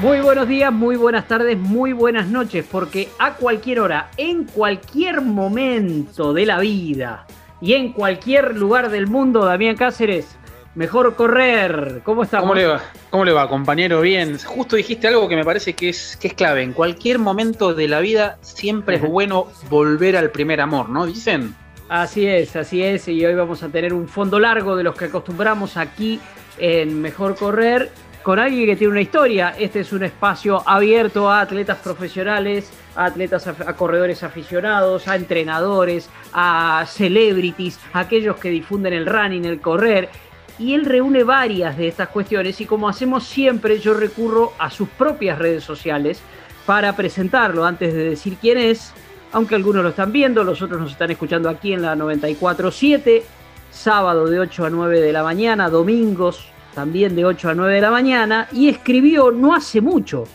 Muy 0.00 0.20
buenos 0.20 0.46
días, 0.46 0.72
muy 0.72 0.94
buenas 0.94 1.26
tardes, 1.26 1.58
muy 1.58 1.92
buenas 1.92 2.28
noches, 2.28 2.64
porque 2.70 3.08
a 3.18 3.34
cualquier 3.34 3.80
hora, 3.80 4.10
en 4.16 4.44
cualquier 4.44 5.22
momento 5.22 6.32
de 6.32 6.46
la 6.46 6.60
vida 6.60 7.26
y 7.60 7.72
en 7.72 7.92
cualquier 7.92 8.56
lugar 8.56 8.90
del 8.90 9.08
mundo, 9.08 9.44
Damián 9.44 9.74
Cáceres, 9.74 10.36
mejor 10.76 11.16
correr. 11.16 12.02
¿Cómo 12.04 12.22
estamos? 12.22 12.44
¿Cómo 12.44 12.54
le 12.54 12.68
va? 12.68 12.80
¿Cómo 13.10 13.24
le 13.24 13.32
va, 13.32 13.48
compañero? 13.48 14.00
Bien. 14.00 14.38
Justo 14.38 14.76
dijiste 14.76 15.08
algo 15.08 15.28
que 15.28 15.34
me 15.34 15.44
parece 15.44 15.72
que 15.72 15.88
es, 15.88 16.16
que 16.16 16.28
es 16.28 16.34
clave. 16.34 16.62
En 16.62 16.74
cualquier 16.74 17.18
momento 17.18 17.74
de 17.74 17.88
la 17.88 17.98
vida 17.98 18.38
siempre 18.40 18.96
es 18.96 19.02
bueno 19.02 19.48
volver 19.68 20.16
al 20.16 20.30
primer 20.30 20.60
amor, 20.60 20.90
¿no? 20.90 21.06
Dicen. 21.06 21.56
Así 21.88 22.24
es, 22.24 22.54
así 22.54 22.84
es. 22.84 23.08
Y 23.08 23.26
hoy 23.26 23.34
vamos 23.34 23.64
a 23.64 23.68
tener 23.68 23.92
un 23.92 24.06
fondo 24.06 24.38
largo 24.38 24.76
de 24.76 24.84
los 24.84 24.94
que 24.94 25.06
acostumbramos 25.06 25.76
aquí 25.76 26.20
en 26.56 27.00
Mejor 27.02 27.34
Correr 27.34 27.90
con 28.28 28.38
alguien 28.38 28.66
que 28.66 28.76
tiene 28.76 28.90
una 28.90 29.00
historia. 29.00 29.54
Este 29.58 29.80
es 29.80 29.90
un 29.90 30.02
espacio 30.02 30.62
abierto 30.68 31.30
a 31.30 31.40
atletas 31.40 31.78
profesionales, 31.78 32.70
a 32.94 33.06
atletas, 33.06 33.46
a 33.46 33.72
corredores 33.74 34.22
aficionados, 34.22 35.08
a 35.08 35.16
entrenadores, 35.16 36.10
a 36.34 36.84
celebrities, 36.86 37.80
a 37.94 38.00
aquellos 38.00 38.36
que 38.36 38.50
difunden 38.50 38.92
el 38.92 39.06
running, 39.06 39.46
el 39.46 39.62
correr. 39.62 40.10
Y 40.58 40.74
él 40.74 40.84
reúne 40.84 41.24
varias 41.24 41.78
de 41.78 41.88
estas 41.88 42.10
cuestiones 42.10 42.60
y 42.60 42.66
como 42.66 42.90
hacemos 42.90 43.24
siempre, 43.24 43.78
yo 43.78 43.94
recurro 43.94 44.52
a 44.58 44.70
sus 44.70 44.90
propias 44.90 45.38
redes 45.38 45.64
sociales 45.64 46.20
para 46.66 46.94
presentarlo 46.94 47.64
antes 47.64 47.94
de 47.94 48.10
decir 48.10 48.36
quién 48.38 48.58
es, 48.58 48.92
aunque 49.32 49.54
algunos 49.54 49.82
lo 49.82 49.88
están 49.88 50.12
viendo, 50.12 50.44
los 50.44 50.60
otros 50.60 50.78
nos 50.82 50.92
están 50.92 51.10
escuchando 51.10 51.48
aquí 51.48 51.72
en 51.72 51.80
la 51.80 51.96
94.7, 51.96 53.22
sábado 53.70 54.26
de 54.26 54.38
8 54.38 54.66
a 54.66 54.68
9 54.68 55.00
de 55.00 55.12
la 55.14 55.22
mañana, 55.22 55.70
domingos 55.70 56.52
también 56.78 57.16
de 57.16 57.24
8 57.24 57.48
a 57.48 57.54
9 57.54 57.74
de 57.74 57.80
la 57.80 57.90
mañana, 57.90 58.46
y 58.52 58.68
escribió 58.68 59.32
no 59.32 59.52
hace 59.52 59.80
mucho, 59.80 60.28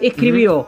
escribió, 0.00 0.66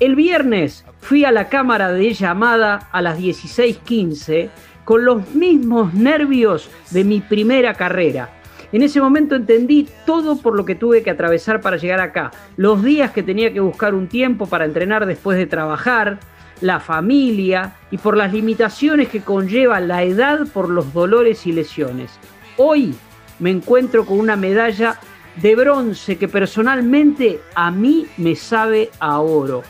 el 0.00 0.16
viernes 0.16 0.86
fui 0.98 1.26
a 1.26 1.30
la 1.30 1.50
cámara 1.50 1.92
de 1.92 2.14
llamada 2.14 2.88
a 2.90 3.02
las 3.02 3.18
16.15 3.18 4.48
con 4.86 5.04
los 5.04 5.34
mismos 5.34 5.92
nervios 5.92 6.70
de 6.90 7.04
mi 7.04 7.20
primera 7.20 7.74
carrera. 7.74 8.30
En 8.72 8.80
ese 8.80 8.98
momento 8.98 9.36
entendí 9.36 9.86
todo 10.06 10.36
por 10.36 10.56
lo 10.56 10.64
que 10.64 10.74
tuve 10.74 11.02
que 11.02 11.10
atravesar 11.10 11.60
para 11.60 11.76
llegar 11.76 12.00
acá. 12.00 12.30
Los 12.56 12.82
días 12.82 13.10
que 13.10 13.22
tenía 13.22 13.52
que 13.52 13.60
buscar 13.60 13.94
un 13.94 14.08
tiempo 14.08 14.46
para 14.46 14.64
entrenar 14.64 15.04
después 15.04 15.36
de 15.36 15.44
trabajar, 15.44 16.18
la 16.62 16.80
familia 16.80 17.74
y 17.90 17.98
por 17.98 18.16
las 18.16 18.32
limitaciones 18.32 19.08
que 19.08 19.20
conlleva 19.20 19.80
la 19.80 20.02
edad 20.02 20.46
por 20.50 20.70
los 20.70 20.94
dolores 20.94 21.46
y 21.46 21.52
lesiones. 21.52 22.18
Hoy 22.56 22.94
me 23.42 23.50
encuentro 23.50 24.06
con 24.06 24.20
una 24.20 24.36
medalla 24.36 25.00
de 25.34 25.56
bronce 25.56 26.16
que 26.16 26.28
personalmente 26.28 27.40
a 27.56 27.72
mí 27.72 28.06
me 28.16 28.36
sabe 28.36 28.90
a 29.00 29.18
oro. 29.18 29.64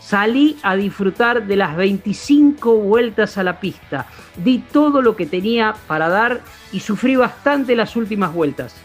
Salí 0.00 0.56
a 0.62 0.76
disfrutar 0.76 1.44
de 1.44 1.56
las 1.56 1.76
25 1.76 2.76
vueltas 2.76 3.36
a 3.36 3.42
la 3.42 3.58
pista. 3.58 4.06
Di 4.36 4.58
todo 4.58 5.02
lo 5.02 5.16
que 5.16 5.26
tenía 5.26 5.74
para 5.88 6.08
dar 6.08 6.42
y 6.72 6.78
sufrí 6.78 7.16
bastante 7.16 7.74
las 7.74 7.96
últimas 7.96 8.32
vueltas. 8.32 8.76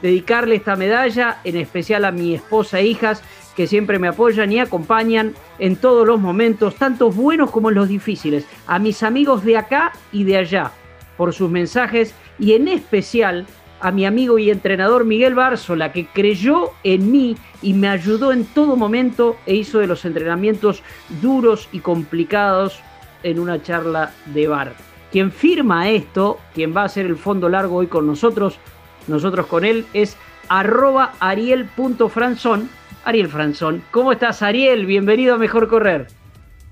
Dedicarle 0.00 0.54
esta 0.54 0.74
medalla 0.74 1.40
en 1.44 1.58
especial 1.58 2.06
a 2.06 2.12
mi 2.12 2.34
esposa 2.34 2.80
e 2.80 2.86
hijas 2.86 3.22
que 3.54 3.66
siempre 3.66 3.98
me 3.98 4.08
apoyan 4.08 4.50
y 4.50 4.58
acompañan 4.58 5.34
en 5.58 5.76
todos 5.76 6.06
los 6.06 6.18
momentos, 6.18 6.76
tanto 6.76 7.10
buenos 7.10 7.50
como 7.50 7.70
los 7.70 7.88
difíciles. 7.88 8.46
A 8.66 8.78
mis 8.78 9.02
amigos 9.02 9.44
de 9.44 9.58
acá 9.58 9.92
y 10.12 10.24
de 10.24 10.38
allá 10.38 10.72
por 11.20 11.34
sus 11.34 11.50
mensajes 11.50 12.14
y 12.38 12.54
en 12.54 12.66
especial 12.66 13.44
a 13.82 13.90
mi 13.90 14.06
amigo 14.06 14.38
y 14.38 14.48
entrenador 14.48 15.04
Miguel 15.04 15.34
Bárzola, 15.34 15.92
que 15.92 16.06
creyó 16.06 16.70
en 16.82 17.12
mí 17.12 17.36
y 17.60 17.74
me 17.74 17.88
ayudó 17.88 18.32
en 18.32 18.46
todo 18.46 18.74
momento 18.74 19.36
e 19.44 19.54
hizo 19.54 19.80
de 19.80 19.86
los 19.86 20.06
entrenamientos 20.06 20.82
duros 21.20 21.68
y 21.72 21.80
complicados 21.80 22.80
en 23.22 23.38
una 23.38 23.62
charla 23.62 24.12
de 24.32 24.48
bar. 24.48 24.72
Quien 25.12 25.30
firma 25.30 25.90
esto, 25.90 26.40
quien 26.54 26.74
va 26.74 26.80
a 26.80 26.86
hacer 26.86 27.04
el 27.04 27.16
fondo 27.16 27.50
largo 27.50 27.76
hoy 27.76 27.88
con 27.88 28.06
nosotros, 28.06 28.56
nosotros 29.06 29.44
con 29.44 29.66
él, 29.66 29.84
es 29.92 30.16
arroba 30.48 31.12
ariel.franzón. 31.20 32.70
Ariel 33.04 33.28
Franzón, 33.28 33.82
¿cómo 33.90 34.12
estás 34.12 34.40
Ariel? 34.40 34.86
Bienvenido 34.86 35.34
a 35.34 35.38
Mejor 35.38 35.68
Correr. 35.68 36.19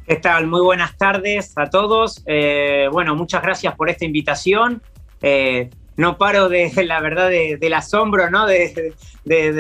¿Qué 0.09 0.17
tal? 0.17 0.47
Muy 0.47 0.63
buenas 0.63 0.97
tardes 0.97 1.53
a 1.57 1.69
todos. 1.69 2.23
Eh, 2.25 2.89
bueno, 2.91 3.15
muchas 3.15 3.43
gracias 3.43 3.77
por 3.77 3.91
esta 3.91 4.07
invitación. 4.07 4.81
Eh, 5.21 5.69
no 5.99 6.17
paro 6.17 6.49
de, 6.49 6.73
la 6.87 7.03
verdad, 7.03 7.29
del 7.29 7.75
asombro, 7.75 8.31
¿no? 8.31 8.47
De, 8.47 8.95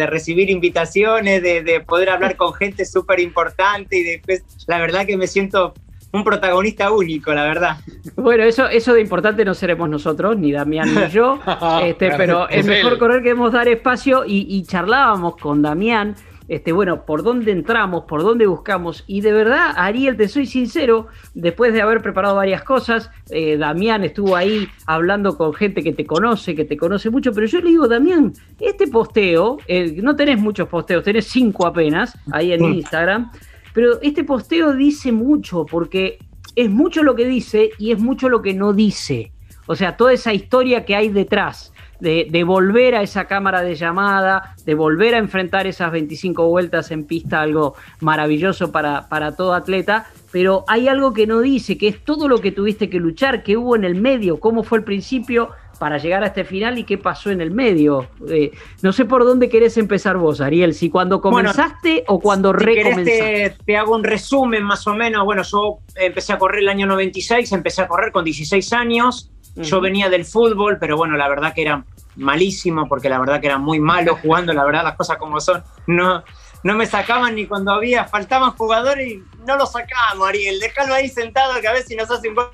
recibir 0.07 0.49
invitaciones, 0.49 1.43
de, 1.43 1.85
poder 1.87 2.09
hablar 2.09 2.37
con 2.37 2.55
gente 2.55 2.87
súper 2.87 3.21
importante 3.21 3.99
y 3.99 4.03
después, 4.05 4.43
la 4.67 4.79
verdad 4.79 5.05
que 5.05 5.19
me 5.19 5.27
siento 5.27 5.75
un 6.15 6.25
protagonista 6.25 6.93
único, 6.93 7.35
la 7.35 7.45
verdad. 7.45 7.77
Bueno, 8.17 8.45
eso, 8.45 8.71
eso 8.71 8.95
de 8.95 9.03
importante 9.03 9.45
no 9.45 9.53
seremos 9.53 9.91
nosotros, 9.91 10.39
ni 10.39 10.51
Damián 10.51 10.95
ni 10.95 11.11
yo, 11.11 11.39
este, 11.83 12.13
pero 12.17 12.49
es 12.49 12.65
mejor 12.65 12.99
correr 12.99 13.19
que 13.19 13.29
debemos 13.29 13.53
dar 13.53 13.69
espacio 13.69 14.25
y, 14.25 14.47
y 14.49 14.63
charlábamos 14.63 15.37
con 15.37 15.61
Damián 15.61 16.17
este, 16.49 16.73
bueno, 16.73 17.05
por 17.05 17.23
dónde 17.23 17.53
entramos, 17.53 18.05
por 18.05 18.23
dónde 18.23 18.47
buscamos. 18.47 19.05
Y 19.07 19.21
de 19.21 19.33
verdad, 19.33 19.73
Ariel, 19.77 20.17
te 20.17 20.29
soy 20.29 20.47
sincero, 20.47 21.09
después 21.35 21.75
de 21.75 21.83
haber 21.83 22.03
preparado 22.03 22.37
varias 22.37 22.63
cosas, 22.63 23.11
eh, 23.31 23.59
Damián 23.59 24.03
estuvo 24.03 24.35
ahí 24.35 24.67
hablando 24.87 25.37
con 25.37 25.53
gente 25.53 25.83
que 25.83 25.93
te 25.93 26.07
conoce, 26.07 26.55
que 26.55 26.65
te 26.65 26.77
conoce 26.77 27.11
mucho, 27.11 27.33
pero 27.33 27.47
yo 27.47 27.61
le 27.61 27.71
digo, 27.71 27.87
Damián, 27.87 28.33
este 28.59 28.87
posteo, 28.87 29.59
eh, 29.69 30.01
no 30.03 30.17
tenés 30.17 30.41
muchos 30.41 30.69
posteos, 30.69 31.05
tenés 31.05 31.27
cinco 31.27 31.67
apenas 31.67 32.19
ahí 32.33 32.53
en 32.53 32.65
Instagram, 32.65 33.31
pero 33.75 34.01
este 34.01 34.25
posteo 34.25 34.73
dice 34.73 35.13
mucho, 35.13 35.67
porque 35.67 36.19
es 36.57 36.71
mucho 36.71 37.03
lo 37.03 37.15
que 37.15 37.27
dice 37.27 37.71
y 37.79 37.93
es 37.93 37.99
mucho 38.01 38.29
lo 38.29 38.41
que 38.41 38.55
no 38.55 38.73
dice. 38.73 39.33
O 39.67 39.77
sea, 39.77 39.99
toda 39.99 40.15
esa 40.15 40.33
historia 40.33 40.87
que 40.87 40.97
hay 40.97 41.11
detrás 41.11 41.75
de, 42.01 42.45
volver 42.45 42.95
a 42.95 43.03
esa 43.03 43.27
cámara 43.27 43.63
de 43.63 43.75
llamada, 43.75 44.55
de 44.65 44.75
volver 44.75 45.15
a 45.15 45.19
enfrentar 45.19 45.67
esas 45.67 45.91
25 45.93 46.49
vueltas 46.49 46.91
en 46.91 47.05
pista, 47.05 47.41
algo 47.41 47.75
maravilloso 48.01 48.71
para, 48.71 49.09
para 49.09 49.35
todo 49.35 49.55
atleta, 49.55 50.07
pero 50.31 50.65
hay 50.69 50.89
algo 50.89 51.13
que 51.13 51.27
no 51.27 51.41
dice, 51.41 51.79
que 51.79 51.89
es 51.89 52.05
todo 52.05 52.29
lo 52.29 52.39
que 52.39 52.53
tuviste 52.53 52.89
que 52.91 52.99
luchar, 52.99 53.43
que 53.43 53.57
hubo 53.57 53.77
en 53.77 53.85
el 53.85 53.95
medio, 53.95 54.39
cómo 54.39 54.63
fue 54.63 54.79
el 54.79 54.85
principio 54.85 55.51
para 55.79 55.99
llegar 55.99 56.25
a 56.25 56.27
este 56.27 56.45
final 56.45 56.79
y 56.79 56.85
qué 56.85 56.99
pasó 56.99 57.31
en 57.31 57.41
el 57.41 57.51
medio. 57.51 58.09
Eh, 58.29 58.51
no 58.83 58.93
sé 58.93 59.05
por 59.05 59.25
dónde 59.25 59.49
querés 59.49 59.77
empezar 59.79 60.17
vos, 60.17 60.41
Ariel, 60.41 60.75
si 60.75 60.91
cuando 60.91 61.21
comenzaste 61.21 62.05
o 62.09 62.19
cuando 62.21 62.53
si 62.53 62.65
recomenzaste. 62.65 63.55
Te, 63.57 63.65
te, 63.65 63.77
hago 63.77 63.95
un 63.95 64.05
resumen 64.05 64.65
más 64.65 64.87
o 64.87 64.95
menos. 64.95 65.25
Bueno, 65.25 65.43
yo 65.43 65.79
empecé 65.95 66.33
a 66.33 66.39
correr 66.39 66.63
el 66.63 66.69
año 66.69 66.87
96, 66.87 67.53
empecé 67.53 67.83
a 67.83 67.89
correr 67.89 68.13
con 68.13 68.25
16 68.25 68.73
años. 68.73 69.31
Yo 69.57 69.81
venía 69.81 70.09
del 70.09 70.25
fútbol, 70.25 70.79
pero 70.79 70.97
bueno, 70.97 71.17
la 71.17 71.29
verdad 71.29 71.53
que 71.53 71.63
era 71.63 71.85
malísimo, 72.17 72.89
porque 72.89 73.09
la 73.09 73.19
verdad 73.19 73.41
que 73.41 73.47
era 73.47 73.59
muy 73.59 73.81
malo 73.81 74.17
jugando, 74.23 74.53
la 74.53 74.65
verdad 74.65 74.85
las 74.85 74.97
cosas 74.97 75.17
como 75.19 75.41
son. 75.41 75.63
No, 75.87 76.23
no 76.63 76.75
me 76.75 76.87
sacaban 76.87 77.35
ni 77.35 77.47
cuando 77.47 77.73
había, 77.73 78.05
faltaban 78.05 78.53
jugadores 78.53 79.09
y 79.09 79.23
no 79.47 79.57
lo 79.57 79.67
sacábamos, 79.67 80.29
Ariel. 80.29 80.61
Déjalo 80.61 80.95
ahí 80.95 81.09
sentado 81.09 81.61
que 81.61 81.69
a 81.69 81.73
veces 81.73 81.97
nos 81.97 82.11
hace 82.11 82.29
un 82.29 82.35
gol 82.35 82.51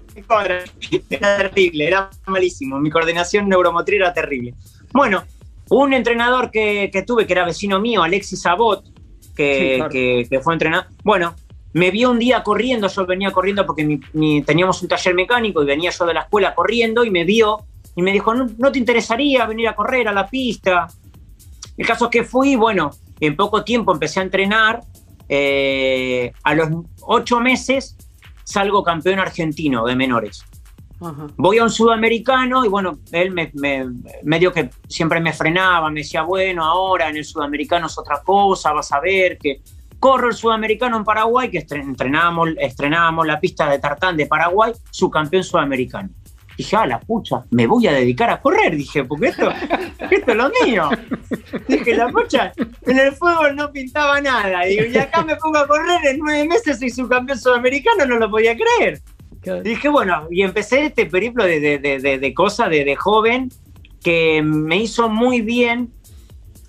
Era 1.11 1.37
terrible, 1.39 1.87
era 1.87 2.11
malísimo. 2.27 2.79
Mi 2.79 2.91
coordinación 2.91 3.49
neuromotriz 3.49 4.01
era 4.01 4.13
terrible. 4.13 4.55
Bueno, 4.93 5.25
un 5.71 5.93
entrenador 5.93 6.51
que, 6.51 7.05
tuve, 7.07 7.27
que 7.27 7.33
era 7.33 7.45
vecino 7.45 7.81
mío, 7.81 8.03
Alexis 8.03 8.45
Abot, 8.47 8.85
que, 9.35 10.27
que, 10.31 10.41
fue 10.41 10.53
entrenador. 10.53 10.87
Bueno, 11.03 11.35
me 11.75 11.91
vio 11.91 12.13
un 12.13 12.21
día 12.21 12.43
corriendo, 12.43 12.89
yo 12.89 13.05
venía 13.05 13.33
corriendo 13.33 13.67
porque 13.67 14.01
teníamos 14.47 14.81
un 14.81 14.89
taller 14.89 15.15
mecánico 15.15 15.63
y 15.63 15.67
venía 15.67 15.91
yo 15.91 16.07
de 16.07 16.15
la 16.15 16.21
escuela 16.21 16.55
corriendo 16.55 17.05
y 17.05 17.11
me 17.11 17.25
vio 17.25 17.65
y 17.97 18.03
me 18.03 18.13
dijo, 18.13 18.33
¿no, 18.33 18.73
te 18.73 18.79
interesaría 18.79 19.45
venir 19.45 19.69
a 19.69 19.75
correr 19.75 20.07
a 20.07 20.13
la 20.13 20.27
pista? 20.29 20.87
El 21.77 21.85
caso 21.85 22.07
es 22.07 22.11
que 22.13 22.23
fui, 22.23 22.55
bueno, 22.55 22.93
en 23.19 23.35
poco 23.35 23.65
tiempo 23.65 23.93
empecé 23.93 24.21
a 24.21 24.23
entrenar, 24.23 24.83
eh, 25.29 26.33
a 26.45 26.55
los 26.55 26.69
ocho 27.03 27.41
meses 27.41 27.97
salgo 28.45 28.85
campeón 28.85 29.19
argentino 29.19 29.85
de 29.85 29.97
menores. 29.97 30.45
Voy 31.37 31.59
a 31.59 31.65
un 31.65 31.71
sudamericano 31.71 32.65
y 32.65 32.69
bueno, 32.69 33.01
él 33.11 33.33
me, 33.33 33.51
medio 34.23 34.53
que 34.53 34.71
siempre 34.87 35.21
me 35.21 35.33
frenaba, 35.33 35.91
me 35.91 36.01
decía, 36.01 36.23
bueno, 36.23 36.65
ahora 36.65 37.09
en 37.09 37.17
el 37.17 37.25
sudamericano 37.25 37.89
es 37.89 37.99
otra 37.99 38.23
cosa, 38.23 38.73
vas 38.73 38.93
a 38.93 39.01
ver 39.01 39.39
que 39.39 39.61
corro 40.05 40.29
el 40.29 40.35
sudamericano 40.35 40.99
en 40.99 41.05
Paraguay, 41.05 41.51
que 41.51 41.57
estrenábamos, 41.57 42.51
estrenábamos 42.59 43.27
la 43.27 43.41
pista 43.41 43.71
de 43.71 43.79
tartán 43.79 44.19
de 44.19 44.27
Paraguay, 44.27 44.71
su 44.91 45.11
campeón 45.11 45.43
sudamericano. 45.43 46.11
Dije, 46.59 46.77
ah, 46.77 46.87
la 46.87 47.01
pucha, 47.01 47.43
me 47.53 47.67
voy 47.67 47.87
a 47.87 47.93
dedicar 47.95 48.29
a 48.29 48.39
correr, 48.39 48.77
dije, 48.77 49.03
porque 49.05 49.29
esto, 49.29 49.49
esto 50.11 50.31
es 50.31 50.37
lo 50.37 50.51
mío. 50.63 50.91
Dije, 51.67 51.97
la 51.97 52.09
pucha, 52.09 52.53
en 52.83 52.99
el 52.99 53.13
fútbol 53.13 53.57
no 53.57 53.73
pintaba 53.73 54.21
nada. 54.21 54.67
Digo, 54.67 54.85
y 54.85 54.95
acá 54.99 55.25
me 55.25 55.37
pongo 55.37 55.57
a 55.57 55.67
correr 55.67 56.05
en 56.05 56.19
nueve 56.19 56.49
meses 56.49 56.83
y 56.83 56.91
su 56.91 57.09
campeón 57.09 57.39
sudamericano, 57.39 58.05
no 58.05 58.19
lo 58.19 58.31
podía 58.31 58.55
creer. 58.55 59.01
Dije, 59.63 59.89
bueno, 59.89 60.27
y 60.31 60.43
empecé 60.43 60.85
este 60.85 61.07
periplo 61.07 61.45
de, 61.45 61.61
de, 61.61 61.79
de, 61.79 62.19
de 62.19 62.35
cosas 62.35 62.69
de, 62.69 62.95
joven 62.95 63.49
que 64.03 64.43
me 64.43 64.77
hizo 64.77 65.09
muy 65.09 65.41
bien 65.41 65.95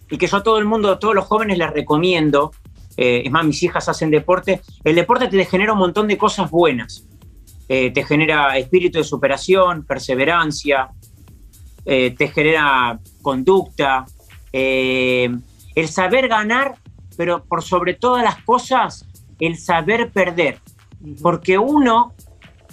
y 0.09 0.17
que 0.17 0.27
yo 0.27 0.38
a 0.38 0.43
todo 0.43 0.57
el 0.57 0.63
mundo, 0.63 0.89
a 0.89 0.99
todos 0.99 1.13
los 1.13 1.25
jóvenes 1.25 1.57
les 1.57 1.69
recomiendo. 1.71 2.53
Eh, 2.97 3.24
es 3.25 3.31
más, 3.31 3.45
mis 3.45 3.62
hijas 3.63 3.88
hacen 3.89 4.09
deporte. 4.09 4.62
El 4.83 4.95
deporte 4.95 5.27
te 5.27 5.45
genera 5.45 5.74
un 5.74 5.80
montón 5.80 6.07
de 6.07 6.18
cosas 6.18 6.50
buenas. 6.50 7.07
Eh, 7.68 7.92
te 7.92 8.03
genera 8.03 8.57
espíritu 8.57 9.00
de 9.00 9.03
superación, 9.03 9.86
perseverancia, 9.86 10.89
eh, 11.86 12.15
te 12.15 12.27
genera 12.27 13.00
conducta, 13.21 14.06
el 14.53 15.88
saber 15.89 16.30
ganar, 16.30 16.75
pero 17.18 17.44
por 17.44 17.62
sobre 17.62 17.95
todas 17.95 18.24
las 18.24 18.42
cosas, 18.44 19.06
el 19.39 19.57
saber 19.57 20.12
perder. 20.12 20.59
Porque 21.21 21.57
uno 21.57 22.13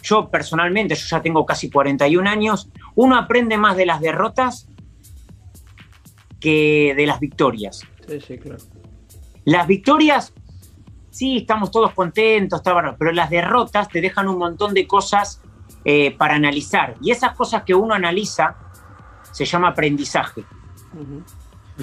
yo 0.03 0.29
personalmente, 0.29 0.95
yo 0.95 1.07
ya 1.09 1.23
tengo 1.23 1.47
casi 1.47 1.71
41 1.71 2.29
años, 2.29 2.69
uno 2.95 3.17
aprende 3.17 3.57
más 3.57 3.77
de 3.77 3.87
las 3.87 4.01
derrotas 4.01 4.69
que 6.41 6.95
de 6.97 7.07
las 7.07 7.21
victorias. 7.21 7.87
Sí, 8.09 8.21
sí, 8.21 8.39
claro. 8.39 8.59
Las 9.45 9.67
victorias, 9.67 10.33
sí, 11.11 11.39
estamos 11.39 11.71
todos 11.71 11.93
contentos, 11.93 12.61
está 12.61 12.97
pero 12.99 13.13
las 13.13 13.31
derrotas 13.31 13.89
te 13.89 14.01
dejan 14.01 14.29
un 14.29 14.39
montón 14.39 14.75
de 14.75 14.87
cosas 14.87 15.41
eh, 15.85 16.17
para 16.17 16.35
analizar. 16.35 16.95
Y 17.01 17.11
esas 17.11 17.35
cosas 17.35 17.65
que 17.65 17.75
uno 17.75 17.95
analiza 17.95 18.57
se 19.33 19.45
llama 19.45 19.69
aprendizaje. 19.69 20.45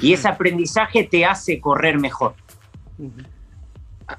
Y 0.02 0.14
ese 0.14 0.28
aprendizaje 0.28 1.04
te 1.04 1.26
hace 1.26 1.60
correr 1.60 2.00
mejor. 2.00 2.36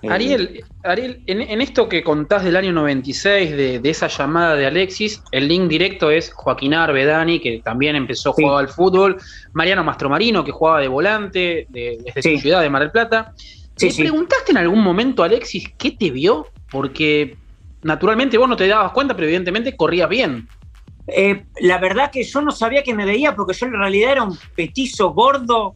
Ariel, 0.09 0.65
Ariel 0.85 1.23
en, 1.27 1.61
esto 1.61 1.89
que 1.89 2.03
contás 2.03 2.45
del 2.45 2.57
año 2.57 2.73
96, 2.73 3.51
de, 3.51 3.81
esa 3.85 4.07
llamada 4.07 4.55
de 4.55 4.67
Alexis, 4.67 5.23
el 5.33 5.49
link 5.49 5.69
directo 5.69 6.11
es 6.11 6.33
Joaquín 6.33 6.75
Arbedani, 6.75 7.41
que 7.41 7.61
también 7.65 7.97
empezó 7.97 8.31
a 8.31 8.33
jugar 8.35 8.59
al 8.61 8.69
fútbol, 8.69 9.17
Mariano 9.53 9.83
Mastromarino, 9.83 10.45
que 10.45 10.53
jugaba 10.53 10.81
de 10.81 10.89
volante 10.89 11.67
desde 11.69 12.23
su 12.23 12.39
ciudad 12.41 12.63
de 12.63 12.71
Mar 12.71 12.83
del 12.83 12.91
Plata. 12.93 13.35
¿Te 13.77 13.93
preguntaste 13.93 14.53
en 14.53 14.59
algún 14.59 14.83
momento, 14.83 15.23
Alexis, 15.23 15.73
qué 15.77 15.93
te 15.93 16.11
vio? 16.11 16.47
Porque 16.71 17.37
naturalmente 17.83 18.39
vos 18.39 18.49
no 18.49 18.57
te 18.57 18.69
dabas 18.69 18.93
cuenta, 18.93 19.15
pero 19.15 19.27
evidentemente 19.27 19.77
corrías 19.77 20.09
bien. 20.09 20.49
Eh, 21.07 21.45
la 21.61 21.79
verdad 21.79 22.11
que 22.11 22.23
yo 22.23 22.41
no 22.43 22.53
sabía 22.53 22.83
que 22.83 22.95
me 22.95 23.05
veía 23.05 23.35
porque 23.35 23.55
yo 23.55 23.67
en 23.67 23.73
realidad 23.73 24.13
era 24.13 24.23
un 24.23 24.39
petizo 24.55 25.13
gordo, 25.13 25.75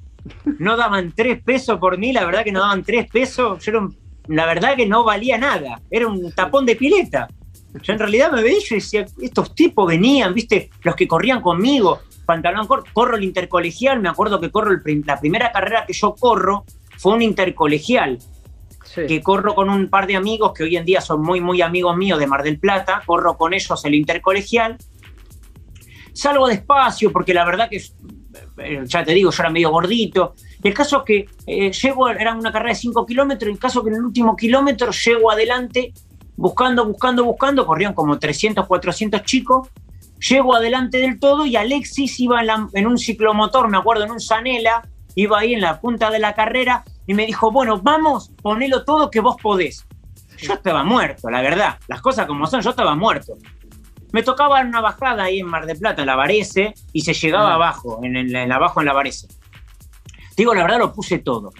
no 0.58 0.76
daban 0.76 1.12
tres 1.14 1.42
pesos 1.42 1.78
por 1.78 1.98
mí, 1.98 2.12
la 2.12 2.24
verdad 2.24 2.44
que 2.44 2.52
no 2.52 2.60
daban 2.60 2.84
tres 2.84 3.10
pesos, 3.10 3.64
yo 3.64 3.70
era 3.70 3.80
un 3.80 4.03
la 4.28 4.46
verdad 4.46 4.76
que 4.76 4.86
no 4.86 5.04
valía 5.04 5.38
nada, 5.38 5.80
era 5.90 6.06
un 6.06 6.32
tapón 6.32 6.66
de 6.66 6.76
pileta. 6.76 7.28
Yo 7.82 7.92
en 7.92 7.98
realidad 7.98 8.30
me 8.30 8.42
veía 8.42 8.58
y 8.70 8.74
decía, 8.74 9.04
estos 9.20 9.54
tipos 9.54 9.86
venían, 9.88 10.32
viste, 10.32 10.70
los 10.82 10.94
que 10.94 11.08
corrían 11.08 11.40
conmigo, 11.40 12.00
pantalón 12.24 12.66
corto, 12.66 12.90
corro 12.92 13.16
el 13.16 13.24
intercolegial, 13.24 14.00
me 14.00 14.08
acuerdo 14.08 14.40
que 14.40 14.50
corro 14.50 14.76
la 15.04 15.20
primera 15.20 15.50
carrera 15.52 15.84
que 15.86 15.92
yo 15.92 16.14
corro 16.14 16.64
fue 16.96 17.14
un 17.14 17.22
intercolegial, 17.22 18.18
que 18.94 19.20
corro 19.22 19.54
con 19.54 19.68
un 19.68 19.88
par 19.88 20.06
de 20.06 20.14
amigos 20.14 20.52
que 20.54 20.62
hoy 20.62 20.76
en 20.76 20.84
día 20.84 21.00
son 21.00 21.20
muy, 21.20 21.40
muy 21.40 21.62
amigos 21.62 21.96
míos 21.96 22.18
de 22.18 22.28
Mar 22.28 22.44
del 22.44 22.60
Plata, 22.60 23.02
corro 23.04 23.36
con 23.36 23.52
ellos 23.52 23.84
el 23.84 23.94
intercolegial, 23.94 24.78
salgo 26.12 26.46
despacio 26.46 27.10
porque 27.12 27.34
la 27.34 27.44
verdad 27.44 27.68
que, 27.68 27.82
ya 28.84 29.04
te 29.04 29.12
digo, 29.12 29.30
yo 29.30 29.42
era 29.42 29.50
medio 29.50 29.70
gordito, 29.70 30.34
el 30.62 30.72
caso 30.72 30.98
es 30.98 31.04
que 31.04 31.28
eh, 31.46 31.72
llego, 31.72 32.08
era 32.08 32.34
una 32.34 32.52
carrera 32.52 32.70
de 32.70 32.76
5 32.80 33.04
kilómetros, 33.06 33.50
el 33.50 33.58
caso 33.58 33.82
que 33.82 33.90
en 33.90 33.96
el 33.96 34.04
último 34.04 34.36
kilómetro 34.36 34.90
llego 34.92 35.30
adelante, 35.30 35.92
buscando, 36.36 36.86
buscando, 36.86 37.24
buscando, 37.24 37.66
corrían 37.66 37.94
como 37.94 38.18
300, 38.18 38.66
400 38.66 39.22
chicos, 39.22 39.68
llego 40.18 40.54
adelante 40.54 40.98
del 40.98 41.18
todo 41.18 41.46
y 41.46 41.56
Alexis 41.56 42.18
iba 42.20 42.40
en, 42.72 42.86
un 42.86 42.98
ciclomotor, 42.98 43.68
me 43.68 43.76
acuerdo, 43.76 44.04
en 44.04 44.12
un 44.12 44.20
Sanela, 44.20 44.88
iba 45.14 45.38
ahí 45.38 45.54
en 45.54 45.60
la 45.60 45.80
punta 45.80 46.10
de 46.10 46.18
la 46.18 46.34
carrera 46.34 46.84
y 47.06 47.14
me 47.14 47.26
dijo, 47.26 47.50
bueno, 47.50 47.80
vamos, 47.82 48.30
ponelo 48.42 48.84
todo 48.84 49.10
que 49.10 49.20
vos 49.20 49.36
podés. 49.40 49.86
Yo 50.38 50.54
estaba 50.54 50.82
muerto, 50.82 51.30
la 51.30 51.42
verdad, 51.42 51.78
las 51.88 52.00
cosas 52.00 52.26
como 52.26 52.46
son, 52.46 52.60
yo 52.60 52.70
estaba 52.70 52.94
muerto. 52.94 53.34
Me 54.14 54.22
tocaba 54.22 54.62
una 54.62 54.80
bajada 54.80 55.24
ahí 55.24 55.40
en 55.40 55.46
Mar 55.46 55.66
de 55.66 55.74
Plata, 55.74 56.02
en 56.02 56.06
la 56.06 56.16
Varese, 56.16 56.72
y 56.92 57.02
se 57.02 57.12
llegaba 57.12 57.50
ah. 57.50 57.54
abajo, 57.54 58.00
en, 58.02 58.16
en, 58.16 58.52
abajo 58.52 58.80
en 58.80 58.86
la 58.86 58.92
Varese 58.94 59.28
digo, 60.36 60.54
la 60.54 60.62
verdad 60.62 60.78
lo 60.78 60.92
puse 60.92 61.18
todo. 61.18 61.52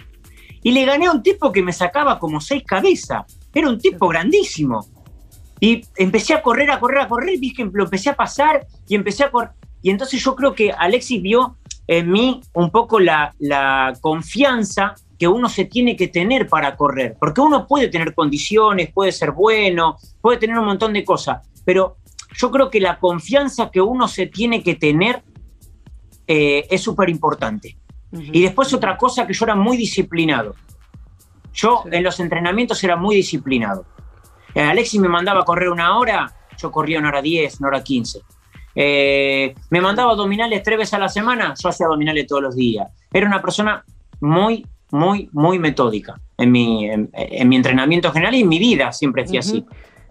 Y 0.63 0.71
le 0.71 0.85
gané 0.85 1.05
a 1.05 1.11
un 1.11 1.21
tipo 1.21 1.51
que 1.51 1.61
me 1.61 1.73
sacaba 1.73 2.19
como 2.19 2.41
seis 2.41 2.63
cabezas. 2.65 3.23
Era 3.53 3.69
un 3.69 3.79
tipo 3.79 4.07
grandísimo. 4.07 4.85
Y 5.59 5.83
empecé 5.95 6.33
a 6.33 6.41
correr, 6.41 6.71
a 6.71 6.79
correr, 6.79 7.01
a 7.01 7.07
correr, 7.07 7.39
vi 7.39 7.53
que 7.53 7.69
lo 7.71 7.85
empecé 7.85 8.09
a 8.09 8.15
pasar 8.15 8.65
y 8.87 8.95
empecé 8.95 9.23
a 9.23 9.31
correr. 9.31 9.51
Y 9.81 9.91
entonces 9.91 10.21
yo 10.23 10.35
creo 10.35 10.53
que 10.55 10.71
Alexis 10.71 11.21
vio 11.21 11.57
en 11.87 12.11
mí 12.11 12.41
un 12.53 12.71
poco 12.71 12.99
la, 12.99 13.33
la 13.39 13.93
confianza 14.01 14.95
que 15.19 15.27
uno 15.27 15.47
se 15.47 15.65
tiene 15.65 15.95
que 15.95 16.07
tener 16.07 16.47
para 16.49 16.75
correr. 16.75 17.15
Porque 17.19 17.41
uno 17.41 17.67
puede 17.67 17.87
tener 17.87 18.13
condiciones, 18.13 18.91
puede 18.91 19.11
ser 19.11 19.31
bueno, 19.31 19.97
puede 20.19 20.39
tener 20.39 20.57
un 20.57 20.65
montón 20.65 20.93
de 20.93 21.05
cosas. 21.05 21.47
Pero 21.63 21.97
yo 22.37 22.51
creo 22.51 22.69
que 22.69 22.79
la 22.79 22.99
confianza 22.99 23.69
que 23.71 23.81
uno 23.81 24.07
se 24.07 24.27
tiene 24.27 24.61
que 24.61 24.75
tener 24.75 25.23
eh, 26.27 26.67
es 26.69 26.81
súper 26.81 27.09
importante. 27.09 27.77
Y 28.11 28.41
después 28.41 28.73
otra 28.73 28.97
cosa 28.97 29.27
que 29.27 29.33
yo 29.33 29.45
era 29.45 29.55
muy 29.55 29.75
disciplinado. 29.75 30.55
Yo 31.53 31.83
en 31.91 32.03
los 32.03 32.19
entrenamientos 32.19 32.81
era 32.83 32.95
muy 32.95 33.15
disciplinado. 33.15 33.85
Eh, 34.53 34.61
Alexis 34.61 35.01
me 35.01 35.09
mandaba 35.09 35.41
a 35.41 35.45
correr 35.45 35.69
una 35.69 35.97
hora, 35.97 36.33
yo 36.57 36.71
corría 36.71 36.99
una 36.99 37.09
hora 37.09 37.21
10, 37.21 37.59
una 37.59 37.67
hora 37.69 37.83
15. 37.83 38.21
Eh, 38.75 39.55
me 39.69 39.81
mandaba 39.81 40.11
abdominales 40.11 40.63
tres 40.63 40.77
veces 40.77 40.93
a 40.93 40.99
la 40.99 41.09
semana, 41.09 41.53
yo 41.61 41.69
hacía 41.69 41.87
abdominales 41.87 42.27
todos 42.27 42.41
los 42.41 42.55
días. 42.55 42.87
Era 43.11 43.27
una 43.27 43.41
persona 43.41 43.83
muy, 44.21 44.65
muy, 44.91 45.29
muy 45.33 45.59
metódica 45.59 46.19
en 46.37 46.51
mi, 46.51 46.89
en, 46.89 47.09
mi 47.49 47.55
entrenamiento 47.55 48.11
general 48.11 48.35
y 48.35 48.41
en 48.41 48.49
mi 48.49 48.59
vida 48.59 48.91
siempre 48.91 49.25
fui 49.25 49.37
así. 49.37 49.65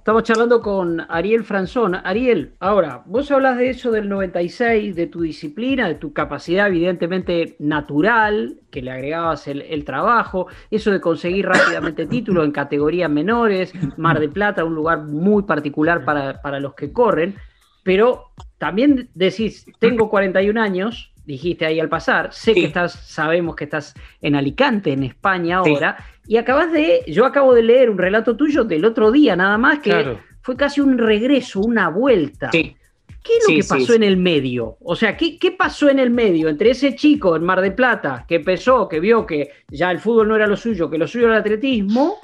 Estamos 0.05 0.25
charlando 0.25 0.61
con 0.61 1.01
Ariel 1.09 1.45
Franzón. 1.45 1.95
Ariel, 1.95 2.53
ahora, 2.61 3.03
vos 3.07 3.31
hablas 3.31 3.57
de 3.57 3.71
eso 3.71 3.91
del 3.91 4.07
96, 4.11 4.95
de 4.95 5.07
tu 5.07 5.23
disciplina, 5.23 5.89
de 5.89 5.95
tu 5.95 6.13
capacidad 6.13 6.67
evidentemente 6.67 7.57
natural, 7.59 8.61
que 8.71 8.83
le 8.83 8.91
agregabas 8.91 9.49
el, 9.49 9.83
trabajo, 9.87 10.47
eso 10.71 10.91
de 10.91 11.01
conseguir 11.01 11.47
rápidamente 11.47 12.05
títulos 12.11 12.45
en 12.45 12.53
categorías 12.53 13.09
menores, 13.09 13.73
Mar 13.97 14.21
de 14.21 14.29
Plata, 14.29 14.63
un 14.63 14.75
lugar 14.75 15.05
muy 15.05 15.45
particular 15.45 16.05
para, 16.05 16.43
para 16.43 16.61
los 16.61 16.75
que 16.75 16.93
corren, 16.93 17.37
pero 17.83 18.27
también 18.59 19.09
decís, 19.15 19.65
tengo 19.79 20.11
41 20.11 20.61
años, 20.61 21.14
dijiste 21.25 21.67
ahí 21.67 21.81
al 21.81 21.89
pasar. 21.89 22.33
Sé 22.33 22.55
que 22.55 22.67
estás, 22.67 22.93
sabemos 22.93 23.57
que 23.57 23.65
estás 23.65 23.95
en 24.21 24.35
Alicante, 24.35 24.93
en 24.93 25.05
España 25.05 25.59
ahora, 25.59 25.97
y 26.27 26.37
acabas 26.37 26.73
de, 26.73 27.03
yo 27.07 27.25
acabo 27.25 27.55
de 27.55 27.63
leer 27.63 27.91
un 27.91 27.99
relato 27.99 28.37
tuyo 28.37 28.65
del 28.65 28.85
otro 28.85 29.11
día 29.11 29.37
nada 29.37 29.59
más, 29.59 29.81
que 29.81 30.19
fue 30.43 30.57
casi 30.57 30.81
un 30.81 30.99
regreso, 30.99 31.61
una 31.61 31.89
vuelta. 31.89 32.51
¿Qué 32.51 33.39
es 33.39 33.49
lo 33.49 33.57
que 33.57 33.65
pasó 33.65 33.95
en 33.95 34.03
el 34.03 34.19
medio? 34.19 34.77
O 34.81 34.95
sea, 34.95 35.17
¿qué, 35.17 35.39
¿qué, 35.39 35.53
pasó 35.53 35.89
en 35.89 35.99
el 35.99 36.11
medio 36.11 36.51
entre 36.51 36.71
ese 36.71 36.95
chico 36.95 37.35
en 37.37 37.43
Mar 37.43 37.63
de 37.63 37.71
Plata 37.71 38.27
que 38.29 38.35
empezó, 38.35 38.87
que 38.87 39.01
vio 39.01 39.25
que 39.25 39.49
ya 39.69 39.91
el 39.91 39.99
fútbol 39.99 40.29
no 40.29 40.37
era 40.37 40.47
lo 40.47 40.59
suyo, 40.59 40.91
que 40.91 40.99
lo 40.99 41.09
suyo 41.09 41.27
era 41.27 41.37
el 41.37 41.41
atletismo, 41.41 42.19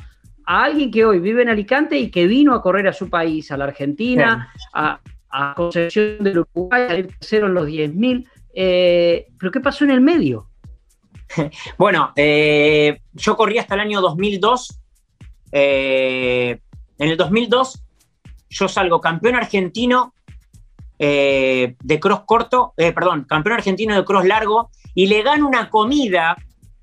a 0.45 0.65
alguien 0.65 0.91
que 0.91 1.07
hoy 1.07 1.19
vive 1.19 1.41
en 1.41 1.49
Alicante 1.49 1.97
y 1.97 2.11
que 2.11 2.27
vino 2.27 2.55
a 2.55 2.61
correr 2.61 2.87
a 2.87 2.93
su 2.93 3.09
país, 3.09 3.51
a 3.51 3.57
la 3.57 3.65
Argentina, 3.65 4.53
a, 4.75 5.01
a 5.31 5.55
Concepción 5.55 6.19
del 6.23 6.41
Uruguay, 6.41 6.83
a 6.89 6.99
ir 6.99 7.07
tercero 7.07 7.47
en 7.47 7.55
los 7.55 7.67
10.000? 7.67 8.27
Eh, 8.55 9.29
¿Pero 9.39 9.53
qué 9.53 9.61
pasó 9.61 9.85
en 9.85 9.91
el 9.91 10.01
medio? 10.01 10.51
bueno, 11.79 12.13
eh, 12.17 13.01
yo 13.13 13.37
corrí 13.37 13.59
hasta 13.59 13.75
el 13.75 13.81
año 13.81 14.01
2002. 14.01 14.81
Eh, 15.53 16.61
en 16.99 17.09
el 17.09 17.17
2002 17.17 17.83
yo 18.49 18.69
salgo 18.69 19.01
campeón 19.01 19.37
argentino 19.37 20.13
eh, 20.99 21.77
de 21.83 22.01
cross 22.01 22.23
corto, 22.27 22.75
perdón, 22.77 23.25
campeón 23.25 23.55
argentino 23.55 23.95
de 23.95 24.05
cross 24.05 24.25
largo, 24.25 24.71
y 24.95 25.07
le 25.07 25.23
gana 25.23 25.47
una 25.47 25.71
comida 25.71 26.37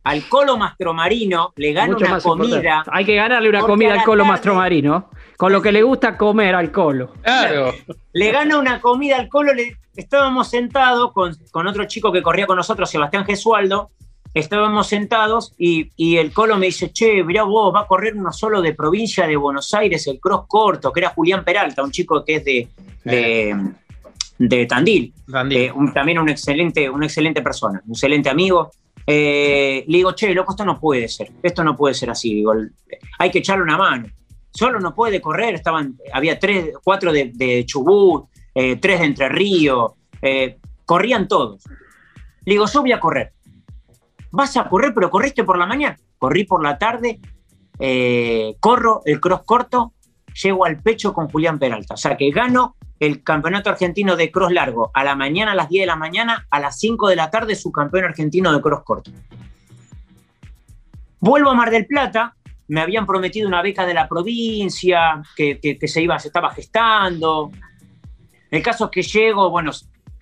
al 0.03 0.27
Colo 0.29 0.57
Mastromarino, 0.57 1.53
le 1.57 1.73
gana 1.73 1.95
una 1.95 2.19
comida. 2.19 2.83
Hay 2.89 3.03
que 3.03 3.15
ganarle 3.15 3.49
una 3.49 3.61
comida 3.61 3.93
al 3.93 4.03
Colo 4.03 4.25
Mastromarino, 4.25 5.09
con 5.37 5.51
lo 5.51 5.61
que 5.61 5.71
le 5.71 5.83
gusta 5.83 6.17
comer 6.17 6.55
al 6.55 6.71
Colo. 6.71 7.13
Claro. 7.21 7.73
Le 8.11 8.31
gana 8.31 8.57
una 8.57 8.81
comida 8.81 9.17
al 9.17 9.29
Colo, 9.29 9.53
le, 9.53 9.77
estábamos 9.95 10.49
sentados 10.49 11.13
con, 11.13 11.35
con, 11.51 11.67
otro 11.67 11.85
chico 11.85 12.11
que 12.11 12.23
corría 12.23 12.47
con 12.47 12.57
nosotros, 12.57 12.89
Sebastián 12.89 13.23
Gesualdo, 13.23 13.91
estábamos 14.33 14.87
sentados 14.87 15.53
y, 15.57 16.17
el 16.17 16.33
Colo 16.33 16.57
me 16.57 16.67
dice, 16.67 16.91
che, 16.91 17.23
mirá 17.23 17.43
vos, 17.43 17.73
va 17.73 17.81
a 17.81 17.87
correr 17.87 18.15
uno 18.15 18.31
solo 18.31 18.61
de 18.61 18.73
provincia 18.73 19.27
de 19.27 19.35
Buenos 19.35 19.73
Aires, 19.75 20.07
el 20.07 20.19
cross 20.19 20.45
corto, 20.47 20.91
que 20.91 21.01
era 21.01 21.09
Julián 21.09 21.43
Peralta, 21.43 21.83
un 21.83 21.91
chico 21.91 22.25
que 22.25 22.35
es 22.35 22.45
de, 22.45 22.67
de, 24.37 24.65
Tandil. 24.65 25.13
Eh, 25.51 25.71
también 25.93 26.19
un 26.19 26.29
excelente, 26.29 26.89
una 26.89 27.05
excelente 27.05 27.43
persona, 27.43 27.81
un 27.85 27.91
excelente 27.91 28.29
amigo. 28.29 28.71
Eh, 29.05 29.85
le 29.87 29.97
digo, 29.97 30.13
che, 30.13 30.33
loco, 30.33 30.51
esto 30.51 30.65
no 30.65 30.79
puede 30.79 31.07
ser, 31.07 31.31
esto 31.41 31.63
no 31.63 31.77
puede 31.77 31.93
ser 31.93 32.09
así, 32.09 32.33
digo, 32.33 32.53
hay 33.19 33.31
que 33.31 33.39
echarle 33.39 33.63
una 33.63 33.77
mano. 33.77 34.07
Solo 34.51 34.79
no 34.79 34.95
puede 34.95 35.21
correr, 35.21 35.55
estaban, 35.55 35.97
había 36.11 36.39
tres, 36.39 36.73
cuatro 36.83 37.11
de, 37.11 37.63
Chubut, 37.65 38.29
eh, 38.55 38.77
tres 38.77 38.99
de 38.99 39.05
Entre 39.05 39.29
Ríos, 39.29 39.93
corrían 40.85 41.27
todos. 41.27 41.63
Le 42.45 42.53
digo, 42.53 42.65
yo 42.65 42.81
voy 42.81 42.91
a 42.91 42.99
correr 42.99 43.33
vas 44.31 44.55
a 44.57 44.67
correr, 44.69 44.93
pero 44.93 45.09
corriste 45.09 45.43
por 45.43 45.57
la 45.57 45.65
mañana. 45.65 45.97
Corrí 46.17 46.43
por 46.43 46.63
la 46.63 46.77
tarde, 46.77 47.19
eh, 47.79 48.55
corro 48.59 49.01
el 49.05 49.19
cross 49.19 49.41
corto, 49.45 49.93
llego 50.41 50.65
al 50.65 50.81
pecho 50.81 51.13
con 51.13 51.27
Julián 51.29 51.59
Peralta. 51.59 51.95
O 51.95 51.97
sea 51.97 52.17
que 52.17 52.29
gano 52.31 52.75
el 52.99 53.23
campeonato 53.23 53.69
argentino 53.69 54.15
de 54.15 54.31
cross 54.31 54.51
largo 54.51 54.91
a 54.93 55.03
la 55.03 55.15
mañana, 55.15 55.51
a 55.51 55.55
las 55.55 55.69
10 55.69 55.83
de 55.83 55.87
la 55.87 55.95
mañana, 55.95 56.47
a 56.49 56.59
las 56.59 56.79
5 56.79 57.09
de 57.09 57.15
la 57.15 57.29
tarde, 57.29 57.55
su 57.55 57.71
campeón 57.71 58.05
argentino 58.05 58.51
de 58.51 58.61
cross 58.61 58.83
corto. 58.83 59.11
Vuelvo 61.19 61.49
a 61.49 61.55
Mar 61.55 61.71
del 61.71 61.87
Plata, 61.87 62.35
me 62.67 62.81
habían 62.81 63.05
prometido 63.05 63.47
una 63.47 63.61
beca 63.61 63.85
de 63.85 63.93
la 63.93 64.07
provincia, 64.07 65.21
que, 65.35 65.77
se, 65.87 66.01
iba, 66.01 66.19
se 66.19 66.27
estaba 66.27 66.51
gestando. 66.51 67.51
El 68.51 68.61
caso 68.61 68.85
es 68.85 68.91
que 68.91 69.01
llego, 69.01 69.49
bueno, 69.49 69.71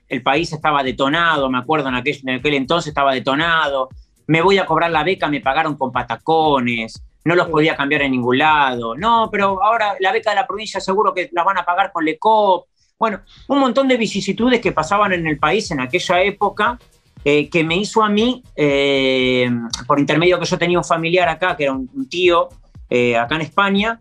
el 0.08 0.22
país 0.22 0.52
estaba 0.54 0.84
detonado, 0.84 1.50
me 1.50 1.58
acuerdo 1.58 1.90
en 1.90 1.96
aquel, 1.96 2.20
en 2.24 2.36
aquel 2.36 2.54
entonces 2.54 2.90
estaba 2.90 3.14
detonado, 3.14 3.90
me 4.28 4.42
voy 4.42 4.58
a 4.58 4.66
cobrar 4.66 4.92
la 4.92 5.04
beca, 5.04 5.28
me 5.28 5.42
pagaron 5.42 5.76
con 5.76 5.92
patacones, 5.92 7.04
no 7.24 7.36
los 7.36 7.50
podía 7.50 7.76
cambiar 7.76 8.04
en 8.04 8.12
ningún 8.12 8.38
lado. 8.38 8.96
No, 8.96 9.30
pero 9.32 9.64
ahora 9.64 9.96
la 10.00 10.12
beca 10.12 10.30
de 10.30 10.38
la 10.38 10.48
provincia 10.48 10.80
seguro 10.80 11.14
que 11.14 11.30
la 11.32 11.44
van 11.44 11.58
a 11.58 11.66
pagar 11.66 11.92
con 11.92 12.06
LECOP. 12.06 12.68
Bueno, 12.98 13.22
un 13.48 13.60
montón 13.60 13.88
de 13.88 13.98
vicisitudes 13.98 14.62
que 14.62 14.72
pasaban 14.72 15.12
en 15.14 15.28
el 15.28 15.38
país 15.38 15.70
en 15.72 15.82
aquella 15.82 16.22
época 16.22 16.80
eh, 17.28 17.50
que 17.50 17.64
me 17.64 17.76
hizo 17.76 18.04
a 18.04 18.10
mí, 18.10 18.44
eh, 18.56 19.50
por 19.88 20.00
intermedio 20.00 20.40
que 20.40 20.46
yo 20.46 20.60
tenía 20.60 20.78
un 20.78 20.84
familiar 20.84 21.28
acá, 21.28 21.58
que 21.58 21.64
era 21.64 21.74
un, 21.74 22.08
tío 22.08 22.50
eh, 22.88 23.18
acá 23.18 23.34
en 23.34 23.42
España, 23.42 24.00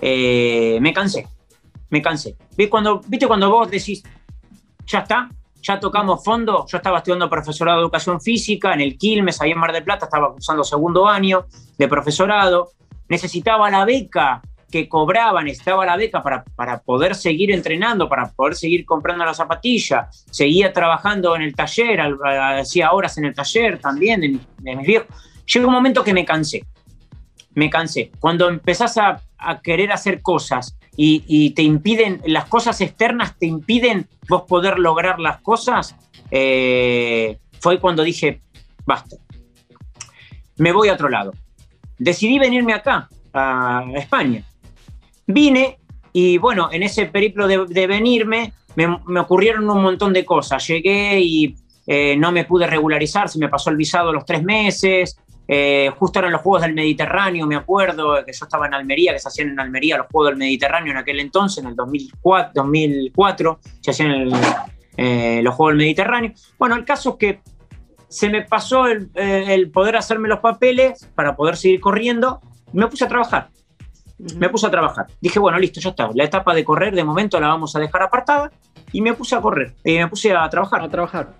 me 0.00 0.92
cansé, 0.94 1.26
me 1.88 2.00
cansé. 2.00 2.36
¿Viste 2.56 2.70
cuando, 2.70 3.00
¿Viste 3.08 3.26
cuando 3.26 3.50
vos 3.50 3.68
decís, 3.68 4.04
ya 4.86 5.00
está, 5.00 5.28
ya 5.60 5.80
tocamos 5.80 6.22
fondo, 6.22 6.64
yo 6.68 6.76
estaba 6.76 6.98
estudiando 6.98 7.28
profesorado 7.28 7.78
de 7.78 7.82
educación 7.82 8.20
física 8.20 8.72
en 8.72 8.82
el 8.82 8.96
Quilmes, 8.96 9.40
ahí 9.40 9.50
en 9.50 9.58
Mar 9.58 9.72
del 9.72 9.82
Plata, 9.82 10.04
estaba 10.04 10.30
cursando 10.32 10.62
segundo 10.62 11.08
año 11.08 11.46
de 11.76 11.88
profesorado, 11.88 12.70
necesitaba 13.08 13.68
la 13.68 13.84
beca 13.84 14.42
que 14.70 14.88
cobraba, 14.88 15.42
necesitaba 15.42 15.84
la 15.84 15.96
beca 15.96 16.22
para, 16.22 16.44
para 16.44 16.80
poder 16.80 17.14
seguir 17.14 17.50
entrenando, 17.50 18.08
para 18.08 18.30
poder 18.30 18.54
seguir 18.54 18.84
comprando 18.84 19.24
la 19.24 19.34
zapatilla, 19.34 20.08
seguía 20.30 20.72
trabajando 20.72 21.34
en 21.36 21.42
el 21.42 21.54
taller, 21.54 22.00
hacía 22.00 22.92
horas 22.92 23.18
en 23.18 23.26
el 23.26 23.34
taller 23.34 23.78
también 23.78 24.20
de, 24.20 24.76
mis 24.76 24.86
viejos. 24.86 25.08
Llegó 25.46 25.66
un 25.68 25.74
momento 25.74 26.04
que 26.04 26.14
me 26.14 26.24
cansé, 26.24 26.64
me 27.54 27.68
cansé. 27.68 28.12
Cuando 28.20 28.48
empezás 28.48 28.96
a, 28.98 29.20
querer 29.62 29.90
hacer 29.90 30.20
cosas 30.20 30.76
y, 30.96 31.50
te 31.54 31.62
impiden, 31.62 32.20
las 32.26 32.44
cosas 32.44 32.80
externas 32.82 33.38
te 33.38 33.46
impiden 33.46 34.06
vos 34.28 34.42
poder 34.42 34.78
lograr 34.78 35.18
las 35.18 35.40
cosas, 35.40 35.96
eh, 36.30 37.38
fue 37.58 37.80
cuando 37.80 38.02
dije, 38.02 38.42
basta, 38.84 39.16
me 40.56 40.72
voy 40.72 40.88
a 40.88 40.92
otro 40.92 41.08
lado. 41.08 41.32
Decidí 41.98 42.38
venirme 42.38 42.74
acá, 42.74 43.08
a 43.32 43.84
España. 43.94 44.44
Vine 45.32 45.78
y 46.12 46.38
bueno, 46.38 46.68
en 46.72 46.82
ese 46.82 47.06
periplo 47.06 47.46
de, 47.46 47.86
venirme 47.86 48.52
me, 48.76 49.20
ocurrieron 49.20 49.68
un 49.68 49.82
montón 49.82 50.12
de 50.12 50.24
cosas. 50.24 50.66
Llegué 50.66 51.20
y 51.20 51.54
eh, 51.86 52.16
no 52.16 52.32
me 52.32 52.44
pude 52.44 52.66
regularizar, 52.66 53.28
se 53.28 53.38
me 53.38 53.48
pasó 53.48 53.70
el 53.70 53.76
visado 53.76 54.12
los 54.12 54.24
tres 54.24 54.42
meses, 54.42 55.16
eh, 55.52 55.90
justo 55.98 56.20
eran 56.20 56.30
los 56.30 56.42
Juegos 56.42 56.62
del 56.62 56.74
Mediterráneo, 56.74 57.44
me 57.44 57.56
acuerdo, 57.56 58.24
que 58.24 58.32
yo 58.32 58.44
estaba 58.44 58.68
en 58.68 58.74
Almería, 58.74 59.12
que 59.12 59.18
se 59.18 59.26
hacían 59.26 59.48
en 59.48 59.58
Almería 59.58 59.98
los 59.98 60.06
Juegos 60.06 60.30
del 60.30 60.38
Mediterráneo 60.38 60.92
en 60.92 60.98
aquel 60.98 61.18
entonces, 61.18 61.64
en 61.64 61.70
el 61.70 61.74
2004, 61.74 62.52
2004 62.54 63.58
se 63.80 63.90
hacían 63.90 64.30
eh, 64.96 65.40
los 65.42 65.52
Juegos 65.56 65.72
del 65.72 65.78
Mediterráneo. 65.78 66.32
Bueno, 66.56 66.76
el 66.76 66.84
caso 66.84 67.10
es 67.10 67.16
que 67.16 67.40
se 68.06 68.28
me 68.28 68.42
pasó 68.42 68.86
eh, 68.86 69.08
el, 69.48 69.72
poder 69.72 69.96
hacerme 69.96 70.28
los 70.28 70.38
papeles 70.38 71.10
para 71.16 71.34
poder 71.34 71.56
seguir 71.56 71.80
corriendo, 71.80 72.40
me 72.72 72.86
puse 72.86 73.06
a 73.06 73.08
trabajar. 73.08 73.48
Me 74.36 74.48
puse 74.48 74.66
a 74.66 74.70
trabajar. 74.70 75.06
Dije, 75.20 75.38
bueno, 75.38 75.58
listo, 75.58 75.80
ya 75.80 75.90
está. 75.90 76.10
La 76.14 76.24
etapa 76.24 76.54
de 76.54 76.64
correr 76.64 76.94
de 76.94 77.04
momento 77.04 77.40
la 77.40 77.48
vamos 77.48 77.74
a 77.74 77.80
dejar 77.80 78.02
apartada 78.02 78.50
y 78.92 79.00
me 79.00 79.14
puse 79.14 79.34
a 79.34 79.40
correr. 79.40 79.74
Y 79.84 79.98
me 79.98 80.08
puse 80.08 80.32
a 80.32 80.48
trabajar. 80.48 80.82
A 80.82 80.88
trabajar. 80.88 81.34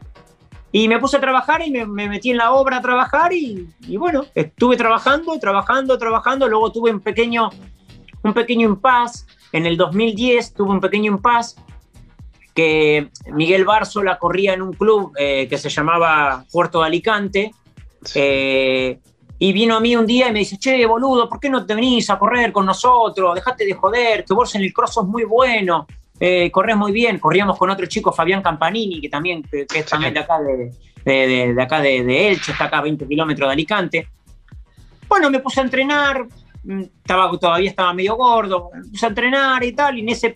Y 0.72 0.88
me 0.88 0.98
puse 0.98 1.16
a 1.16 1.20
trabajar 1.20 1.62
y 1.66 1.70
me, 1.70 1.84
metí 1.86 2.30
en 2.30 2.36
la 2.36 2.52
obra 2.52 2.76
a 2.76 2.80
trabajar 2.80 3.32
y, 3.32 3.68
bueno, 3.96 4.24
estuve 4.34 4.76
trabajando, 4.76 5.36
trabajando, 5.38 5.98
trabajando. 5.98 6.48
Luego 6.48 6.70
tuve 6.70 6.92
un 6.92 7.00
pequeño, 7.00 7.50
un 8.22 8.32
pequeño 8.32 8.68
impas. 8.68 9.26
En 9.52 9.66
el 9.66 9.76
2010 9.76 10.54
tuve 10.54 10.70
un 10.70 10.80
pequeño 10.80 11.12
impas 11.12 11.56
que 12.54 13.10
Miguel 13.32 13.64
Barzola 13.64 14.18
corría 14.18 14.54
en 14.54 14.62
un 14.62 14.72
club 14.72 15.12
eh, 15.18 15.48
que 15.48 15.58
se 15.58 15.70
llamaba 15.70 16.44
Puerto 16.52 16.80
de 16.80 16.86
Alicante. 16.86 17.52
Eh, 18.14 19.00
y 19.40 19.52
vino 19.52 19.74
a 19.74 19.80
mí 19.80 19.96
un 19.96 20.06
día 20.06 20.28
y 20.28 20.32
me 20.32 20.38
dice, 20.38 20.56
che, 20.58 20.86
boludo, 20.86 21.28
¿por 21.28 21.40
qué 21.40 21.50
no 21.50 21.66
te 21.66 21.74
venís 21.74 22.08
a 22.10 22.18
correr 22.18 22.52
con 22.52 22.64
nosotros? 22.64 23.34
Dejate 23.34 23.64
de 23.64 23.72
joder, 23.72 24.24
que 24.24 24.34
vos 24.34 24.54
en 24.54 24.62
el 24.62 24.72
cross 24.72 24.94
sos 24.94 25.08
muy 25.08 25.24
bueno 25.24 25.88
eh, 26.22 26.50
corres 26.50 26.76
muy 26.76 26.92
bien, 26.92 27.18
corríamos 27.18 27.56
con 27.56 27.70
otro 27.70 27.86
chico, 27.86 28.12
Fabián 28.12 28.42
Campanini, 28.42 29.00
que 29.00 29.08
también 29.08 29.42
que, 29.42 29.66
es 29.74 29.86
también 29.86 30.12
de 30.12 30.20
acá 30.20 30.38
de, 30.38 30.70
de, 31.02 31.62
acá 31.62 31.80
de, 31.80 32.28
Elche, 32.28 32.52
está 32.52 32.66
acá 32.66 32.78
a 32.78 32.82
20 32.82 33.08
kilómetros 33.08 33.48
de 33.48 33.52
Alicante. 33.54 34.08
Bueno, 35.08 35.30
me 35.30 35.40
puse 35.40 35.60
a 35.60 35.64
entrenar, 35.64 36.26
mm, 36.62 36.82
estaba, 37.02 37.30
todavía 37.38 37.70
estaba 37.70 37.94
medio 37.94 38.16
gordo, 38.16 38.68
me 38.74 38.90
puse 38.90 39.06
a 39.06 39.08
entrenar 39.08 39.64
y 39.64 39.72
tal, 39.72 39.96
y 39.96 40.02
en 40.02 40.10
ese, 40.10 40.34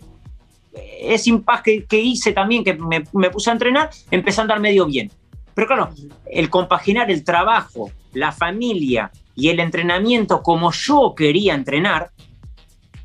ese 1.01 1.29
impasse 1.29 1.85
que, 1.85 1.99
hice 1.99 2.31
también, 2.31 2.63
que 2.63 2.73
me, 2.73 3.03
me, 3.13 3.29
puse 3.29 3.51
a 3.51 3.53
entrenar, 3.53 3.91
empecé 4.09 4.41
a 4.41 4.45
andar 4.45 4.59
medio 4.59 4.87
bien. 4.87 5.11
Pero 5.55 5.67
claro, 5.67 5.89
el 6.29 6.49
compaginar 6.51 7.09
el 7.09 7.23
trabajo, 7.23 7.91
la 8.13 8.31
familia 8.31 9.11
y 9.33 9.49
el 9.49 9.59
entrenamiento 9.59 10.43
como 10.43 10.71
yo 10.71 11.15
quería 11.15 11.55
entrenar, 11.55 12.11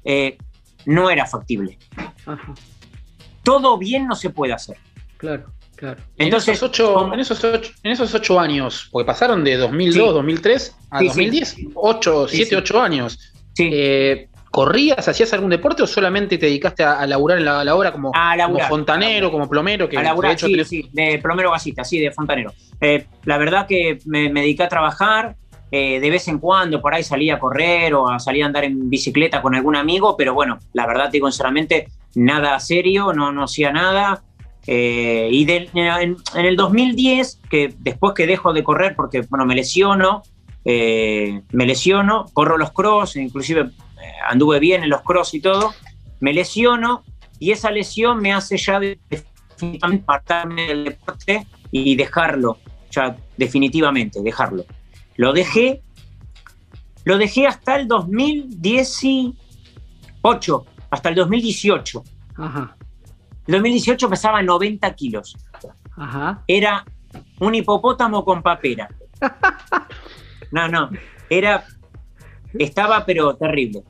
eh, 0.05 0.37
no 0.85 1.09
era 1.09 1.25
factible. 1.25 1.79
Ajá 2.27 2.55
todo 3.43 3.79
bien 3.79 4.07
no 4.07 4.15
se 4.15 4.31
puede 4.31 4.53
hacer. 4.53 4.77
Claro, 5.17 5.47
claro. 5.77 6.01
Entonces, 6.17 6.49
en, 6.49 6.55
esos 6.55 6.69
ocho, 6.71 7.13
en, 7.13 7.21
esos 7.91 8.15
ocho, 8.15 8.41
años, 8.41 8.89
porque 8.91 9.07
pasaron 9.07 9.45
de 9.45 9.57
2002, 9.57 10.15
2003 10.15 10.77
a 10.91 11.03
2010, 11.03 11.57
8, 11.75 12.29
7, 12.29 12.57
8 12.57 12.81
años. 12.81 13.33
Eh, 13.59 14.29
¿Corrías, 14.51 15.07
hacías 15.07 15.33
algún 15.33 15.51
deporte 15.51 15.83
o 15.83 15.87
solamente 15.87 16.37
te 16.37 16.47
dedicaste 16.47 16.83
a, 16.83 17.07
laburar 17.07 17.39
en 17.39 17.45
la, 17.45 17.75
obra 17.75 17.93
como, 17.93 18.13
fontanero, 18.69 19.31
como 19.31 19.49
plomero? 19.49 19.89
Que 19.89 19.97
a 19.97 20.03
laburar, 20.03 20.37
sí, 20.39 20.65
sí, 20.65 20.89
de 20.93 21.21
plomero 21.23 21.53
gasista, 21.53 21.85
sí, 21.85 22.01
de 22.01 22.11
fontanero. 22.11 22.53
Eh, 22.81 23.07
la 23.25 23.39
verdad 23.39 23.67
que 23.69 23.99
me, 24.07 24.29
dediqué 24.33 24.65
a 24.65 24.69
trabajar, 24.69 25.37
eh, 25.71 26.01
de 26.01 26.11
vez 26.11 26.27
en 26.27 26.41
cuando 26.41 26.81
por 26.81 26.93
ahí 26.93 27.05
salía 27.05 27.37
a 27.37 27.39
correr 27.39 27.95
o 27.95 28.09
a 28.09 28.19
salir 28.19 28.43
a 28.43 28.47
andar 28.47 28.65
en 28.65 28.91
bicicleta 28.91 29.41
con 29.41 29.55
algún 29.55 29.77
amigo, 29.77 30.17
pero 30.17 30.35
bueno, 30.35 30.59
la 30.73 30.85
verdad 30.85 31.05
te 31.05 31.13
digo 31.13 31.31
sinceramente, 31.31 31.87
nada 32.17 32.59
serio, 32.59 33.13
no, 33.13 33.31
no 33.31 33.45
hacía 33.45 33.71
nada. 33.71 34.25
Eh, 34.67 35.29
y 35.31 35.51
en, 35.51 36.17
el 36.35 36.57
2010, 36.57 37.41
que 37.49 37.75
después 37.79 38.15
que 38.15 38.27
dejo 38.27 38.53
de 38.53 38.65
correr 38.65 38.95
porque 38.97 39.23
bueno, 39.23 39.47
me 39.47 39.55
lesiono, 39.55 40.23
eh, 40.65 41.43
me 41.53 41.67
lesiono, 41.67 42.27
corro 42.33 42.59
los 42.59 42.73
cross, 42.73 43.17
inclusive 43.17 43.71
anduve 44.29 44.59
bien 44.59 44.83
en 44.83 44.91
los 44.91 45.03
cross 45.03 45.35
y 45.35 45.41
todo, 45.41 45.73
me 46.21 46.33
lesiono 46.33 47.05
y 47.39 47.53
esa 47.53 47.71
lesión 47.71 48.21
me 48.21 48.33
hace 48.33 48.57
ya 48.57 48.81
definitivamente 48.81 50.05
apartarme 50.05 50.67
del 50.67 50.85
deporte 50.85 51.47
y 51.71 51.95
dejarlo, 51.97 52.59
ya 52.91 53.17
definitivamente, 53.37 54.23
dejarlo. 54.23 54.65
Lo 55.17 55.33
dejé, 55.33 55.83
lo 57.05 57.19
dejé 57.19 57.47
hasta 57.47 57.77
el 57.77 57.87
2018, 57.89 60.67
hasta 60.91 61.09
el 61.09 61.15
2018. 61.15 62.05
El 63.47 63.55
2018 63.55 64.09
pesaba 64.09 64.43
90 64.43 64.95
kilos. 64.95 65.37
Ajá. 65.97 66.43
Era 66.47 66.85
un 67.41 67.55
hipopótamo 67.55 68.25
con 68.25 68.43
papera. 68.43 68.89
No, 70.53 70.67
no. 70.67 70.91
Era. 71.29 71.65
Estaba, 72.59 73.07
pero 73.07 73.37
terrible. 73.37 73.85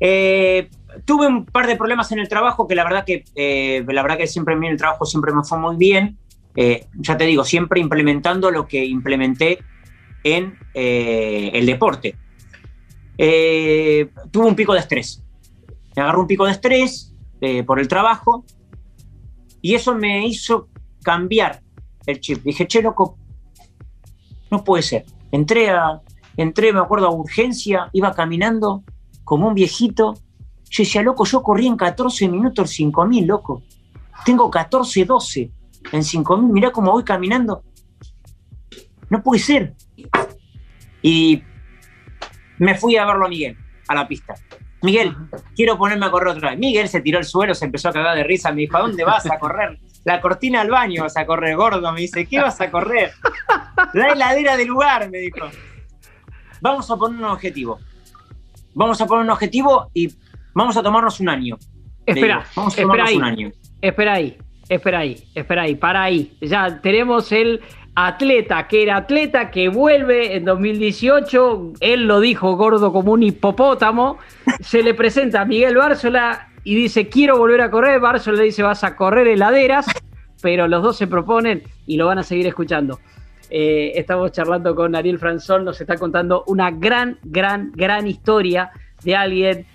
Eh, 0.00 0.68
tuve 1.04 1.26
un 1.26 1.46
par 1.46 1.66
de 1.66 1.76
problemas 1.76 2.12
en 2.12 2.18
el 2.18 2.28
trabajo 2.28 2.66
que 2.66 2.74
la 2.74 2.84
verdad 2.84 3.04
que, 3.04 3.24
eh, 3.34 3.84
la 3.88 4.02
verdad 4.02 4.18
que 4.18 4.26
siempre 4.26 4.54
en 4.54 4.64
el 4.64 4.76
trabajo 4.76 5.04
siempre 5.04 5.32
me 5.34 5.42
fue 5.44 5.58
muy 5.58 5.76
bien. 5.76 6.18
Eh, 6.54 6.86
ya 6.94 7.16
te 7.16 7.24
digo, 7.24 7.44
siempre 7.44 7.80
implementando 7.80 8.50
lo 8.50 8.66
que 8.66 8.84
implementé 8.84 9.58
en 10.24 10.58
el 10.74 11.66
deporte. 11.66 12.16
tuve 13.16 14.46
un 14.46 14.56
pico 14.56 14.72
de 14.72 14.80
estrés. 14.80 15.22
Me 15.94 16.02
agarró 16.02 16.22
un 16.22 16.26
pico 16.26 16.44
de 16.44 16.52
estrés 16.52 17.14
por 17.64 17.78
el 17.78 17.88
trabajo 17.88 18.44
y 19.62 19.74
eso 19.74 19.94
me 19.94 20.26
hizo 20.26 20.68
cambiar 21.02 21.62
el 22.06 22.20
chip. 22.20 22.42
Dije, 22.42 22.66
che, 22.66 22.82
loco, 22.82 23.18
no 24.50 24.64
puede 24.64 24.82
ser. 24.82 25.04
Entré 25.30 25.70
a, 25.70 26.00
entré, 26.36 26.72
me 26.72 26.80
acuerdo, 26.80 27.06
a 27.06 27.10
urgencia, 27.10 27.88
iba 27.92 28.12
caminando 28.12 28.82
como 29.26 29.48
un 29.48 29.54
viejito. 29.54 30.14
Yo 30.70 30.84
decía, 30.84 31.02
loco, 31.02 31.24
yo 31.24 31.42
corrí 31.42 31.66
en 31.66 31.76
14 31.76 32.28
minutos 32.28 32.70
5000, 32.70 33.26
loco. 33.26 33.62
Tengo 34.24 34.48
14, 34.48 35.04
12 35.04 35.50
en 35.92 36.04
5000. 36.04 36.52
Mirá 36.52 36.70
cómo 36.70 36.92
voy 36.92 37.02
caminando. 37.02 37.64
No 39.10 39.22
puede 39.22 39.40
ser. 39.40 39.74
Y 41.02 41.42
me 42.58 42.76
fui 42.76 42.96
a 42.96 43.04
verlo 43.04 43.26
a 43.26 43.28
Miguel, 43.28 43.56
a 43.88 43.96
la 43.96 44.06
pista. 44.06 44.34
Miguel, 44.82 45.16
quiero 45.56 45.76
ponerme 45.76 46.06
a 46.06 46.10
correr 46.12 46.28
otra 46.28 46.50
vez. 46.50 46.58
Miguel 46.60 46.88
se 46.88 47.00
tiró 47.00 47.18
el 47.18 47.24
suelo, 47.24 47.52
se 47.52 47.64
empezó 47.64 47.88
a 47.88 47.92
cagar 47.92 48.16
de 48.16 48.22
risa. 48.22 48.52
Me 48.52 48.60
dijo, 48.60 48.76
¿a 48.76 48.82
dónde 48.82 49.02
vas 49.02 49.26
a 49.28 49.40
correr? 49.40 49.80
La 50.04 50.20
cortina 50.20 50.60
al 50.60 50.70
baño 50.70 51.02
vas 51.02 51.16
a 51.16 51.26
correr, 51.26 51.56
gordo. 51.56 51.92
Me 51.92 52.02
dice, 52.02 52.26
¿qué 52.26 52.40
vas 52.40 52.60
a 52.60 52.70
correr? 52.70 53.10
La 53.92 54.12
heladera 54.12 54.56
del 54.56 54.68
lugar, 54.68 55.10
me 55.10 55.18
dijo. 55.18 55.48
Vamos 56.60 56.88
a 56.88 56.96
poner 56.96 57.18
un 57.18 57.24
objetivo. 57.24 57.80
Vamos 58.76 59.00
a 59.00 59.06
poner 59.06 59.24
un 59.24 59.30
objetivo 59.30 59.90
y 59.94 60.12
vamos 60.52 60.76
a 60.76 60.82
tomarnos 60.82 61.18
un 61.20 61.30
año. 61.30 61.56
Espera, 62.04 62.44
vamos 62.54 62.76
a 62.76 62.82
espera 62.82 63.04
ahí, 63.06 63.16
un 63.16 63.24
año. 63.24 63.50
Espera 63.80 64.12
ahí, 64.12 64.36
espera 64.68 64.98
ahí, 64.98 65.24
espera 65.34 65.62
ahí, 65.62 65.74
para 65.76 66.02
ahí. 66.02 66.36
Ya 66.42 66.82
tenemos 66.82 67.32
el 67.32 67.62
atleta, 67.94 68.68
que 68.68 68.82
era 68.82 68.98
atleta, 68.98 69.50
que 69.50 69.70
vuelve 69.70 70.36
en 70.36 70.44
2018. 70.44 71.72
Él 71.80 72.06
lo 72.06 72.20
dijo 72.20 72.54
gordo 72.56 72.92
como 72.92 73.12
un 73.12 73.22
hipopótamo. 73.22 74.18
Se 74.60 74.82
le 74.82 74.92
presenta 74.92 75.40
a 75.40 75.44
Miguel 75.46 75.78
Bárzola 75.78 76.50
y 76.62 76.74
dice: 76.74 77.08
Quiero 77.08 77.38
volver 77.38 77.62
a 77.62 77.70
correr. 77.70 77.98
Bárzola 77.98 78.36
le 78.36 78.44
dice: 78.44 78.62
Vas 78.62 78.84
a 78.84 78.94
correr 78.94 79.26
heladeras. 79.26 79.86
Pero 80.42 80.68
los 80.68 80.82
dos 80.82 80.98
se 80.98 81.06
proponen 81.06 81.62
y 81.86 81.96
lo 81.96 82.08
van 82.08 82.18
a 82.18 82.22
seguir 82.22 82.46
escuchando. 82.46 83.00
Eh, 83.50 83.92
estamos 83.94 84.32
charlando 84.32 84.74
con 84.74 84.94
Ariel 84.94 85.18
Franzón, 85.18 85.64
nos 85.64 85.80
está 85.80 85.96
contando 85.96 86.44
una 86.46 86.70
gran, 86.70 87.18
gran, 87.22 87.72
gran 87.72 88.06
historia 88.06 88.70
de 89.04 89.14
alguien 89.14 89.66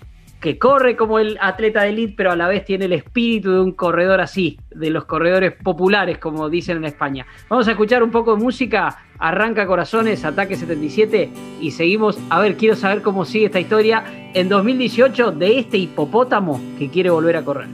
que 0.41 0.57
corre 0.57 0.97
como 0.97 1.19
el 1.19 1.37
atleta 1.39 1.83
de 1.83 1.89
elite, 1.89 2.15
pero 2.17 2.31
a 2.31 2.35
la 2.35 2.47
vez 2.47 2.65
tiene 2.65 2.85
el 2.85 2.93
espíritu 2.93 3.51
de 3.51 3.59
un 3.61 3.73
corredor 3.73 4.19
así, 4.19 4.59
de 4.71 4.89
los 4.89 5.05
corredores 5.05 5.53
populares, 5.53 6.17
como 6.17 6.49
dicen 6.49 6.77
en 6.77 6.85
España. 6.85 7.27
Vamos 7.47 7.67
a 7.67 7.71
escuchar 7.71 8.01
un 8.01 8.09
poco 8.09 8.35
de 8.35 8.43
música, 8.43 9.03
arranca 9.19 9.67
corazones, 9.67 10.25
ataque 10.25 10.55
77, 10.55 11.29
y 11.61 11.71
seguimos. 11.71 12.17
A 12.31 12.39
ver, 12.39 12.57
quiero 12.57 12.75
saber 12.75 13.03
cómo 13.03 13.23
sigue 13.23 13.45
esta 13.45 13.59
historia 13.59 14.03
en 14.33 14.49
2018 14.49 15.31
de 15.31 15.59
este 15.59 15.77
hipopótamo 15.77 16.59
que 16.79 16.89
quiere 16.89 17.11
volver 17.11 17.37
a 17.37 17.45
correr. 17.45 17.67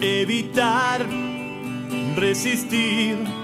Evitar, 0.00 1.02
resistir 2.16 3.43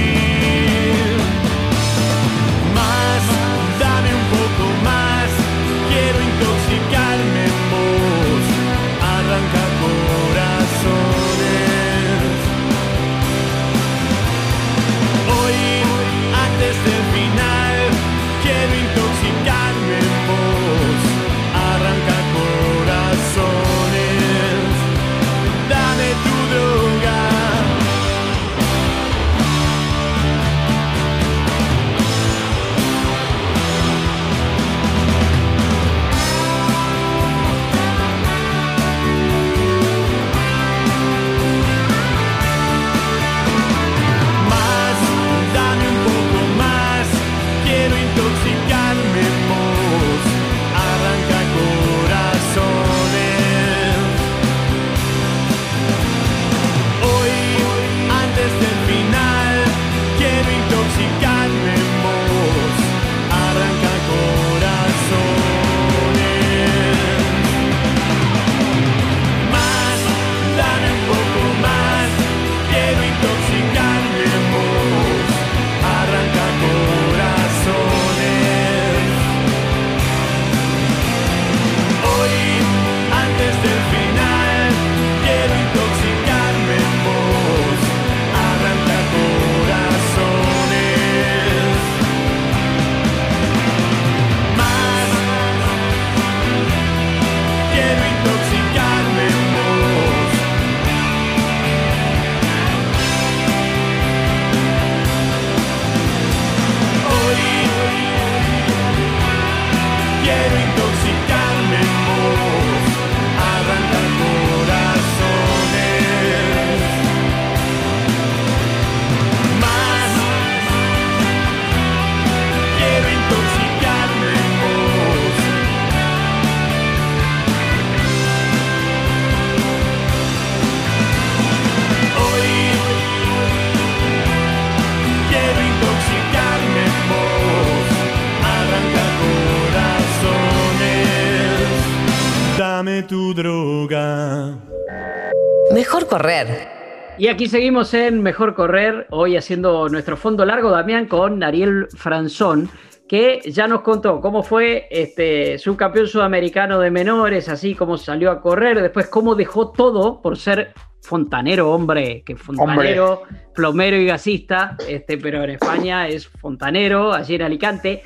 Y 147.21 147.27
aquí 147.27 147.45
seguimos 147.45 147.93
en 147.93 148.23
Mejor 148.23 148.55
Correr, 148.55 149.05
hoy 149.11 149.37
haciendo 149.37 149.87
nuestro 149.89 150.17
fondo 150.17 150.43
largo, 150.43 150.71
Damián, 150.71 151.05
con 151.05 151.43
Ariel 151.43 151.87
Franzón, 151.95 152.67
que 153.07 153.41
ya 153.45 153.67
nos 153.67 153.81
contó 153.81 154.19
cómo 154.19 154.41
fue 154.41 154.87
este 154.89 155.59
subcampeón 155.59 156.07
sudamericano 156.07 156.79
de 156.79 156.89
menores, 156.89 157.47
así 157.47 157.75
como 157.75 157.97
salió 157.97 158.31
a 158.31 158.41
correr, 158.41 158.81
después 158.81 159.05
cómo 159.05 159.35
dejó 159.35 159.69
todo 159.69 160.19
por 160.19 160.35
ser 160.35 160.73
fontanero, 161.03 161.71
hombre, 161.71 162.23
que 162.25 162.35
fontanero, 162.35 163.21
plomero 163.53 163.97
y 163.97 164.07
gasista, 164.07 164.75
este, 164.89 165.19
pero 165.19 165.43
en 165.43 165.51
España 165.51 166.07
es 166.07 166.27
fontanero, 166.27 167.13
allí 167.13 167.35
en 167.35 167.43
Alicante 167.43 168.01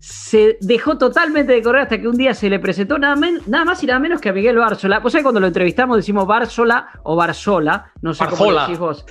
se 0.00 0.58
dejó 0.60 0.96
totalmente 0.96 1.52
de 1.52 1.62
correr 1.62 1.82
hasta 1.82 2.00
que 2.00 2.08
un 2.08 2.16
día 2.16 2.34
se 2.34 2.48
le 2.48 2.58
presentó 2.58 2.98
nada, 2.98 3.16
nada 3.46 3.64
más 3.64 3.82
y 3.82 3.86
nada 3.86 3.98
menos 3.98 4.20
que 4.20 4.28
a 4.28 4.32
Miguel 4.32 4.56
Bársola. 4.56 5.02
Pues 5.02 5.16
cuando 5.22 5.40
lo 5.40 5.46
entrevistamos 5.46 5.96
decimos 5.96 6.26
Bársola 6.26 6.88
o 7.02 7.16
Barzola, 7.16 7.92
no 8.02 8.14
sé 8.14 8.24
cómo 8.26 8.52
le 8.52 8.60
decís 8.60 8.78
vos, 8.78 9.04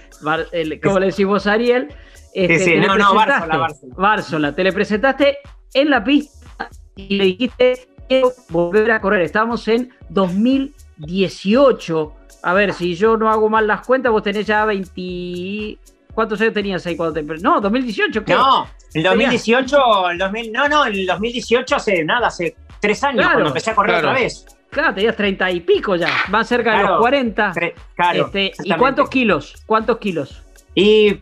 cómo 0.81 0.99
le 0.99 1.07
decís 1.07 1.25
vos 1.25 1.47
Ariel. 1.47 1.89
Este, 2.33 2.79
no, 2.79 2.97
no, 2.97 3.13
Bársola, 3.13 3.67
Bársola. 3.97 4.55
te 4.55 4.63
le 4.63 4.71
presentaste 4.71 5.39
en 5.73 5.89
la 5.89 6.03
pista 6.03 6.69
y 6.95 7.17
le 7.17 7.23
dijiste 7.25 7.87
quiero 8.07 8.31
volver 8.49 8.91
a 8.91 9.01
correr. 9.01 9.21
Estábamos 9.21 9.67
en 9.67 9.91
2018. 10.09 12.13
A 12.43 12.53
ver, 12.53 12.73
si 12.73 12.95
yo 12.95 13.17
no 13.17 13.29
hago 13.29 13.49
mal 13.49 13.67
las 13.67 13.85
cuentas, 13.85 14.11
vos 14.11 14.23
tenés 14.23 14.45
ya 14.45 14.65
20... 14.65 15.77
¿Cuántos 16.17 16.41
años 16.41 16.55
tenías 16.55 16.83
ahí 16.87 16.97
cuando 16.97 17.13
te... 17.13 17.21
No, 17.43 17.61
2018, 17.61 18.25
¿qué? 18.25 18.33
No, 18.33 18.67
el 18.95 19.03
2018, 19.03 20.09
el 20.09 20.17
2000, 20.17 20.51
no, 20.51 20.67
no, 20.67 20.85
el 20.85 21.05
2018 21.05 21.75
hace 21.75 22.03
nada, 22.03 22.25
hace 22.25 22.55
tres 22.81 23.03
años 23.03 23.23
cuando 23.23 23.49
empecé 23.49 23.69
a 23.69 23.75
correr 23.75 23.97
otra 23.97 24.13
vez. 24.13 24.43
Claro, 24.71 24.95
tenías 24.95 25.15
30 25.15 25.51
y 25.51 25.59
pico 25.59 25.95
ya, 25.95 26.09
más 26.29 26.47
cerca 26.47 26.75
de 26.75 26.85
los 26.85 26.97
40. 27.01 27.53
claro. 27.95 28.25
Este, 28.25 28.51
¿Y 28.63 28.73
cuántos 28.73 29.11
kilos? 29.11 29.61
¿Cuántos 29.67 29.99
kilos? 29.99 30.41
Y 30.73 31.19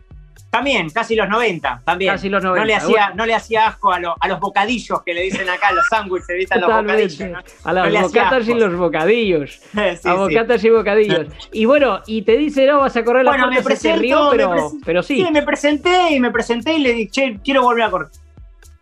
también, 0.50 0.88
casi 0.90 1.14
los 1.14 1.28
90, 1.28 1.82
también. 1.84 2.12
Casi 2.14 2.28
los 2.28 2.42
90. 2.42 2.60
No 2.60 2.66
le 2.66 2.74
hacía, 2.74 3.12
no 3.14 3.26
le 3.26 3.34
hacía 3.34 3.66
asco 3.66 3.92
a, 3.92 3.98
a, 4.18 4.28
los 4.28 4.40
bocadillos 4.40 5.02
que 5.02 5.12
le 5.12 5.22
dicen 5.22 5.48
acá, 5.48 5.72
los 5.72 5.84
sándwiches, 5.88 6.36
¿viste? 6.36 6.58
los 6.58 6.72
bocadillos. 6.72 7.20
A 7.64 7.72
las 7.72 8.02
bocatas 8.02 8.48
y 8.48 8.54
los 8.54 8.76
bocadillos. 8.76 9.60
a 10.04 10.14
bocatas 10.14 10.64
y 10.64 10.70
bocadillos. 10.70 11.26
Y 11.52 11.64
bueno, 11.64 12.00
y 12.06 12.22
te 12.22 12.36
dice, 12.36 12.66
no, 12.66 12.80
vas 12.80 12.96
a 12.96 13.04
correr 13.04 13.24
la 13.24 13.32
bueno, 13.32 13.50
me 13.50 13.62
presenté, 13.62 13.98
río, 13.98 14.28
pero, 14.30 14.72
pero 14.84 15.02
sí. 15.02 15.16
Sí, 15.16 15.30
me 15.30 15.42
presenté 15.42 16.12
y 16.12 16.20
me 16.20 16.30
presenté 16.30 16.74
y 16.74 16.78
le 16.78 16.92
dije, 16.92 17.10
che, 17.10 17.40
quiero 17.42 17.62
volver 17.62 17.84
a 17.84 17.90
correr. 17.90 18.08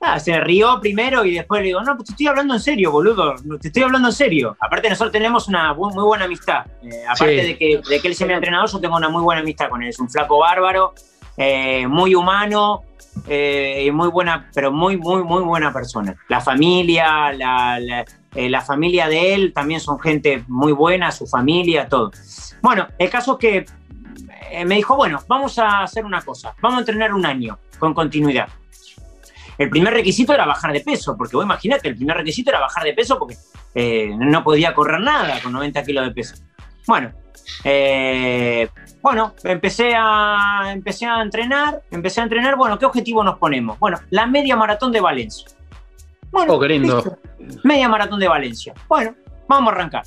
Ah, 0.06 0.20
se 0.20 0.38
rió 0.38 0.80
primero 0.80 1.24
y 1.24 1.34
después 1.34 1.62
le 1.62 1.68
digo, 1.68 1.80
no, 1.80 1.96
pues 1.96 2.08
te 2.08 2.12
estoy 2.12 2.26
hablando 2.26 2.54
en 2.54 2.60
serio, 2.60 2.90
boludo, 2.90 3.34
te 3.58 3.68
estoy 3.68 3.84
hablando 3.84 4.08
en 4.08 4.14
serio. 4.14 4.54
Aparte 4.60 4.90
nosotros 4.90 5.12
tenemos 5.12 5.48
una 5.48 5.72
muy, 5.72 5.92
buena 5.94 6.26
amistad. 6.26 6.66
Eh, 6.82 7.04
aparte 7.08 7.34
de, 7.34 7.56
que, 7.56 7.80
de 7.88 8.00
que 8.00 8.08
él 8.08 8.14
sea 8.14 8.26
mi 8.26 8.34
entrenador, 8.34 8.70
yo 8.70 8.80
tengo 8.80 8.96
una 8.96 9.08
muy 9.08 9.22
buena 9.22 9.40
amistad 9.40 9.70
con 9.70 9.82
él. 9.82 9.88
Es 9.88 9.98
un 9.98 10.10
flaco 10.10 10.38
bárbaro, 10.38 10.92
eh, 11.36 11.86
muy 11.86 12.14
humano 12.14 12.82
eh, 13.26 13.84
y 13.86 13.90
muy 13.90 14.08
buena, 14.08 14.48
pero 14.54 14.72
muy, 14.72 14.96
muy, 14.96 15.22
muy 15.22 15.42
buena 15.42 15.72
persona. 15.72 16.14
La 16.28 16.40
familia, 16.40 17.32
eh, 18.34 18.48
la, 18.48 18.60
familia 18.60 19.08
de 19.08 19.34
él 19.34 19.52
también 19.52 19.80
son 19.80 19.98
gente 19.98 20.44
muy 20.48 20.72
buena, 20.72 21.10
su 21.10 21.26
familia, 21.26 21.88
todo. 21.88 22.10
Bueno, 22.62 22.88
el 22.98 23.10
caso 23.10 23.32
es 23.32 23.38
que 23.38 24.64
me 24.64 24.76
dijo, 24.76 24.96
bueno, 24.96 25.20
vamos 25.28 25.58
a 25.58 25.82
hacer 25.82 26.04
una 26.04 26.22
cosa, 26.22 26.54
vamos 26.60 26.78
a 26.78 26.80
entrenar 26.80 27.12
un 27.12 27.26
año 27.26 27.58
con 27.78 27.92
continuidad. 27.94 28.48
El 29.58 29.70
primer 29.70 29.94
requisito 29.94 30.32
era 30.32 30.46
bajar 30.46 30.72
de 30.72 30.80
peso, 30.80 31.16
porque 31.16 31.36
vos 31.36 31.44
imaginate, 31.44 31.88
el 31.88 31.96
primer 31.96 32.16
requisito 32.16 32.50
era 32.50 32.60
bajar 32.60 32.84
de 32.84 32.92
peso 32.92 33.18
porque 33.18 33.36
no 34.16 34.42
podía 34.42 34.74
correr 34.74 35.00
nada 35.00 35.40
con 35.40 35.52
90 35.52 35.84
kilos 35.84 36.04
de 36.06 36.10
peso. 36.12 36.34
Bueno, 36.86 37.12
eh, 37.64 38.68
bueno, 39.00 39.34
empecé 39.44 39.94
a, 39.96 40.70
empecé 40.72 41.06
a 41.06 41.22
entrenar, 41.22 41.82
empecé 41.90 42.20
a 42.20 42.24
entrenar, 42.24 42.56
bueno, 42.56 42.78
¿qué 42.78 42.86
objetivo 42.86 43.22
nos 43.22 43.38
ponemos? 43.38 43.78
Bueno, 43.78 43.98
la 44.10 44.26
media 44.26 44.56
maratón 44.56 44.92
de 44.92 45.00
Valencia. 45.00 45.48
Bueno, 46.30 46.54
oh, 46.54 47.18
media 47.62 47.88
maratón 47.88 48.18
de 48.18 48.28
Valencia. 48.28 48.74
Bueno, 48.88 49.14
vamos 49.46 49.72
a 49.72 49.76
arrancar. 49.76 50.04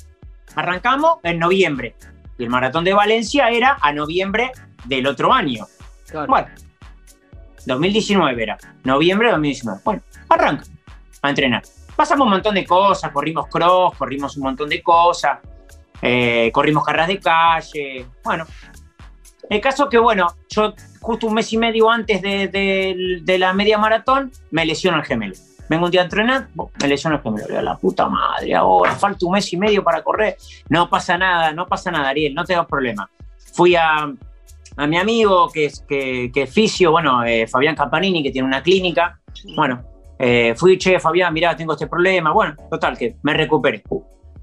Arrancamos 0.54 1.18
en 1.22 1.38
noviembre. 1.38 1.94
Y 2.36 2.44
el 2.44 2.50
maratón 2.50 2.84
de 2.84 2.92
Valencia 2.92 3.48
era 3.48 3.78
a 3.80 3.92
noviembre 3.92 4.52
del 4.84 5.06
otro 5.06 5.32
año. 5.32 5.66
Bueno, 6.26 6.48
2019 7.66 8.42
era. 8.42 8.58
Noviembre 8.84 9.28
de 9.28 9.32
2019. 9.32 9.80
Bueno, 9.84 10.02
arranca 10.28 10.64
a 11.22 11.30
entrenar. 11.30 11.62
Pasamos 11.96 12.26
un 12.26 12.32
montón 12.32 12.54
de 12.54 12.64
cosas, 12.64 13.10
corrimos 13.10 13.48
cross, 13.48 13.96
corrimos 13.96 14.36
un 14.36 14.44
montón 14.44 14.68
de 14.68 14.82
cosas, 14.82 15.38
eh, 16.02 16.50
corrimos 16.52 16.84
carreras 16.84 17.08
de 17.08 17.20
calle. 17.20 18.06
Bueno, 18.24 18.46
el 19.50 19.60
caso 19.60 19.88
que, 19.88 19.98
bueno, 19.98 20.26
yo 20.48 20.74
justo 21.00 21.26
un 21.26 21.34
mes 21.34 21.52
y 21.52 21.58
medio 21.58 21.90
antes 21.90 22.20
de, 22.20 23.22
la 23.38 23.52
media 23.52 23.78
maratón 23.78 24.30
me 24.50 24.66
lesiono 24.66 24.98
el 24.98 25.04
gemelo. 25.04 25.34
Vengo 25.68 25.86
un 25.86 25.90
día 25.90 26.00
a 26.00 26.04
entrenar, 26.04 26.48
me 26.80 26.88
lesiono 26.88 27.16
el 27.16 27.22
gemelo. 27.22 27.62
la 27.62 27.76
puta 27.76 28.08
madre, 28.08 28.54
ahora 28.54 28.92
falta 28.92 29.26
un 29.26 29.32
mes 29.32 29.52
y 29.52 29.56
medio 29.56 29.82
para 29.82 30.02
correr. 30.02 30.36
No 30.68 30.88
pasa 30.88 31.16
nada, 31.16 31.52
no 31.52 31.66
pasa 31.66 31.90
nada, 31.90 32.08
Ariel, 32.08 32.34
no 32.34 32.44
tengas 32.44 32.66
problema. 32.66 33.08
Fui 33.54 33.74
a, 33.74 34.06
mi 34.86 34.96
amigo 34.96 35.50
que 35.50 35.66
es, 35.66 35.84
que, 35.88 36.30
que 36.32 36.46
fisio, 36.46 36.90
bueno, 36.90 37.24
eh, 37.24 37.46
Fabián 37.46 37.74
Campanini, 37.74 38.22
que 38.22 38.30
tiene 38.30 38.46
una 38.46 38.62
clínica. 38.62 39.18
Bueno, 39.56 39.82
eh, 40.18 40.54
fui, 40.56 40.76
che, 40.78 40.98
Fabián, 41.00 41.32
mirá, 41.32 41.56
tengo 41.56 41.72
este 41.72 41.86
problema. 41.86 42.32
Bueno, 42.32 42.54
total, 42.70 42.98
que 42.98 43.16
me 43.22 43.34
recuperé. 43.34 43.82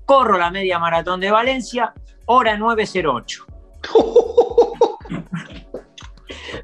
Corro 0.06 0.38
la 0.38 0.52
media 0.52 0.80
maratón 0.80 1.20
de 1.20 1.32
Valencia, 1.32 1.94
hora 2.26 2.58
908. 2.58 3.46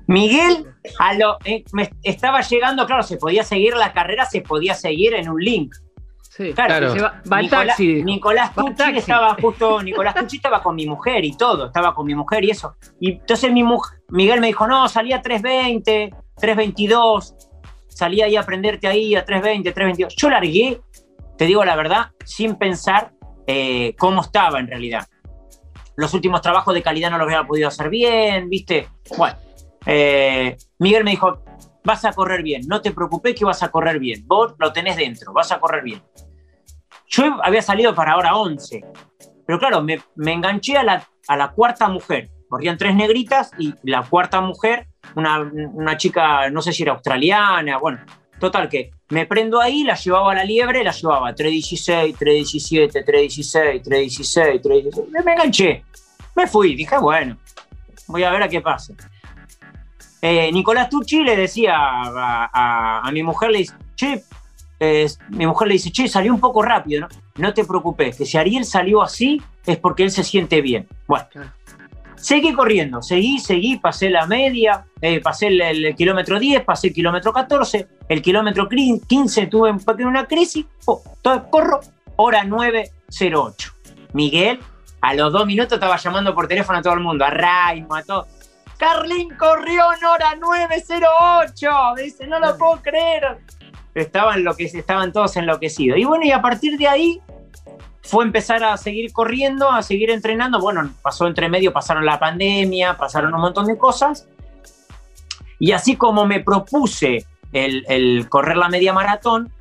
Miguel 0.07 0.67
a 0.99 1.13
lo, 1.13 1.37
eh, 1.45 1.63
me 1.73 1.89
estaba 2.03 2.41
llegando, 2.41 2.85
claro, 2.85 3.03
se 3.03 3.17
podía 3.17 3.43
seguir 3.43 3.75
la 3.75 3.93
carrera, 3.93 4.25
se 4.25 4.41
podía 4.41 4.73
seguir 4.73 5.13
en 5.13 5.29
un 5.29 5.39
link. 5.39 5.73
Sí, 6.29 6.53
claro. 6.53 6.95
Va, 7.31 7.41
taxi, 7.49 8.03
Nicolás 8.03 8.53
Tucci 8.55 8.97
estaba 8.97 9.35
justo, 9.41 9.81
Nicolás 9.81 10.15
Tucci 10.15 10.37
estaba 10.37 10.63
con 10.63 10.75
mi 10.75 10.87
mujer 10.87 11.25
y 11.25 11.35
todo, 11.35 11.67
estaba 11.67 11.93
con 11.93 12.05
mi 12.05 12.15
mujer 12.15 12.43
y 12.45 12.51
eso. 12.51 12.75
Y 12.99 13.13
entonces 13.13 13.51
mi 13.51 13.65
Miguel 14.09 14.39
me 14.39 14.47
dijo, 14.47 14.67
no, 14.67 14.87
salía 14.87 15.21
320, 15.21 16.13
322, 16.37 17.35
salía 17.87 18.25
ahí 18.25 18.37
a 18.37 18.41
aprenderte 18.41 18.87
ahí 18.87 19.15
a 19.15 19.25
320, 19.25 19.71
322. 19.71 20.15
Yo 20.15 20.29
largué, 20.29 20.81
te 21.37 21.45
digo 21.45 21.65
la 21.65 21.75
verdad, 21.75 22.11
sin 22.23 22.55
pensar 22.55 23.11
eh, 23.53 23.95
cómo 23.97 24.21
estaba 24.21 24.59
en 24.59 24.67
realidad. 24.67 25.05
Los 25.97 26.13
últimos 26.13 26.41
trabajos 26.41 26.73
de 26.73 26.81
calidad 26.81 27.11
no 27.11 27.17
los 27.17 27.25
había 27.25 27.43
podido 27.45 27.67
hacer 27.67 27.89
bien, 27.89 28.49
¿viste? 28.49 28.87
Bueno, 29.17 29.35
eh, 29.85 30.55
Miguel 30.79 31.03
me 31.03 31.11
dijo, 31.11 31.43
vas 31.83 32.05
a 32.05 32.13
correr 32.13 32.43
bien, 32.43 32.61
no 32.67 32.81
te 32.81 32.91
preocupes 32.91 33.35
que 33.35 33.43
vas 33.43 33.61
a 33.61 33.69
correr 33.69 33.99
bien, 33.99 34.25
vos 34.25 34.53
lo 34.57 34.71
tenés 34.71 34.95
dentro, 34.95 35.33
vas 35.33 35.51
a 35.51 35.59
correr 35.59 35.83
bien. 35.83 36.01
Yo 37.07 37.39
había 37.43 37.61
salido 37.61 37.93
para 37.93 38.13
ahora 38.13 38.37
11, 38.37 38.85
pero 39.45 39.59
claro, 39.59 39.83
me, 39.83 39.99
enganché 40.31 40.77
a 40.77 40.83
la, 40.83 41.51
cuarta 41.51 41.89
mujer, 41.89 42.29
corrían 42.47 42.77
tres 42.77 42.95
negritas 42.95 43.51
y 43.59 43.73
la 43.83 44.01
cuarta 44.03 44.39
mujer, 44.39 44.87
una, 45.15 45.41
una 45.41 45.97
chica, 45.97 46.49
no 46.49 46.61
sé 46.61 46.71
si 46.71 46.83
era 46.83 46.93
australiana, 46.93 47.79
bueno, 47.79 47.99
total 48.39 48.69
que 48.69 48.91
me 49.11 49.25
prendo 49.25 49.59
ahí, 49.59 49.83
la 49.83 49.95
llevaba 49.95 50.31
a 50.31 50.35
la 50.35 50.43
liebre, 50.43 50.83
la 50.83 50.91
llevaba 50.91 51.35
316, 51.35 52.15
317, 52.17 53.03
316, 53.03 53.83
316, 53.83 54.61
316, 54.61 55.25
me 55.25 55.31
enganché, 55.33 55.83
me 56.35 56.47
fui, 56.47 56.75
dije, 56.75 56.97
bueno, 56.97 57.37
voy 58.07 58.23
a 58.23 58.31
ver 58.31 58.43
a 58.43 58.49
qué 58.49 58.61
pasa. 58.61 58.93
Eh, 60.21 60.49
Nicolás 60.51 60.89
Tucci 60.89 61.23
le 61.23 61.35
decía 61.35 61.73
a, 61.75 63.09
mi 63.11 63.21
mujer, 63.21 63.51
le 63.51 63.57
dice, 63.59 63.73
che, 63.95 64.23
mi 65.29 65.45
mujer 65.45 65.67
le 65.67 65.73
dice, 65.73 65.91
che, 65.91 66.07
salió 66.07 66.33
un 66.33 66.39
poco 66.39 66.61
rápido, 66.61 67.01
¿no? 67.01 67.07
No 67.35 67.53
te 67.53 67.65
preocupes, 67.65 68.17
que 68.17 68.25
si 68.25 68.37
Ariel 68.37 68.65
salió 68.65 69.01
así 69.01 69.41
es 69.65 69.77
porque 69.77 70.03
él 70.03 70.11
se 70.11 70.23
siente 70.23 70.61
bien. 70.61 70.87
Bueno, 71.07 71.27
seguí 72.21 72.53
corriendo, 72.53 73.01
seguí, 73.01 73.39
seguí, 73.39 73.77
pasé 73.77 74.09
la 74.09 74.27
media, 74.27 74.85
eh, 75.01 75.19
pasé 75.19 75.47
el, 75.47 75.95
kilómetro 75.95 76.39
10, 76.39 76.63
pasé 76.63 76.87
el 76.87 76.93
kilómetro 76.93 77.33
14, 77.33 77.87
el 78.07 78.21
kilómetro 78.21 78.69
15 78.69 79.47
tuve 79.47 79.73
una 79.99 80.27
crisis, 80.27 80.65
oh, 80.85 81.01
corro, 81.49 81.81
hora 82.15 82.43
9.08. 82.43 83.71
Miguel, 84.13 84.59
a 85.01 85.13
los 85.13 85.33
dos 85.33 85.45
minutos 85.45 85.73
estaba 85.73 85.97
llamando 85.97 86.35
por 86.35 86.47
teléfono 86.47 86.79
a 86.79 86.81
todo 86.81 86.93
el 86.93 86.99
mundo, 86.99 87.25
a 87.25 87.29
Raimo, 87.29 87.95
a 87.95 88.03
todo 88.03 88.27
Carlín 88.81 89.29
corrió 89.37 89.93
en 89.93 90.03
hora 90.05 90.35
908. 90.39 91.69
Dice, 91.97 92.25
no 92.25 92.39
lo 92.39 92.57
puedo 92.57 92.81
creer. 92.81 93.37
Estaban, 93.93 94.43
lo 94.43 94.55
que, 94.55 94.63
estaban 94.63 95.13
todos 95.13 95.37
enloquecidos. 95.37 95.99
Y 95.99 96.03
bueno, 96.03 96.25
y 96.25 96.31
a 96.31 96.41
partir 96.41 96.79
de 96.79 96.87
ahí 96.87 97.21
fue 98.01 98.25
empezar 98.25 98.63
a 98.63 98.77
seguir 98.77 99.13
corriendo, 99.13 99.69
a 99.69 99.83
seguir 99.83 100.09
entrenando. 100.09 100.59
Bueno, 100.59 100.89
pasó 101.01 101.27
entre 101.27 101.49
medio, 101.49 101.71
pasaron 101.71 102.05
la 102.05 102.19
pandemia, 102.19 102.97
pasaron 102.97 103.33
un 103.33 103.41
montón 103.41 103.67
de 103.67 103.77
cosas. 103.77 104.27
Y 105.59 105.71
así 105.73 105.95
como 105.95 106.25
me 106.25 106.39
propuse 106.39 107.25
el, 107.53 108.27
correr 108.29 108.57
la 108.57 108.69
media 108.69 108.93
maratón, 108.93 109.51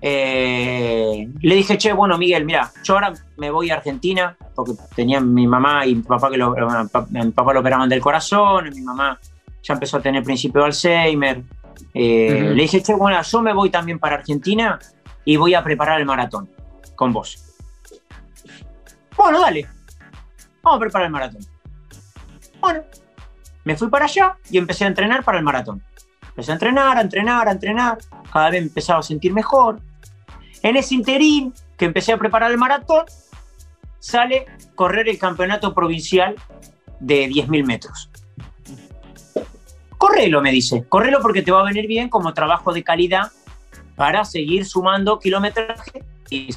eh, 0.00 1.28
le 1.40 1.54
dije, 1.54 1.78
che, 1.78 1.92
bueno, 1.92 2.18
Miguel, 2.18 2.44
mira, 2.44 2.70
yo 2.84 2.94
ahora 2.94 3.14
me 3.36 3.50
voy 3.50 3.70
a 3.70 3.76
Argentina, 3.76 4.36
porque 4.54 4.74
tenía 4.94 5.20
mi 5.20 5.46
mamá 5.46 5.86
y 5.86 5.94
mi 5.94 6.02
papá 6.02 6.30
que 6.30 6.36
lo, 6.36 6.54
mi 7.10 7.30
papá 7.32 7.52
lo 7.52 7.60
operaban 7.60 7.88
del 7.88 8.00
corazón, 8.00 8.70
mi 8.74 8.82
mamá 8.82 9.18
ya 9.62 9.74
empezó 9.74 9.96
a 9.96 10.00
tener 10.00 10.22
principio 10.22 10.60
de 10.60 10.66
Alzheimer. 10.66 11.42
Eh, 11.94 12.52
le 12.54 12.62
dije, 12.62 12.82
che, 12.82 12.94
bueno, 12.94 13.20
yo 13.22 13.42
me 13.42 13.52
voy 13.52 13.70
también 13.70 13.98
para 13.98 14.16
Argentina 14.16 14.78
y 15.24 15.36
voy 15.36 15.54
a 15.54 15.64
preparar 15.64 15.98
el 15.98 16.06
maratón 16.06 16.48
con 16.94 17.12
vos. 17.12 17.47
Bueno, 19.18 19.40
dale, 19.40 19.68
vamos 20.62 20.76
a 20.76 20.80
preparar 20.80 21.06
el 21.06 21.12
maratón. 21.12 21.40
Bueno, 22.60 22.82
me 23.64 23.76
fui 23.76 23.88
para 23.88 24.04
allá 24.04 24.38
y 24.48 24.58
empecé 24.58 24.84
a 24.84 24.88
entrenar 24.88 25.24
para 25.24 25.38
el 25.38 25.44
maratón. 25.44 25.82
Empecé 26.28 26.52
a 26.52 26.54
entrenar, 26.54 26.96
a 26.96 27.00
entrenar, 27.00 27.48
a 27.48 27.50
entrenar. 27.50 27.98
Cada 28.32 28.50
vez 28.50 28.62
empezaba 28.62 29.00
a 29.00 29.02
sentir 29.02 29.34
mejor. 29.34 29.80
En 30.62 30.76
ese 30.76 30.94
interín 30.94 31.52
que 31.76 31.86
empecé 31.86 32.12
a 32.12 32.16
preparar 32.16 32.52
el 32.52 32.58
maratón, 32.58 33.06
sale 33.98 34.46
correr 34.76 35.08
el 35.08 35.18
campeonato 35.18 35.74
provincial 35.74 36.36
de 37.00 37.28
10.000 37.28 37.66
metros. 37.66 38.10
Correlo, 39.98 40.40
me 40.40 40.52
dice. 40.52 40.84
Correlo 40.88 41.20
porque 41.20 41.42
te 41.42 41.50
va 41.50 41.60
a 41.60 41.64
venir 41.64 41.88
bien 41.88 42.08
como 42.08 42.32
trabajo 42.34 42.72
de 42.72 42.84
calidad 42.84 43.32
para 43.96 44.24
seguir 44.24 44.64
sumando 44.64 45.18
kilometraje 45.18 46.04
y 46.30 46.50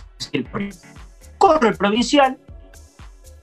corro 1.39 1.67
el 1.67 1.76
provincial. 1.76 2.38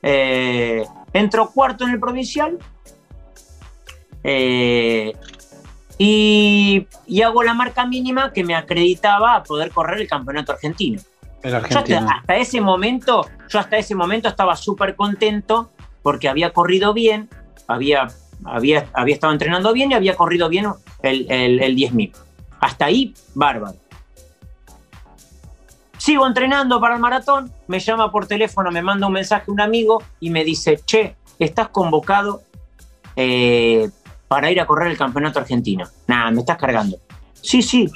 Eh, 0.02 0.84
entro 1.12 1.50
cuarto 1.50 1.84
en 1.84 1.90
el 1.90 2.00
provincial. 2.00 2.58
Eh, 4.24 5.12
y, 5.98 6.86
hago 7.24 7.42
la 7.42 7.54
marca 7.54 7.86
mínima 7.86 8.32
que 8.32 8.44
me 8.44 8.54
acreditaba 8.54 9.34
a 9.36 9.42
poder 9.42 9.70
correr 9.70 10.00
el 10.00 10.08
campeonato 10.08 10.52
argentino. 10.52 11.00
El 11.42 11.54
argentino. 11.54 12.06
hasta, 12.08 12.36
ese 12.36 12.60
momento, 12.60 13.26
yo 13.48 13.58
hasta 13.58 13.76
ese 13.76 13.94
momento 13.94 14.28
estaba 14.28 14.56
súper 14.56 14.94
contento 14.96 15.70
porque 16.02 16.28
había 16.28 16.50
corrido 16.50 16.92
bien, 16.94 17.28
había, 17.66 18.08
había, 18.44 18.86
había 18.92 19.14
estado 19.14 19.32
entrenando 19.32 19.72
bien 19.72 19.90
y 19.90 19.94
había 19.94 20.16
corrido 20.16 20.48
bien 20.48 20.66
el, 21.02 21.30
el, 21.30 21.60
el 21.60 21.76
10.000. 21.76 22.12
Hasta 22.60 22.86
ahí, 22.86 23.14
bárbaro. 23.34 23.76
Sigo 26.08 26.26
entrenando 26.26 26.80
para 26.80 26.94
el 26.94 27.00
maratón, 27.02 27.52
me 27.66 27.80
llama 27.80 28.10
por 28.10 28.26
teléfono, 28.26 28.70
me 28.70 28.80
manda 28.80 29.06
un 29.06 29.12
mensaje 29.12 29.50
un 29.50 29.60
amigo 29.60 30.02
y 30.20 30.30
me 30.30 30.42
dice, 30.42 30.80
che, 30.86 31.16
estás 31.38 31.68
convocado 31.68 32.40
eh, 33.14 33.90
para 34.26 34.50
ir 34.50 34.58
a 34.58 34.66
correr 34.66 34.90
el 34.90 34.96
campeonato 34.96 35.38
argentino. 35.38 35.86
Nada, 36.06 36.30
me 36.30 36.40
estás 36.40 36.56
cargando. 36.56 36.96
Sí, 37.34 37.60
sí. 37.60 37.90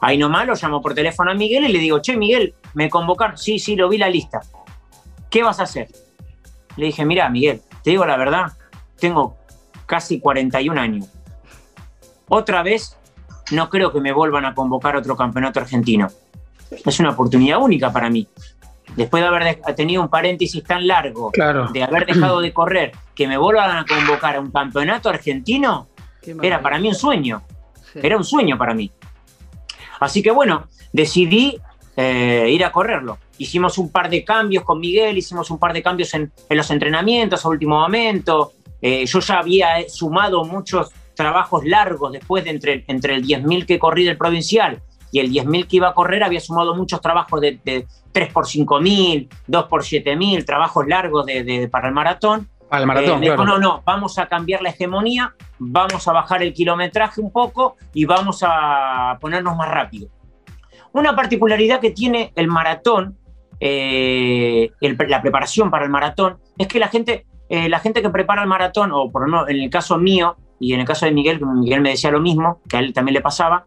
Ahí 0.00 0.18
nomás 0.18 0.46
lo 0.46 0.54
llamo 0.54 0.82
por 0.82 0.92
teléfono 0.92 1.30
a 1.30 1.34
Miguel 1.34 1.64
y 1.64 1.72
le 1.72 1.78
digo, 1.78 2.02
che, 2.02 2.14
Miguel, 2.14 2.52
¿me 2.74 2.90
convocaron? 2.90 3.38
Sí, 3.38 3.58
sí, 3.58 3.74
lo 3.74 3.88
vi 3.88 3.96
la 3.96 4.10
lista. 4.10 4.42
¿Qué 5.30 5.42
vas 5.42 5.58
a 5.58 5.62
hacer? 5.62 5.88
Le 6.76 6.84
dije, 6.84 7.06
mira, 7.06 7.30
Miguel, 7.30 7.62
te 7.82 7.88
digo 7.88 8.04
la 8.04 8.18
verdad, 8.18 8.52
tengo 9.00 9.38
casi 9.86 10.20
41 10.20 10.78
años. 10.78 11.08
Otra 12.28 12.62
vez, 12.62 12.98
no 13.50 13.70
creo 13.70 13.94
que 13.94 14.00
me 14.02 14.12
vuelvan 14.12 14.44
a 14.44 14.54
convocar 14.54 14.94
otro 14.94 15.16
campeonato 15.16 15.58
argentino. 15.58 16.08
Es 16.70 17.00
una 17.00 17.10
oportunidad 17.10 17.58
única 17.60 17.92
para 17.92 18.10
mí 18.10 18.26
después 18.94 19.22
de 19.22 19.28
haber 19.28 19.60
tenido 19.74 20.02
un 20.02 20.08
paréntesis 20.08 20.62
tan 20.64 20.86
largo, 20.86 21.30
de 21.72 21.82
haber 21.82 22.06
dejado 22.06 22.40
de 22.40 22.52
correr, 22.52 22.92
que 23.14 23.26
me 23.26 23.36
vuelvan 23.36 23.78
a 23.78 23.84
convocar 23.84 24.36
a 24.36 24.40
un 24.40 24.50
campeonato 24.50 25.08
argentino, 25.08 25.88
era 26.42 26.60
para 26.60 26.78
mí 26.78 26.88
un 26.88 26.94
sueño. 26.94 27.42
Era 27.94 28.16
un 28.16 28.24
sueño 28.24 28.58
para 28.58 28.74
mí. 28.74 28.90
Así 30.00 30.22
que 30.22 30.30
bueno, 30.30 30.68
decidí 30.92 31.58
eh, 31.96 32.48
ir 32.50 32.64
a 32.64 32.72
correrlo. 32.72 33.18
Hicimos 33.38 33.78
un 33.78 33.90
par 33.90 34.10
de 34.10 34.24
cambios 34.24 34.64
con 34.64 34.80
Miguel, 34.80 35.16
hicimos 35.16 35.50
un 35.50 35.58
par 35.58 35.72
de 35.72 35.82
cambios 35.82 36.12
en, 36.14 36.30
los 36.50 36.70
entrenamientos 36.70 37.44
a 37.44 37.48
último 37.48 37.78
momento. 37.78 38.52
Eh, 38.82 39.06
yo 39.06 39.20
ya 39.20 39.38
había 39.38 39.88
sumado 39.88 40.44
muchos 40.44 40.90
trabajos 41.14 41.64
largos 41.64 42.12
después 42.12 42.44
de 42.44 42.50
entre, 42.50 42.84
entre 42.88 43.14
el 43.14 43.24
10.000 43.24 43.64
que 43.64 43.78
corrí 43.78 44.04
del 44.04 44.18
provincial 44.18 44.82
y 45.12 45.20
el 45.20 45.30
10.000 45.30 45.66
que 45.66 45.76
iba 45.76 45.88
a 45.88 45.94
correr 45.94 46.22
había 46.24 46.40
sumado 46.40 46.74
muchos 46.74 47.00
trabajos 47.00 47.40
de, 47.40 47.86
3 48.12 48.32
por 48.32 48.46
5.000, 48.46 49.28
2 49.46 49.64
por 49.64 49.82
7.000, 49.82 50.44
trabajos 50.44 50.86
largos 50.86 51.26
de, 51.26 51.68
para 51.70 51.88
el 51.88 51.94
maratón. 51.94 52.48
Al 52.70 52.86
maratón, 52.86 53.22
eh, 53.22 53.36
No, 53.36 53.58
no, 53.58 53.82
vamos 53.84 54.18
a 54.18 54.26
cambiar 54.26 54.62
la 54.62 54.70
hegemonía, 54.70 55.34
vamos 55.58 56.08
a 56.08 56.12
bajar 56.12 56.42
el 56.42 56.52
kilometraje 56.52 57.20
un 57.20 57.30
poco 57.30 57.76
y 57.94 58.04
vamos 58.04 58.42
a 58.42 59.18
ponernos 59.20 59.56
más 59.56 59.68
rápido. 59.68 60.08
Una 60.92 61.14
particularidad 61.14 61.80
que 61.80 61.90
tiene 61.90 62.32
el 62.36 62.48
maratón, 62.48 63.18
eh, 63.60 64.70
la 64.80 65.22
preparación 65.22 65.70
para 65.70 65.84
el 65.84 65.90
maratón, 65.90 66.38
es 66.58 66.68
que 66.68 66.78
la 66.78 66.88
gente, 66.88 67.26
eh, 67.48 67.68
la 67.68 67.78
gente 67.80 68.02
que 68.02 68.10
prepara 68.10 68.42
el 68.42 68.48
maratón, 68.48 68.90
o 68.92 69.10
por 69.12 69.22
lo 69.22 69.28
menos 69.28 69.48
en 69.48 69.56
el 69.56 69.70
caso 69.70 69.98
mío 69.98 70.36
y 70.58 70.72
en 70.72 70.80
el 70.80 70.86
caso 70.86 71.04
de 71.06 71.12
Miguel, 71.12 71.38
Miguel 71.44 71.82
me 71.82 71.90
decía 71.90 72.10
lo 72.10 72.20
mismo, 72.20 72.60
que 72.68 72.78
a 72.78 72.80
él 72.80 72.92
también 72.94 73.12
le 73.12 73.20
pasaba, 73.20 73.64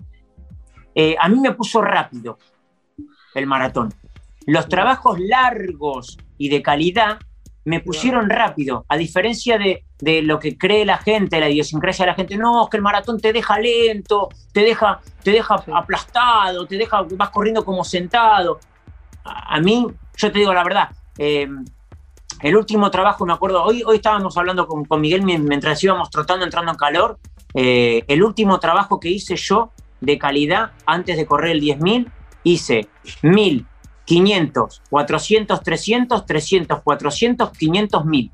eh, 0.95 1.15
a 1.19 1.29
mí 1.29 1.39
me 1.39 1.53
puso 1.53 1.81
rápido 1.81 2.37
el 3.35 3.47
maratón. 3.47 3.93
Los 4.45 4.67
trabajos 4.67 5.19
largos 5.19 6.17
y 6.37 6.49
de 6.49 6.61
calidad 6.61 7.19
me 7.65 7.81
pusieron 7.81 8.29
rápido, 8.29 8.85
a 8.87 8.97
diferencia 8.97 9.59
de, 9.59 9.83
lo 10.23 10.39
que 10.39 10.57
cree 10.57 10.85
la 10.85 10.97
gente, 10.97 11.39
la 11.39 11.49
idiosincrasia 11.49 12.05
de 12.05 12.11
la 12.11 12.15
gente. 12.15 12.37
No, 12.37 12.63
es 12.63 12.69
que 12.69 12.77
el 12.77 12.83
maratón 12.83 13.19
te 13.19 13.31
deja 13.31 13.59
lento, 13.59 14.29
te 14.51 14.61
deja, 14.61 15.01
te 15.23 15.31
deja 15.31 15.63
aplastado, 15.73 16.65
te 16.65 16.77
deja, 16.77 17.05
vas 17.11 17.29
corriendo 17.29 17.63
como 17.63 17.83
sentado. 17.83 18.59
A, 19.23 19.59
mí, 19.59 19.85
yo 20.17 20.31
te 20.31 20.39
digo 20.39 20.53
la 20.53 20.63
verdad, 20.63 20.89
em, 21.17 21.63
el 22.41 22.55
último 22.55 22.89
trabajo, 22.89 23.25
me 23.25 23.33
acuerdo, 23.33 23.63
hoy, 23.63 23.83
hoy 23.85 23.97
estábamos 23.97 24.35
hablando 24.37 24.65
con, 24.65 25.01
Miguel 25.01 25.21
mientras 25.21 25.83
íbamos 25.83 26.09
trotando, 26.09 26.45
entrando 26.45 26.71
en 26.71 26.77
calor. 26.77 27.19
Eh, 27.53 28.03
el 28.07 28.23
último 28.23 28.59
trabajo 28.59 28.99
que 28.99 29.09
hice 29.09 29.35
yo 29.35 29.71
de 30.01 30.17
calidad 30.17 30.71
antes 30.85 31.17
de 31.17 31.25
correr 31.25 31.51
el 31.51 31.61
10.000, 31.61 32.11
hice 32.43 32.87
1.000, 33.21 33.65
500, 34.05 34.81
400, 34.89 35.61
300, 35.61 36.25
300, 36.25 36.81
400, 36.81 37.51
500, 37.51 38.03
1.000. 38.03 38.31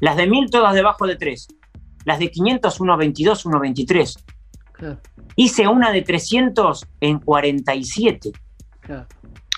Las 0.00 0.16
de 0.16 0.28
1.000 0.28 0.50
todas 0.50 0.74
debajo 0.74 1.06
de 1.06 1.16
3. 1.16 1.48
Las 2.04 2.18
de 2.18 2.30
500, 2.30 2.80
1.22, 2.80 3.44
1.23. 3.44 4.98
Hice 5.36 5.68
una 5.68 5.90
de 5.90 6.02
300 6.02 6.86
en 7.00 7.18
47. 7.18 8.32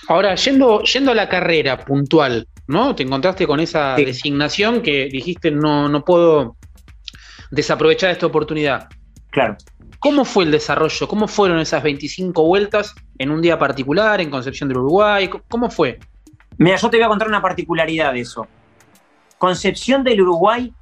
Ahora, 0.09 0.35
yendo, 0.37 0.82
yendo 0.82 1.11
a 1.11 1.14
la 1.14 1.28
carrera 1.28 1.85
puntual, 1.85 2.48
¿no? 2.68 2.94
Te 2.94 3.02
encontraste 3.02 3.46
con 3.46 3.61
esa 3.61 3.96
designación 3.96 4.82
que 4.82 5.06
dijiste 5.06 5.50
no, 5.50 5.88
no 5.88 6.04
puedo 6.04 6.56
desaprovechar 7.50 8.11
esta 8.11 8.26
oportunidad. 8.26 8.88
Claro. 9.30 9.56
¿Cómo 10.07 10.25
fue 10.25 10.45
el 10.45 10.53
desarrollo? 10.53 11.09
¿Cómo 11.09 11.27
fueron 11.27 11.59
esas 11.59 11.83
25 11.83 12.47
vueltas 12.47 12.95
en 13.19 13.33
un 13.33 13.42
día 13.42 13.59
particular, 13.59 14.21
en 14.21 14.31
Concepción 14.31 14.69
del 14.69 14.79
Uruguay? 14.79 15.29
¿Cómo 15.49 15.69
fue? 15.69 15.99
Mira, 16.59 16.77
yo 16.77 16.88
te 16.88 16.99
voy 16.99 17.05
a 17.07 17.09
contar 17.09 17.27
una 17.27 17.42
particularidad 17.42 18.12
de 18.12 18.21
eso. 18.21 18.47
Concepción 19.37 20.05
del 20.05 20.21
Uruguay 20.21 20.73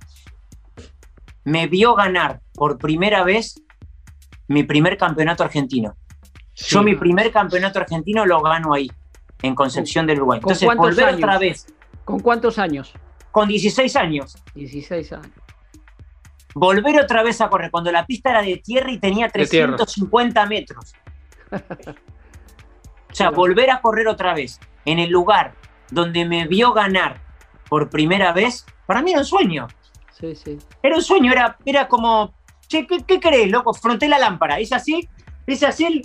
me 1.45 1.67
vio 1.69 1.95
ganar 1.95 2.43
por 2.53 2.77
primera 2.77 3.25
vez 3.25 3.63
mi 4.47 4.63
primer 4.63 4.99
campeonato 4.99 5.43
argentino. 5.43 5.97
Yo 6.55 6.83
mi 6.83 6.95
primer 6.95 7.33
campeonato 7.33 7.79
argentino 7.79 8.27
lo 8.27 8.43
gano 8.43 8.75
ahí, 8.75 8.93
en 9.41 9.55
Concepción 9.55 10.07
del 10.07 10.19
Uruguay. 10.19 10.41
Entonces, 10.43 10.69
volver 10.77 11.15
otra 11.15 11.39
vez. 11.39 11.67
¿Con 12.05 12.21
cuántos 12.21 12.59
años? 12.59 12.93
Con 13.31 13.49
16 13.49 13.97
años. 13.97 14.37
16 14.55 15.13
años 15.15 15.45
volver 16.55 17.01
otra 17.01 17.23
vez 17.23 17.40
a 17.40 17.49
correr 17.49 17.71
cuando 17.71 17.90
la 17.93 18.07
pista 18.07 18.31
era 18.31 18.43
de 18.43 18.57
tierra 18.59 18.90
y 18.90 18.99
tenía 18.99 19.29
350 19.29 20.47
metros. 20.47 20.93
o 21.51 23.14
sea, 23.14 23.31
volver 23.31 23.71
a 23.71 23.81
correr 23.81 24.09
otra 24.09 24.35
vez 24.35 24.61
en 24.85 24.99
el 24.99 25.11
lugar 25.11 25.55
donde 25.90 26.25
me 26.25 26.47
vio 26.47 26.73
ganar 26.73 27.21
por 27.69 27.90
primera 27.90 28.33
vez, 28.33 28.67
para 28.87 29.03
mí 29.03 29.11
era 29.11 29.21
un 29.21 29.27
sueño. 29.27 29.69
Sí, 30.12 30.35
sí. 30.35 30.59
Era 30.83 30.97
un 30.97 31.03
sueño, 31.03 31.33
era, 31.33 31.57
era 31.64 31.88
como, 31.88 32.35
che, 32.67 32.87
¿qué, 32.87 33.05
qué 33.05 33.21
crees, 33.21 33.51
loco? 33.51 33.75
Fronté 33.75 34.09
la 34.09 34.19
lámpara, 34.19 34.61
hice 34.61 34.75
así, 34.75 35.09
hice 35.47 35.67
así 35.67 36.03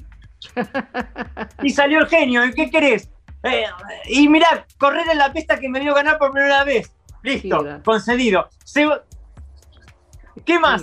y 1.64 1.70
salió 1.70 2.00
el 2.00 2.08
genio, 2.08 2.42
¿qué 2.56 2.70
querés? 2.70 3.10
Eh, 3.44 3.66
y 4.08 4.28
mira, 4.28 4.66
correr 4.78 5.06
en 5.12 5.18
la 5.18 5.32
pista 5.32 5.60
que 5.60 5.70
me 5.70 5.80
vio 5.80 5.94
ganar 5.94 6.18
por 6.18 6.32
primera 6.32 6.64
vez. 6.64 6.94
Listo, 7.22 7.66
concedido. 7.84 8.50
¿Qué 10.45 10.60
más? 10.60 10.82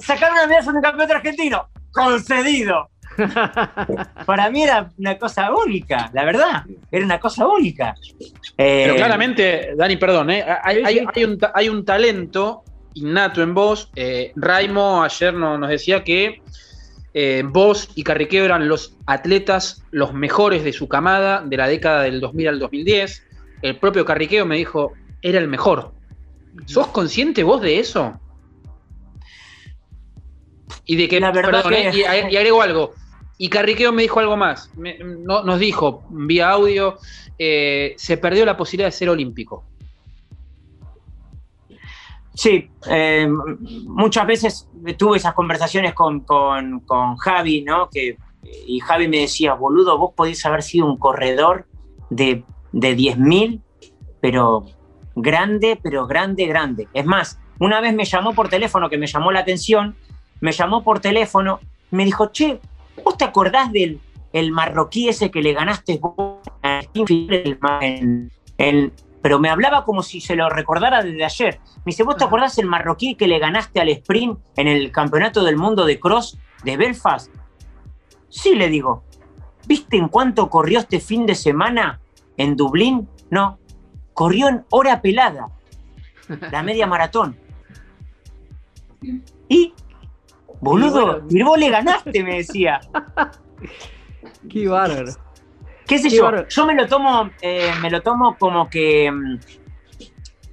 Sacar 0.00 0.32
una 0.32 0.46
medalla 0.46 0.70
en 0.70 0.76
un 0.76 0.82
campeonato 0.82 1.14
argentino. 1.14 1.68
Concedido. 1.92 2.88
Para 4.26 4.50
mí 4.50 4.62
era 4.62 4.90
una 4.96 5.18
cosa 5.18 5.50
única, 5.52 6.10
la 6.14 6.24
verdad. 6.24 6.64
Era 6.90 7.04
una 7.04 7.20
cosa 7.20 7.46
única. 7.46 7.94
Pero 8.56 8.94
eh, 8.94 8.96
claramente, 8.96 9.74
Dani, 9.76 9.96
perdón, 9.96 10.30
eh, 10.30 10.44
hay, 10.62 11.68
un, 11.68 11.84
talento 11.84 12.62
innato 12.94 13.42
en 13.42 13.54
vos. 13.54 13.90
Eh, 13.94 14.32
Raimo 14.36 15.02
ayer 15.02 15.34
nos 15.34 15.68
decía 15.68 16.02
que 16.02 16.40
eh, 17.14 17.42
vos 17.44 17.90
y 17.94 18.04
Carriqueo 18.04 18.44
eran 18.44 18.68
los 18.68 18.96
atletas, 19.06 19.84
los 19.90 20.14
mejores 20.14 20.64
de 20.64 20.72
su 20.72 20.88
camada 20.88 21.42
de 21.44 21.56
la 21.56 21.66
década 21.66 22.02
del 22.02 22.20
2000 22.20 22.48
al 22.48 22.58
2010. 22.58 23.22
El 23.62 23.76
propio 23.76 24.04
Carriqueo 24.04 24.46
me 24.46 24.56
dijo, 24.56 24.92
era 25.20 25.38
el 25.38 25.48
mejor. 25.48 25.92
¿Sos 26.66 26.88
consciente 26.88 27.42
vos 27.42 27.60
de 27.60 27.78
eso? 27.78 28.18
Y 30.84 30.96
de 30.96 31.08
que, 31.08 31.20
La 31.20 31.30
verdad 31.32 31.62
perdón, 31.62 31.72
que- 31.72 31.88
eh, 31.88 32.26
y, 32.28 32.32
y 32.32 32.36
agrego 32.36 32.62
algo. 32.62 32.92
Y 33.38 33.48
Carriqueo 33.48 33.92
me 33.92 34.02
dijo 34.02 34.20
algo 34.20 34.36
más. 34.36 34.70
Me- 34.76 34.98
no- 34.98 35.42
nos 35.42 35.58
dijo 35.58 36.04
vía 36.10 36.50
audio, 36.50 36.98
eh, 37.38 37.94
se 37.96 38.16
perdió 38.16 38.44
la 38.44 38.56
posibilidad 38.56 38.88
de 38.88 38.92
ser 38.92 39.08
olímpico. 39.08 39.64
Sí, 42.34 42.70
eh, 42.88 43.28
muchas 43.86 44.26
veces 44.26 44.68
tuve 44.96 45.18
esas 45.18 45.34
conversaciones 45.34 45.92
con, 45.94 46.20
con- 46.20 46.80
con 46.80 47.16
Javi, 47.16 47.62
¿no? 47.62 47.90
Que, 47.90 48.16
y 48.66 48.80
Javi 48.80 49.06
me 49.06 49.18
decía, 49.18 49.54
boludo, 49.54 49.98
vos 49.98 50.12
podés 50.16 50.44
haber 50.46 50.62
sido 50.62 50.86
un 50.86 50.96
corredor 50.98 51.66
de, 52.10 52.44
de 52.72 52.96
10.000, 52.96 53.60
pero 54.20 54.64
grande, 55.14 55.78
pero 55.82 56.06
grande, 56.06 56.46
grande. 56.46 56.88
Es 56.94 57.04
más, 57.04 57.38
una 57.60 57.80
vez 57.82 57.94
me 57.94 58.04
llamó 58.06 58.32
por 58.34 58.48
teléfono, 58.48 58.88
que 58.88 58.96
me 58.98 59.06
llamó 59.06 59.30
la 59.30 59.40
atención, 59.40 59.94
me 60.42 60.52
llamó 60.52 60.82
por 60.84 61.00
teléfono, 61.00 61.60
me 61.90 62.04
dijo, 62.04 62.26
che, 62.26 62.60
¿vos 63.02 63.16
te 63.16 63.24
acordás 63.24 63.72
del 63.72 63.98
el 64.32 64.50
marroquí 64.50 65.08
ese 65.08 65.30
que 65.30 65.40
le 65.42 65.52
ganaste 65.52 65.98
vos 66.00 66.38
en- 67.82 68.30
en- 68.58 68.92
pero 69.22 69.38
me 69.38 69.50
hablaba 69.50 69.84
como 69.84 70.02
si 70.02 70.20
se 70.20 70.34
lo 70.34 70.48
recordara 70.48 71.02
desde 71.02 71.24
ayer. 71.24 71.60
Me 71.84 71.90
dice, 71.90 72.02
¿vos 72.02 72.16
te 72.16 72.24
acordás 72.24 72.58
el 72.58 72.66
marroquí 72.66 73.14
que 73.14 73.28
le 73.28 73.38
ganaste 73.38 73.80
al 73.80 73.88
sprint 73.90 74.38
en 74.56 74.68
el 74.68 74.90
Campeonato 74.90 75.44
del 75.44 75.56
Mundo 75.56 75.84
de 75.84 76.00
Cross 76.00 76.38
de 76.64 76.76
Belfast? 76.76 77.30
Sí, 78.28 78.54
le 78.56 78.68
digo. 78.68 79.04
¿Viste 79.66 79.96
en 79.96 80.08
cuánto 80.08 80.50
corrió 80.50 80.80
este 80.80 80.98
fin 80.98 81.24
de 81.26 81.34
semana 81.36 82.00
en 82.36 82.56
Dublín? 82.56 83.08
No, 83.30 83.58
corrió 84.12 84.48
en 84.48 84.64
hora 84.70 85.00
pelada, 85.02 85.48
la 86.50 86.62
media 86.64 86.86
maratón. 86.86 87.36
Y, 89.48 89.74
boludo, 90.62 91.06
bueno. 91.20 91.26
y 91.28 91.42
vos 91.42 91.58
le 91.58 91.68
ganaste, 91.70 92.22
me 92.24 92.36
decía. 92.36 92.80
Qué 94.50 94.66
bárbaro. 94.68 95.12
¿Qué 95.86 95.98
sé 95.98 96.08
Qué 96.08 96.16
yo? 96.16 96.24
bárbaro. 96.24 96.48
Yo 96.48 96.66
me 96.66 96.74
lo 96.74 96.86
tomo, 96.86 97.30
eh, 97.42 97.70
me 97.82 97.90
lo 97.90 98.00
tomo 98.00 98.36
como 98.38 98.68
que 98.70 99.10
mm, 99.10 99.38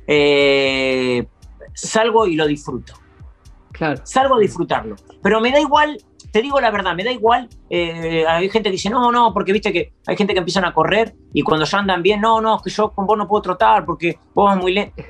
eh, 0.08 1.28
salgo 1.74 2.26
y 2.28 2.36
lo 2.36 2.48
disfruto. 2.48 2.94
Claro. 3.72 4.02
Salgo 4.04 4.36
a 4.36 4.40
disfrutarlo. 4.40 4.96
Pero 5.22 5.40
me 5.40 5.52
da 5.52 5.60
igual, 5.60 5.98
te 6.32 6.42
digo 6.42 6.60
la 6.60 6.72
verdad, 6.72 6.96
me 6.96 7.04
da 7.04 7.12
igual. 7.12 7.48
eh, 7.70 8.26
hay 8.28 8.50
gente 8.50 8.70
que 8.70 8.74
dice, 8.74 8.90
no, 8.90 9.12
no, 9.12 9.34
porque 9.34 9.54
viste 9.54 9.72
que 9.72 9.94
hay 10.06 10.18
gente 10.18 10.34
que 10.34 10.40
empiezan 10.40 10.66
a 10.66 10.74
correr 10.74 11.16
y 11.34 11.42
cuando 11.44 11.66
ya 11.66 11.78
andan 11.80 12.02
bien, 12.02 12.20
no, 12.22 12.42
no, 12.42 12.58
es 12.58 12.64
que 12.64 12.70
yo 12.70 12.92
con 12.92 13.06
vos 13.06 13.18
no 13.18 13.28
puedo 13.28 13.42
trotar 13.42 13.86
porque 13.86 14.18
vos 14.34 14.46
vas 14.46 14.58
muy 14.58 14.74
lento. 14.74 15.02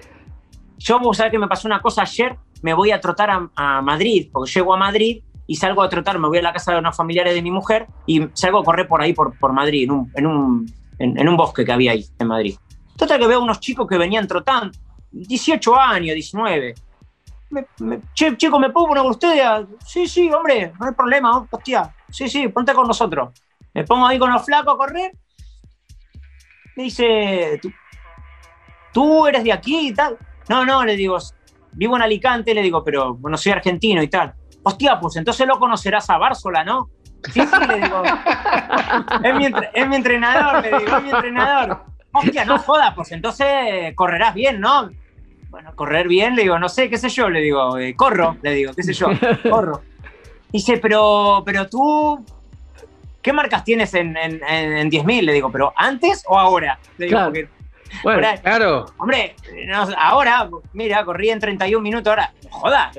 Yo, 0.77 0.99
vos 0.99 1.17
sabés 1.17 1.31
que 1.31 1.39
me 1.39 1.47
pasó 1.47 1.67
una 1.67 1.81
cosa 1.81 2.03
ayer, 2.03 2.38
me 2.61 2.73
voy 2.73 2.91
a 2.91 2.99
trotar 2.99 3.29
a, 3.29 3.49
a 3.55 3.81
Madrid, 3.81 4.29
porque 4.31 4.51
llego 4.51 4.73
a 4.73 4.77
Madrid 4.77 5.23
y 5.47 5.55
salgo 5.55 5.81
a 5.81 5.89
trotar, 5.89 6.19
me 6.19 6.27
voy 6.27 6.37
a 6.37 6.41
la 6.41 6.53
casa 6.53 6.71
de 6.73 6.79
unos 6.79 6.95
familiares 6.95 7.33
de 7.33 7.41
mi 7.41 7.51
mujer 7.51 7.87
y 8.05 8.21
salgo 8.33 8.59
a 8.59 8.63
correr 8.63 8.87
por 8.87 9.01
ahí, 9.01 9.13
por, 9.13 9.37
por 9.37 9.51
Madrid, 9.53 9.83
en 9.85 9.91
un, 9.91 10.11
en, 10.15 10.25
un, 10.27 10.65
en, 10.99 11.19
en 11.19 11.27
un 11.29 11.37
bosque 11.37 11.65
que 11.65 11.71
había 11.71 11.91
ahí, 11.93 12.05
en 12.19 12.27
Madrid. 12.27 12.55
Total 12.95 13.19
que 13.19 13.27
veo 13.27 13.41
unos 13.41 13.59
chicos 13.59 13.87
que 13.87 13.97
venían 13.97 14.27
trotando, 14.27 14.77
18 15.11 15.75
años, 15.79 16.13
19. 16.13 16.75
Me, 17.51 17.65
me- 17.79 18.01
che, 18.13 18.37
chico, 18.37 18.59
¿me 18.59 18.69
puedo 18.69 18.87
poner 18.89 19.01
con 19.03 19.11
ustedes? 19.11 19.43
a-?" 19.43 19.65
Sí, 19.85 20.07
sí, 20.07 20.31
hombre, 20.31 20.71
no 20.79 20.85
hay 20.85 20.93
problema, 20.93 21.47
hostia. 21.49 21.91
Sí, 22.11 22.29
sí, 22.29 22.47
ponte 22.49 22.73
con 22.73 22.87
nosotros. 22.87 23.29
Me 23.73 23.83
pongo 23.85 24.05
ahí 24.05 24.19
con 24.19 24.31
los 24.31 24.43
flacos 24.45 24.73
a 24.75 24.77
correr. 24.77 25.11
Me 26.75 26.83
dice, 26.83 27.59
¿tú, 27.61 27.71
tú 28.93 29.27
eres 29.27 29.43
de 29.43 29.51
aquí 29.53 29.89
y 29.89 29.93
tal? 29.93 30.17
No, 30.47 30.65
no, 30.65 30.83
le 30.83 30.95
digo, 30.95 31.17
vivo 31.71 31.95
en 31.95 32.01
Alicante, 32.01 32.53
le 32.53 32.62
digo, 32.62 32.84
pero 32.84 33.17
no 33.21 33.38
soy 33.38 33.51
argentino 33.51 34.01
y 34.01 34.08
tal. 34.08 34.34
Hostia, 34.63 34.99
pues 34.99 35.15
entonces 35.15 35.47
lo 35.47 35.58
conocerás 35.60 36.10
a 36.10 36.17
Bársola, 36.17 36.63
¿no? 36.63 36.89
Sí, 37.34 37.41
sí, 37.41 37.67
le 37.67 37.82
digo. 37.82 38.03
es, 39.23 39.36
mi, 39.36 39.47
es 39.73 39.88
mi 39.88 39.95
entrenador, 39.95 40.62
le 40.63 40.77
digo, 40.79 40.97
es 40.97 41.03
mi 41.03 41.10
entrenador. 41.12 41.84
Hostia, 42.12 42.45
no 42.45 42.58
joda, 42.60 42.93
pues 42.95 43.12
entonces 43.12 43.93
correrás 43.95 44.34
bien, 44.34 44.60
¿no? 44.60 44.89
Bueno, 45.49 45.71
correr 45.75 46.08
bien, 46.08 46.36
le 46.36 46.43
digo, 46.43 46.60
no 46.60 46.69
sé, 46.69 46.89
qué 46.89 46.97
sé 46.97 47.10
yo, 47.10 47.29
le 47.29 47.41
digo, 47.41 47.77
eh, 47.77 47.95
corro, 47.95 48.38
le 48.41 48.51
digo, 48.53 48.73
qué 48.73 48.84
sé 48.84 48.93
yo, 48.93 49.08
corro. 49.49 49.82
Dice, 50.51 50.77
pero, 50.77 51.43
pero 51.45 51.67
tú, 51.67 52.23
¿qué 53.21 53.34
marcas 53.34 53.63
tienes 53.63 53.93
en, 53.93 54.15
en, 54.17 54.41
en, 54.47 54.77
en 54.77 54.91
10.000? 54.91 55.21
Le 55.23 55.34
digo, 55.34 55.51
¿pero 55.51 55.73
antes 55.75 56.23
o 56.27 56.38
ahora? 56.38 56.79
Le 56.97 57.05
digo, 57.05 57.17
Claro. 57.17 57.32
porque, 57.32 57.49
Bueno, 58.04 58.17
ahora- 58.28 58.41
Claro. 58.41 58.86
hombre, 58.97 59.36
no, 59.67 59.88
ahora, 59.97 60.49
mira, 60.73 61.04
corrí 61.06 61.30
en 61.30 61.39
31 61.39 61.82
minutos, 61.82 62.08
ahora, 62.10 62.32
joda, 62.49 62.91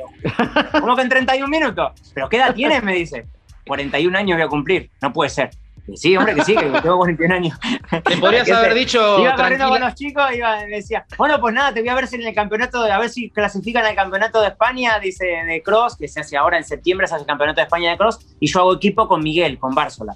¿cómo 0.80 0.96
que 0.96 1.02
en 1.02 1.08
31 1.08 1.48
minutos? 1.48 1.92
¿Pero 2.14 2.28
qué 2.28 2.36
edad 2.36 2.54
tienes? 2.54 2.82
Me 2.82 2.94
dice, 2.94 3.26
41 3.66 4.16
años 4.16 4.36
voy 4.36 4.44
a 4.44 4.48
cumplir, 4.48 4.90
no 5.00 5.12
puede 5.12 5.30
ser. 5.30 5.50
Y 5.88 5.96
sí, 5.96 6.16
hombre, 6.16 6.34
que 6.34 6.44
sí, 6.44 6.54
que 6.54 6.66
tengo 6.80 6.98
41 6.98 7.34
años. 7.34 7.58
Te 8.04 8.16
podrías 8.18 8.48
haber 8.50 8.74
dicho 8.74 9.18
Iba 9.20 9.34
corriendo 9.34 9.68
con 9.68 9.80
los 9.80 9.94
chicos 9.94 10.24
y 10.32 10.70
decía, 10.70 11.04
bueno, 11.16 11.40
pues 11.40 11.52
nada, 11.54 11.72
te 11.72 11.80
voy 11.80 11.88
a 11.88 11.94
ver 11.94 12.06
si 12.06 12.16
en 12.16 12.22
el 12.22 12.34
campeonato, 12.34 12.82
a 12.84 12.98
ver 12.98 13.08
si 13.10 13.30
clasifican 13.30 13.84
al 13.84 13.94
campeonato 13.96 14.40
de 14.40 14.48
España, 14.48 15.00
dice, 15.00 15.24
de 15.26 15.62
cross, 15.62 15.96
que 15.96 16.06
se 16.06 16.20
hace 16.20 16.36
ahora 16.36 16.58
en 16.58 16.64
septiembre, 16.64 17.06
se 17.08 17.14
hace 17.14 17.22
el 17.22 17.26
campeonato 17.26 17.60
de 17.60 17.64
España 17.64 17.90
de 17.90 17.96
cross, 17.96 18.18
y 18.38 18.46
yo 18.46 18.60
hago 18.60 18.74
equipo 18.74 19.08
con 19.08 19.22
Miguel, 19.22 19.58
con 19.58 19.74
Bársola. 19.74 20.14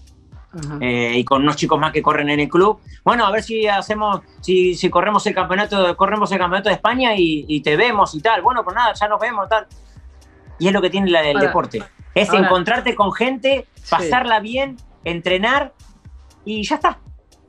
Eh, 0.80 1.12
y 1.16 1.24
con 1.24 1.42
unos 1.42 1.56
chicos 1.56 1.78
más 1.78 1.92
que 1.92 2.02
corren 2.02 2.28
en 2.30 2.40
el 2.40 2.48
club. 2.48 2.80
Bueno, 3.04 3.26
a 3.26 3.30
ver 3.30 3.42
si 3.42 3.66
hacemos, 3.66 4.20
si, 4.40 4.74
si 4.74 4.90
corremos 4.90 5.26
el 5.26 5.34
campeonato, 5.34 5.96
corremos 5.96 6.30
el 6.32 6.38
campeonato 6.38 6.68
de 6.68 6.74
España 6.76 7.14
y, 7.16 7.44
y 7.48 7.60
te 7.60 7.76
vemos 7.76 8.14
y 8.14 8.20
tal. 8.20 8.42
Bueno, 8.42 8.62
pues 8.64 8.74
nada, 8.76 8.92
ya 8.94 9.08
nos 9.08 9.20
vemos, 9.20 9.48
tal. 9.48 9.66
Y 10.58 10.68
es 10.68 10.72
lo 10.72 10.80
que 10.80 10.90
tiene 10.90 11.10
la 11.10 11.20
Ahora- 11.20 11.40
deporte. 11.40 11.82
Es 12.14 12.28
ahora- 12.30 12.46
encontrarte 12.46 12.94
con 12.94 13.12
gente, 13.12 13.66
Sí. 13.74 13.90
pasarla 13.90 14.40
bien, 14.40 14.76
entrenar 15.04 15.72
y 16.44 16.62
ya 16.62 16.76
está. 16.76 16.98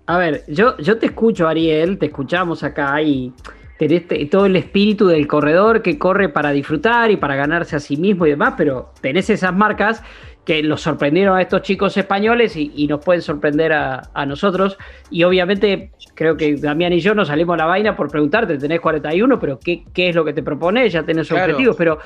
A 0.07 0.17
ver, 0.17 0.43
yo, 0.47 0.77
yo 0.77 0.97
te 0.99 1.07
escucho, 1.07 1.47
Ariel, 1.47 1.97
te 1.97 2.07
escuchamos 2.07 2.63
acá 2.63 3.01
y 3.01 3.34
tenés 3.79 4.07
te- 4.07 4.25
todo 4.27 4.45
el 4.45 4.55
espíritu 4.55 5.07
del 5.07 5.27
corredor 5.27 5.82
que 5.82 5.97
corre 5.97 6.29
para 6.29 6.51
disfrutar 6.51 7.11
y 7.11 7.17
para 7.17 7.36
ganarse 7.36 7.75
a 7.75 7.79
sí 7.79 7.97
mismo 7.97 8.25
y 8.25 8.29
demás, 8.32 8.53
pero 8.57 8.91
tenés 9.01 9.29
esas 9.29 9.53
marcas 9.53 10.01
que 10.45 10.61
los 10.61 10.81
sorprendieron 10.81 11.35
a 11.37 11.41
estos 11.41 11.63
chicos 11.63 11.97
españoles 11.97 12.55
y, 12.55 12.71
y 12.75 12.87
nos 12.87 13.03
pueden 13.03 13.21
sorprender 13.23 13.73
a, 13.73 14.09
a 14.13 14.25
nosotros. 14.27 14.77
Y 15.09 15.23
obviamente 15.23 15.91
creo 16.13 16.37
que 16.37 16.55
Damián 16.55 16.93
y 16.93 16.99
yo 16.99 17.15
nos 17.15 17.29
salimos 17.29 17.55
a 17.55 17.57
la 17.57 17.65
vaina 17.65 17.95
por 17.95 18.09
preguntarte, 18.11 18.57
tenés 18.59 18.79
41, 18.79 19.39
pero 19.39 19.59
¿qué, 19.59 19.83
qué 19.93 20.09
es 20.09 20.15
lo 20.15 20.23
que 20.23 20.33
te 20.33 20.43
propones? 20.43 20.93
Ya 20.93 21.03
tenés 21.03 21.27
Claro. 21.29 21.45
objetivos, 21.53 21.75
pero 21.75 21.97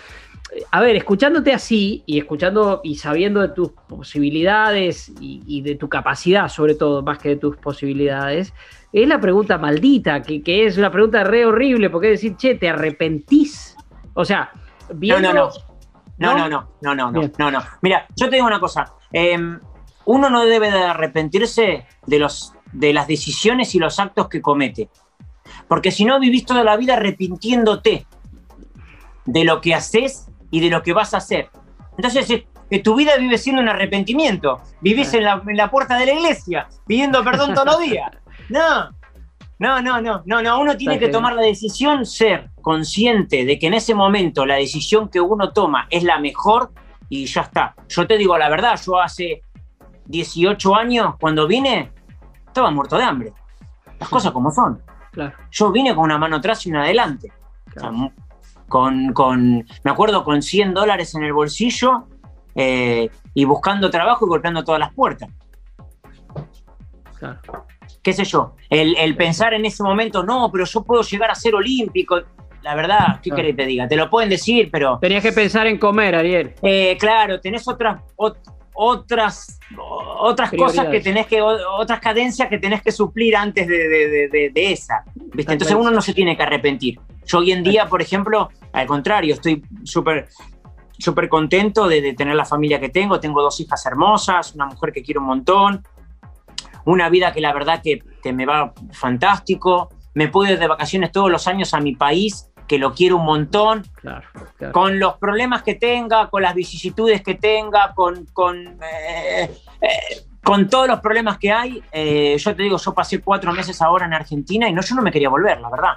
eh, 0.55 0.63
a 0.71 0.79
ver, 0.79 0.95
escuchándote 0.95 1.51
así 1.51 2.01
y 2.05 2.17
escuchando 2.17 2.79
y 2.83 2.95
sabiendo 2.95 3.41
de 3.41 3.49
tus 3.49 3.71
posibilidades 4.29 5.09
y, 5.19 5.41
y 5.45 5.61
de 5.61 5.75
tu 5.75 5.89
capacidad, 5.89 6.47
sobre 6.47 6.75
todo, 6.75 7.01
más 7.01 7.17
que 7.19 7.29
de 7.29 7.35
tus 7.35 7.57
posibilidades, 7.57 8.53
es 8.93 9.07
la 9.07 9.19
pregunta 9.19 9.57
maldita, 9.57 10.21
que, 10.21 10.41
que 10.41 10.65
es 10.65 10.77
una 10.77 10.91
pregunta 10.91 11.23
re 11.23 11.45
horrible, 11.45 11.89
porque 11.89 12.13
es 12.13 12.21
decir, 12.21 12.37
che, 12.37 12.55
¿te 12.55 12.69
arrepentís? 12.69 13.75
O 14.13 14.23
sea, 14.23 14.49
viendo... 14.93 15.33
no. 15.33 15.33
No, 15.33 15.49
¿No? 15.49 15.68
No, 16.19 16.37
no, 16.37 16.49
no, 16.49 16.69
no, 16.81 16.95
no, 16.95 17.11
Bien. 17.19 17.33
no, 17.37 17.51
no. 17.51 17.59
Mira, 17.81 18.05
yo 18.15 18.29
te 18.29 18.35
digo 18.35 18.47
una 18.47 18.59
cosa. 18.59 18.93
eh, 19.11 19.37
uno 20.05 20.29
no 20.29 20.43
debe 20.45 20.71
de 20.71 20.83
arrepentirse 20.85 21.85
de, 22.07 22.19
los, 22.19 22.53
de 22.71 22.93
las 22.93 23.07
decisiones 23.07 23.75
y 23.75 23.79
los 23.79 23.99
actos 23.99 24.27
que 24.27 24.41
comete. 24.41 24.89
Porque 25.67 25.91
si 25.91 26.03
no, 26.03 26.19
vivís 26.19 26.45
toda 26.45 26.63
la 26.63 26.77
vida 26.77 26.93
arrepintiéndote 26.95 28.07
de 29.25 29.43
lo 29.43 29.61
que 29.61 29.75
haces 29.75 30.27
y 30.49 30.61
de 30.61 30.69
lo 30.69 30.81
que 30.81 30.93
vas 30.93 31.13
a 31.13 31.17
hacer. 31.17 31.49
Entonces, 31.95 32.27
eh, 32.31 32.47
que 32.69 32.79
tu 32.79 32.95
vida 32.95 33.17
vive 33.17 33.37
siendo 33.37 33.61
un 33.61 33.69
arrepentimiento. 33.69 34.61
Vivís 34.81 35.13
en 35.13 35.23
la, 35.25 35.43
en 35.45 35.57
la 35.57 35.69
puerta 35.69 35.97
de 35.97 36.07
la 36.07 36.13
iglesia 36.13 36.67
pidiendo 36.87 37.23
perdón 37.23 37.53
todos 37.53 37.67
los 37.67 37.79
días. 37.79 38.09
No, 38.49 38.89
no, 39.59 39.81
no, 39.81 40.01
no, 40.01 40.23
no, 40.25 40.41
no. 40.41 40.59
Uno 40.61 40.75
tiene 40.77 40.97
que 40.99 41.07
tomar 41.09 41.33
la 41.33 41.41
decisión, 41.41 42.05
ser 42.05 42.49
consciente 42.61 43.45
de 43.45 43.59
que 43.59 43.67
en 43.67 43.73
ese 43.75 43.93
momento 43.93 44.45
la 44.45 44.55
decisión 44.55 45.09
que 45.09 45.19
uno 45.21 45.51
toma 45.51 45.85
es 45.89 46.03
la 46.03 46.17
mejor 46.19 46.71
y 47.09 47.25
ya 47.25 47.41
está. 47.41 47.75
Yo 47.89 48.07
te 48.07 48.17
digo 48.17 48.37
la 48.37 48.49
verdad, 48.49 48.79
yo 48.85 48.99
hace 48.99 49.41
18 50.05 50.75
años, 50.75 51.15
cuando 51.19 51.45
vine, 51.47 51.91
estaba 52.47 52.71
muerto 52.71 52.97
de 52.97 53.03
hambre. 53.03 53.33
Las 53.99 54.09
cosas 54.09 54.31
como 54.31 54.49
son. 54.51 54.81
Claro, 55.11 55.35
Yo 55.51 55.71
vine 55.71 55.93
con 55.93 56.05
una 56.05 56.17
mano 56.17 56.37
atrás 56.37 56.65
y 56.65 56.69
una 56.71 56.83
adelante. 56.83 57.31
O 57.75 57.79
sea, 57.79 57.91
mu- 57.91 58.11
con, 58.67 59.11
con, 59.13 59.65
me 59.83 59.91
acuerdo, 59.91 60.23
con 60.23 60.41
100 60.41 60.73
dólares 60.73 61.13
en 61.15 61.23
el 61.23 61.33
bolsillo 61.33 62.07
eh, 62.55 63.09
y 63.33 63.43
buscando 63.45 63.89
trabajo 63.89 64.25
y 64.25 64.29
golpeando 64.29 64.63
todas 64.63 64.79
las 64.79 64.93
puertas. 64.93 65.29
claro. 67.17 67.39
Qué 68.01 68.13
sé 68.13 68.23
yo, 68.23 68.55
el, 68.69 68.95
el 68.97 69.15
pensar 69.15 69.53
en 69.53 69.65
ese 69.65 69.83
momento, 69.83 70.23
no, 70.23 70.49
pero 70.51 70.65
yo 70.65 70.83
puedo 70.83 71.01
llegar 71.03 71.31
a 71.31 71.35
ser 71.35 71.55
olímpico. 71.55 72.19
La 72.61 72.75
verdad, 72.75 73.19
¿qué 73.21 73.31
querés 73.31 73.51
que 73.55 73.63
te 73.63 73.65
diga? 73.65 73.87
Te 73.87 73.95
lo 73.95 74.09
pueden 74.09 74.29
decir, 74.29 74.69
pero 74.71 74.99
Tenías 74.99 75.23
que 75.23 75.31
pensar 75.31 75.65
en 75.67 75.77
comer, 75.77 76.15
Ariel. 76.15 76.55
eh, 76.61 76.97
claro, 76.99 77.39
tenés 77.39 77.65
otras, 77.67 78.01
ot- 78.17 78.37
otras, 78.73 79.59
otras 80.19 80.51
cosas 80.51 80.87
que 80.87 80.99
tenés 80.99 81.27
que, 81.27 81.41
otras 81.41 81.99
cadencias 81.99 82.49
que 82.49 82.57
tenés 82.57 82.81
que 82.81 82.91
suplir 82.91 83.35
antes 83.35 83.67
de, 83.67 84.51
esa. 84.55 85.03
¿viste? 85.33 85.53
Entonces 85.53 85.75
uno 85.75 85.91
no 85.91 86.01
se 86.01 86.13
tiene 86.13 86.35
que 86.35 86.43
arrepentir. 86.43 86.99
Yo 87.25 87.39
hoy 87.39 87.51
en 87.51 87.63
día, 87.63 87.87
por 87.87 88.01
ejemplo, 88.01 88.49
al 88.73 88.87
contrario, 88.87 89.33
estoy 89.35 89.63
súper 89.83 90.27
súper 90.97 91.29
contento 91.29 91.87
de, 91.87 92.13
tener 92.13 92.35
la 92.35 92.45
familia 92.45 92.79
que 92.79 92.89
tengo. 92.89 93.19
Tengo 93.19 93.41
dos 93.41 93.59
hijas 93.61 93.85
hermosas, 93.85 94.53
una 94.53 94.65
mujer 94.65 94.91
que 94.91 95.01
quiero 95.01 95.21
un 95.21 95.27
montón, 95.27 95.83
una 96.89 97.09
vida 97.09 97.31
que 97.31 97.41
la 97.41 97.53
verdad 97.53 97.81
que, 97.83 98.03
que 98.21 98.33
me 98.33 98.45
va 98.45 98.73
fantástico. 98.91 99.89
Me 100.13 100.27
puedo 100.27 100.51
ir 100.51 100.59
de 100.59 100.67
vacaciones 100.67 101.11
todos 101.11 101.31
los 101.31 101.47
años 101.47 101.73
a 101.73 101.79
mi 101.79 101.95
país, 101.95 102.49
que 102.69 102.77
lo 102.77 102.93
quiero 102.93 103.17
un 103.17 103.25
montón. 103.25 103.83
Con 104.71 104.99
los 104.99 105.17
problemas 105.17 105.63
que 105.63 105.75
tenga, 105.75 106.29
con 106.29 106.43
las 106.43 106.53
vicisitudes 106.53 107.21
que 107.21 107.35
tenga, 107.35 107.93
con, 107.93 108.25
con, 108.27 108.57
eh, 108.83 109.51
eh, 109.81 109.89
con 110.43 110.69
todos 110.69 110.87
los 110.87 110.99
problemas 110.99 111.37
que 111.37 111.51
hay. 111.51 111.83
Eh, 111.91 112.37
yo 112.37 112.55
te 112.55 112.63
digo, 112.63 112.77
yo 112.77 112.93
pasé 112.93 113.21
cuatro 113.21 113.51
meses 113.53 113.81
ahora 113.81 114.05
en 114.05 114.13
Argentina 114.13 114.69
y 114.69 114.73
no, 114.73 114.81
yo 114.81 114.95
no 114.95 115.01
me 115.01 115.11
quería 115.11 115.29
volver, 115.29 115.59
la 115.59 115.69
verdad. 115.69 115.93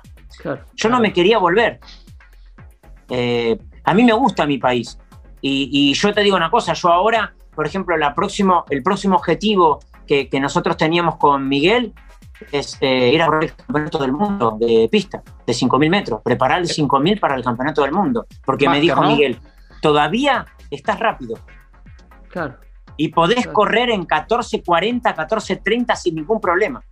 yo 0.75 0.89
no 0.89 0.99
me 0.99 1.13
quería 1.13 1.39
volver. 1.39 1.79
A 3.85 3.95
mí 3.95 4.05
me 4.05 4.13
gusta 4.13 4.47
mi 4.47 4.59
país. 4.59 4.99
Y, 5.43 5.93
yo 5.95 6.15
te 6.15 6.23
digo 6.23 6.37
una 6.37 6.51
cosa, 6.51 6.73
yo 6.73 6.89
ahora, 6.89 7.35
por 7.55 7.67
ejemplo, 7.67 7.97
la 7.97 8.15
próximo, 8.15 8.65
el 8.71 8.83
próximo 8.83 9.17
objetivo 9.17 9.81
que, 10.07 10.29
nosotros 10.41 10.77
teníamos 10.77 11.17
con 11.17 11.49
Miguel 11.49 11.93
es 12.51 12.77
eh, 12.81 13.11
ir 13.13 13.23
a 13.23 13.27
correr 13.27 13.45
el 13.45 13.55
campeonato 13.55 13.99
del 13.99 14.13
mundo 14.13 14.57
de 14.59 14.89
pista, 14.91 15.23
de 15.47 15.53
5.000 15.53 15.91
metros, 15.91 16.21
preparar 16.23 16.61
el 16.61 16.69
5.000 16.69 17.21
para 17.21 17.37
el 17.37 17.45
campeonato 17.45 17.83
del 17.83 17.93
mundo. 17.93 18.27
Porque 18.45 18.69
me 18.69 18.81
dijo 18.81 19.01
Miguel, 19.03 19.39
todavía 19.81 20.47
estás 20.71 20.99
rápido. 20.99 21.39
Claro. 22.29 22.57
Y 22.97 23.09
podés 23.09 23.47
correr 23.47 23.91
en 23.91 24.07
14.40, 24.07 25.03
14.30 25.03 25.97
sin 25.97 26.17
ningún 26.17 26.41
problema. 26.41 26.83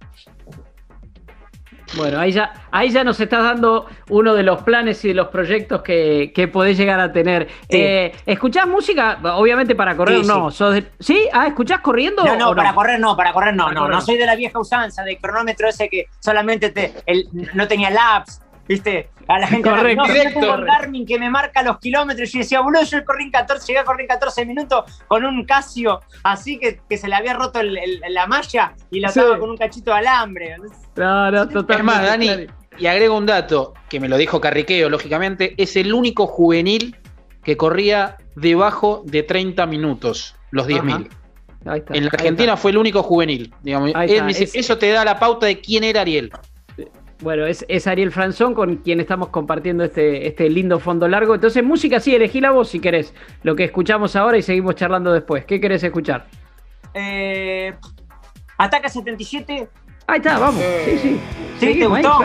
Bueno, 1.97 2.20
ahí 2.20 2.32
ya, 2.32 2.53
ahí 2.70 2.91
ya 2.91 3.03
nos 3.03 3.18
estás 3.18 3.43
dando 3.43 3.86
uno 4.09 4.34
de 4.34 4.43
los 4.43 4.62
planes 4.62 5.05
y 5.05 5.09
de 5.09 5.14
los 5.14 5.28
proyectos 5.28 5.82
que, 5.82 6.32
que 6.34 6.49
podés 6.49 6.76
llegar 6.76 7.01
a 7.01 7.12
tener. 7.12 7.49
Eh, 7.68 8.12
¿Escuchás 8.26 8.66
música? 8.66 9.18
Obviamente 9.34 9.74
para 9.74 9.97
correr 9.97 10.24
no. 10.24 10.51
Sí. 10.51 11.28
Ah, 11.32 11.47
¿escuchás 11.47 11.80
corriendo? 11.80 12.24
No, 12.24 12.36
no, 12.36 12.55
para 12.55 12.74
correr 12.74 13.01
no, 13.01 13.16
para 13.16 13.32
correr 13.32 13.55
no, 13.55 13.70
no. 13.72 13.88
No 13.88 14.01
soy 14.01 14.16
de 14.16 14.26
la 14.26 14.36
vieja 14.36 14.59
usanza, 14.59 15.03
del 15.03 15.18
cronómetro 15.18 15.68
ese 15.68 15.88
que 15.88 16.07
solamente 16.20 16.70
te, 16.70 16.95
el, 17.07 17.28
no 17.55 17.66
tenía 17.66 17.91
laps, 17.91 18.41
¿viste? 18.68 19.11
A 19.26 19.38
la 19.38 19.47
gente 19.47 19.68
Correcto, 19.68 20.07
no, 20.07 20.14
yo 20.14 20.22
tengo 20.22 20.55
un 20.55 20.64
Garmin 20.64 21.07
que 21.07 21.18
me 21.18 21.30
marca 21.30 21.62
los 21.62 21.78
kilómetros 21.78 22.34
y 22.34 22.38
decía, 22.38 22.61
boludo, 22.61 22.82
yo 22.82 23.05
corrí 23.05 23.24
en 23.24 23.30
14, 23.30 23.66
llegué 23.66 23.78
a 23.78 23.84
correr 23.84 24.03
en 24.03 24.07
14 24.09 24.45
minutos 24.45 25.03
con 25.07 25.24
un 25.24 25.45
Casio 25.45 26.01
así 26.24 26.59
que, 26.59 26.80
que 26.88 26.97
se 26.97 27.07
le 27.07 27.14
había 27.14 27.34
roto 27.34 27.61
la 27.62 28.26
malla 28.26 28.74
y 28.91 28.99
la 29.01 29.09
estaba 29.09 29.38
con 29.38 29.51
un 29.51 29.57
cachito 29.57 29.93
de 29.93 29.99
alambre. 29.99 30.57
No, 30.97 31.30
no, 31.30 31.49
totalmente. 31.49 31.74
Es 31.74 31.84
más, 31.84 32.07
Dani, 32.07 32.47
y 32.78 32.86
agrego 32.86 33.16
un 33.16 33.26
dato 33.26 33.74
que 33.88 34.01
me 34.01 34.09
lo 34.09 34.16
dijo 34.16 34.41
Carriqueo, 34.41 34.88
lógicamente, 34.88 35.55
es 35.57 35.76
el 35.76 35.93
único 35.93 36.26
juvenil 36.26 36.97
que 37.43 37.57
corría 37.57 38.16
debajo 38.36 39.03
de 39.07 39.22
30 39.22 39.66
minutos, 39.66 40.36
los 40.51 40.66
10.000. 40.66 41.09
En 41.64 42.05
la 42.05 42.11
Argentina 42.12 42.57
fue 42.57 42.70
el 42.70 42.78
único 42.78 43.03
juvenil. 43.03 43.53
Digamos. 43.62 43.93
eso 43.95 44.78
te 44.78 44.91
da 44.91 45.05
la 45.05 45.18
pauta 45.18 45.47
de 45.47 45.61
quién 45.61 45.84
era 45.84 46.03
Ariel. 46.03 46.30
Bueno, 47.22 47.45
es, 47.45 47.86
Ariel 47.86 48.12
Franzón 48.12 48.55
con 48.55 48.76
quien 48.76 48.99
estamos 48.99 49.28
compartiendo 49.28 49.84
este, 49.84 50.26
este 50.26 50.49
lindo 50.49 50.80
fondo 50.80 51.07
largo. 51.07 51.34
Entonces, 51.34 51.62
música 51.62 52.01
sí, 52.01 52.14
elegí 52.14 52.41
la 52.41 52.51
voz 52.51 52.70
si 52.70 52.80
querés. 52.80 53.14
Lo 53.43 53.55
que 53.57 53.64
escuchamos 53.64 54.16
ahora 54.16 54.38
y 54.38 54.43
seguimos 54.43 54.74
charlando 54.74 55.12
después. 55.12 55.45
¿Qué 55.45 55.61
querés 55.61 55.82
escuchar? 55.82 56.26
Eh, 56.95 57.74
Ataca 58.57 58.88
77. 58.88 59.68
Ahí 60.11 60.16
está, 60.16 60.40
vamos. 60.40 60.61
Sí, 60.84 60.98
sí. 61.00 61.20
¿Sí 61.61 61.78
te 61.78 61.86
gustó? 61.86 62.18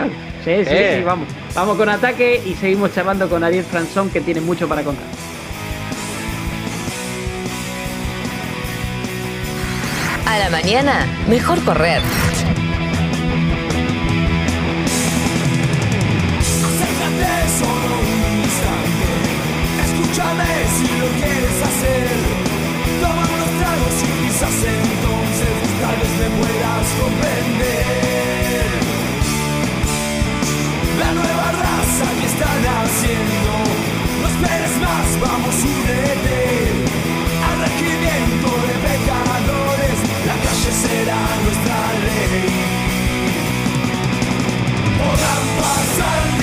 Sí, 0.44 0.50
sí, 0.56 0.64
sí, 0.64 0.70
eh. 0.70 1.02
vamos. 1.06 1.28
Vamos 1.54 1.76
con 1.76 1.88
ataque 1.88 2.42
y 2.44 2.54
seguimos 2.54 2.92
charlando 2.92 3.28
con 3.28 3.44
Ariel 3.44 3.64
Franzón 3.64 4.10
que 4.10 4.20
tiene 4.20 4.40
mucho 4.40 4.66
para 4.66 4.82
contar. 4.82 5.04
A 10.26 10.38
la 10.38 10.50
mañana, 10.50 11.06
mejor 11.28 11.62
correr. 11.64 12.02
si 20.76 20.98
lo 20.98 21.06
quieres 21.18 21.62
hacer. 21.62 22.08
Toma 23.00 23.22
unos 23.34 23.50
tragos 23.60 23.94
y 24.02 24.26
quizás 24.26 24.64
entonces 24.64 25.25
tal 25.86 25.96
vez 26.02 26.12
me 26.22 26.28
puedas 26.40 26.86
comprender. 27.00 28.66
La 31.02 31.10
nueva 31.18 31.46
raza 31.64 32.06
que 32.18 32.26
están 32.32 32.60
haciendo. 32.76 33.52
No 34.20 34.26
esperes 34.32 34.74
más, 34.86 35.08
vamos, 35.20 35.54
únete. 35.78 36.40
Al 37.48 37.56
regimiento 37.66 38.48
de 38.66 38.74
pecadores, 38.88 39.98
la 40.28 40.36
calle 40.44 40.72
será 40.84 41.20
nuestra 41.44 41.78
ley. 42.06 42.46
Podrán 44.98 45.44
pasar 45.60 46.35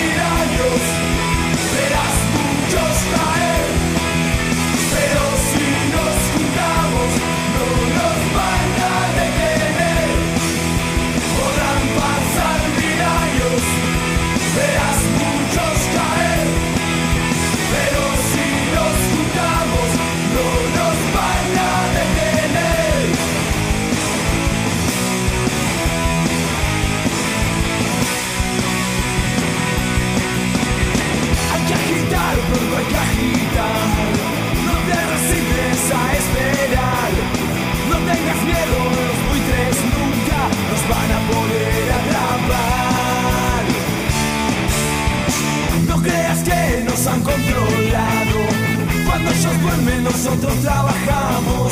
nosotros 50.04 50.54
trabajamos. 50.62 51.72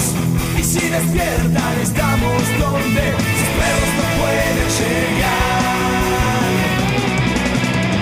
Y 0.57 0.63
si 0.63 0.79
despiertan 0.79 1.79
estamos 1.81 2.41
donde 2.59 3.05
sus 3.37 3.51
perros 3.57 3.91
no 3.97 4.05
pueden 4.19 4.55
llegar. 4.77 5.61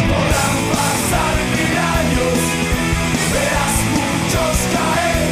Podrán 0.09 0.57
pasar 0.74 1.36
mil 1.53 1.76
años, 1.99 2.38
verás 3.34 3.78
muchos 3.95 4.55
caer, 4.74 5.28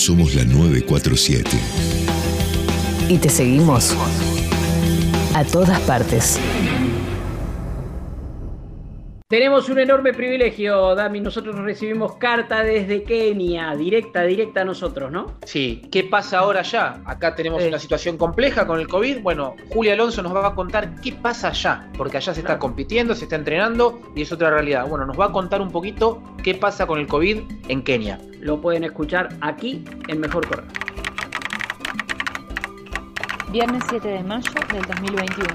Somos 0.00 0.34
la 0.34 0.46
947. 0.46 1.50
Y 3.10 3.18
te 3.18 3.28
seguimos 3.28 3.94
a 5.34 5.44
todas 5.44 5.78
partes. 5.80 6.38
Tenemos 9.30 9.68
un 9.68 9.78
enorme 9.78 10.12
privilegio, 10.12 10.96
Dami. 10.96 11.20
Nosotros 11.20 11.54
recibimos 11.54 12.16
carta 12.16 12.64
desde 12.64 13.04
Kenia, 13.04 13.76
directa, 13.76 14.24
directa 14.24 14.62
a 14.62 14.64
nosotros, 14.64 15.12
¿no? 15.12 15.36
Sí, 15.46 15.82
¿qué 15.92 16.02
pasa 16.02 16.40
ahora 16.40 16.62
ya? 16.62 17.00
Acá 17.04 17.36
tenemos 17.36 17.62
una 17.62 17.78
situación 17.78 18.18
compleja 18.18 18.66
con 18.66 18.80
el 18.80 18.88
COVID. 18.88 19.20
Bueno, 19.20 19.54
Julia 19.68 19.92
Alonso 19.92 20.20
nos 20.20 20.34
va 20.34 20.48
a 20.48 20.54
contar 20.56 20.96
qué 20.96 21.12
pasa 21.12 21.50
allá, 21.50 21.88
porque 21.96 22.16
allá 22.16 22.34
se 22.34 22.40
está 22.40 22.58
compitiendo, 22.58 23.14
se 23.14 23.22
está 23.22 23.36
entrenando 23.36 24.00
y 24.16 24.22
es 24.22 24.32
otra 24.32 24.50
realidad. 24.50 24.88
Bueno, 24.88 25.06
nos 25.06 25.16
va 25.16 25.26
a 25.26 25.30
contar 25.30 25.60
un 25.60 25.70
poquito 25.70 26.20
qué 26.42 26.56
pasa 26.56 26.88
con 26.88 26.98
el 26.98 27.06
COVID 27.06 27.38
en 27.68 27.82
Kenia. 27.84 28.18
Lo 28.40 28.60
pueden 28.60 28.82
escuchar 28.82 29.28
aquí 29.42 29.84
en 30.08 30.18
Mejor 30.18 30.48
Correr. 30.48 30.64
Viernes 33.52 33.84
7 33.90 34.08
de 34.08 34.24
mayo 34.24 34.50
del 34.72 34.82
2021. 34.82 35.54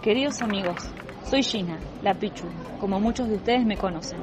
Queridos 0.00 0.40
amigos, 0.40 0.90
soy 1.30 1.44
Gina, 1.44 1.78
la 2.02 2.14
Pichu, 2.14 2.48
como 2.80 2.98
muchos 2.98 3.28
de 3.28 3.36
ustedes 3.36 3.64
me 3.64 3.76
conocen. 3.76 4.18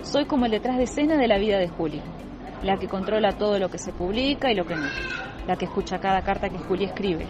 Soy 0.00 0.24
como 0.24 0.46
el 0.46 0.52
detrás 0.52 0.78
de 0.78 0.84
escena 0.84 1.18
de 1.18 1.28
la 1.28 1.36
vida 1.36 1.58
de 1.58 1.68
Juli, 1.68 2.00
la 2.62 2.78
que 2.78 2.88
controla 2.88 3.32
todo 3.32 3.58
lo 3.58 3.68
que 3.68 3.76
se 3.76 3.92
publica 3.92 4.50
y 4.50 4.54
lo 4.54 4.64
que 4.64 4.74
no, 4.74 4.86
la 5.46 5.56
que 5.56 5.66
escucha 5.66 5.98
cada 5.98 6.22
carta 6.22 6.48
que 6.48 6.56
Juli 6.56 6.86
escribe, 6.86 7.26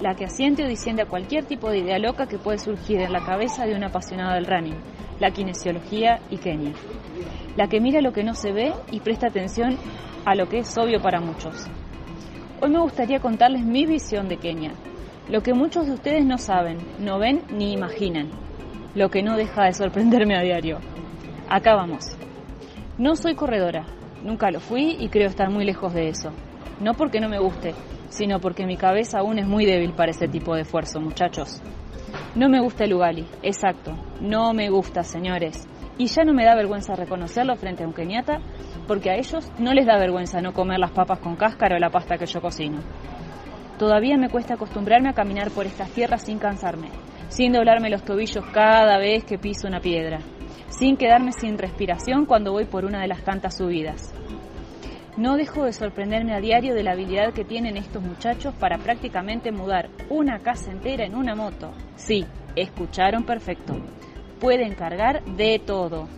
la 0.00 0.14
que 0.14 0.24
asiente 0.24 0.64
o 0.64 0.66
disiente 0.66 1.02
a 1.02 1.06
cualquier 1.06 1.44
tipo 1.44 1.68
de 1.68 1.80
idea 1.80 1.98
loca 1.98 2.26
que 2.26 2.38
puede 2.38 2.56
surgir 2.56 3.02
en 3.02 3.12
la 3.12 3.22
cabeza 3.22 3.66
de 3.66 3.74
un 3.74 3.84
apasionado 3.84 4.32
del 4.32 4.46
running, 4.46 4.80
la 5.20 5.30
kinesiología 5.30 6.20
y 6.30 6.38
Kenia, 6.38 6.72
la 7.56 7.68
que 7.68 7.82
mira 7.82 8.00
lo 8.00 8.12
que 8.12 8.24
no 8.24 8.32
se 8.32 8.52
ve 8.52 8.72
y 8.90 9.00
presta 9.00 9.26
atención 9.26 9.76
a 10.24 10.34
lo 10.34 10.48
que 10.48 10.60
es 10.60 10.78
obvio 10.78 11.02
para 11.02 11.20
muchos. 11.20 11.66
Hoy 12.62 12.70
me 12.70 12.80
gustaría 12.80 13.20
contarles 13.20 13.62
mi 13.62 13.84
visión 13.84 14.26
de 14.26 14.38
Kenia, 14.38 14.72
lo 15.28 15.42
que 15.42 15.52
muchos 15.52 15.86
de 15.86 15.92
ustedes 15.92 16.24
no 16.24 16.38
saben, 16.38 16.78
no 16.98 17.18
ven 17.18 17.42
ni 17.50 17.74
imaginan 17.74 18.43
lo 18.94 19.08
que 19.08 19.22
no 19.22 19.36
deja 19.36 19.64
de 19.64 19.72
sorprenderme 19.72 20.36
a 20.36 20.42
diario. 20.42 20.78
Acá 21.48 21.74
vamos. 21.74 22.04
No 22.96 23.16
soy 23.16 23.34
corredora, 23.34 23.86
nunca 24.22 24.50
lo 24.50 24.60
fui 24.60 24.96
y 24.98 25.08
creo 25.08 25.28
estar 25.28 25.50
muy 25.50 25.64
lejos 25.64 25.92
de 25.92 26.08
eso. 26.08 26.30
No 26.80 26.94
porque 26.94 27.20
no 27.20 27.28
me 27.28 27.40
guste, 27.40 27.74
sino 28.08 28.38
porque 28.38 28.66
mi 28.66 28.76
cabeza 28.76 29.18
aún 29.18 29.38
es 29.38 29.46
muy 29.46 29.66
débil 29.66 29.92
para 29.94 30.12
ese 30.12 30.28
tipo 30.28 30.54
de 30.54 30.62
esfuerzo, 30.62 31.00
muchachos. 31.00 31.60
No 32.36 32.48
me 32.48 32.60
gusta 32.60 32.84
el 32.84 32.94
Ugali, 32.94 33.26
exacto, 33.42 33.96
no 34.20 34.52
me 34.54 34.70
gusta, 34.70 35.02
señores. 35.02 35.68
Y 35.98 36.06
ya 36.06 36.24
no 36.24 36.32
me 36.32 36.44
da 36.44 36.54
vergüenza 36.54 36.94
reconocerlo 36.94 37.54
frente 37.56 37.84
a 37.84 37.86
un 37.86 37.92
keniata, 37.92 38.40
porque 38.86 39.10
a 39.10 39.16
ellos 39.16 39.50
no 39.58 39.72
les 39.72 39.86
da 39.86 39.98
vergüenza 39.98 40.40
no 40.40 40.52
comer 40.52 40.78
las 40.78 40.90
papas 40.90 41.18
con 41.18 41.36
cáscara 41.36 41.76
o 41.76 41.78
la 41.78 41.90
pasta 41.90 42.18
que 42.18 42.26
yo 42.26 42.40
cocino. 42.40 42.78
Todavía 43.78 44.16
me 44.16 44.28
cuesta 44.28 44.54
acostumbrarme 44.54 45.08
a 45.08 45.14
caminar 45.14 45.50
por 45.50 45.66
estas 45.66 45.90
tierras 45.90 46.22
sin 46.22 46.38
cansarme, 46.38 46.88
sin 47.28 47.52
doblarme 47.52 47.90
los 47.90 48.04
tobillos 48.04 48.44
cada 48.52 48.98
vez 48.98 49.24
que 49.24 49.38
piso 49.38 49.66
una 49.66 49.80
piedra, 49.80 50.20
sin 50.68 50.96
quedarme 50.96 51.32
sin 51.32 51.58
respiración 51.58 52.26
cuando 52.26 52.52
voy 52.52 52.64
por 52.64 52.84
una 52.84 53.00
de 53.00 53.08
las 53.08 53.22
tantas 53.24 53.56
subidas. 53.56 54.12
No 55.16 55.36
dejo 55.36 55.64
de 55.64 55.72
sorprenderme 55.72 56.34
a 56.34 56.40
diario 56.40 56.74
de 56.74 56.82
la 56.82 56.92
habilidad 56.92 57.32
que 57.32 57.44
tienen 57.44 57.76
estos 57.76 58.02
muchachos 58.02 58.52
para 58.58 58.78
prácticamente 58.78 59.52
mudar 59.52 59.88
una 60.10 60.40
casa 60.40 60.72
entera 60.72 61.04
en 61.04 61.14
una 61.14 61.36
moto. 61.36 61.72
Sí, 61.94 62.26
escucharon 62.56 63.24
perfecto. 63.24 63.74
Pueden 64.40 64.74
cargar 64.74 65.24
de 65.24 65.60
todo. 65.64 66.08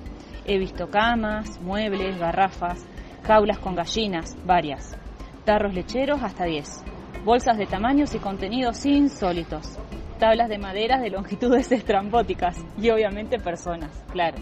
He 0.47 0.59
visto 0.59 0.89
camas, 0.89 1.61
muebles, 1.61 2.19
garrafas, 2.19 2.87
jaulas 3.25 3.59
con 3.59 3.75
gallinas, 3.75 4.35
varias. 4.47 4.97
Tarros 5.45 5.75
lecheros 5.75 6.23
hasta 6.23 6.45
10. 6.45 6.83
Bolsas 7.23 7.59
de 7.59 7.67
tamaños 7.67 8.15
y 8.15 8.19
contenidos 8.19 8.87
insólitos 8.87 9.79
tablas 10.19 10.49
de 10.49 10.59
madera 10.59 10.99
de 10.99 11.11
longitudes 11.11 11.71
estrambóticas 11.73 12.57
y 12.81 12.91
obviamente 12.91 13.39
personas, 13.39 14.05
claro. 14.13 14.39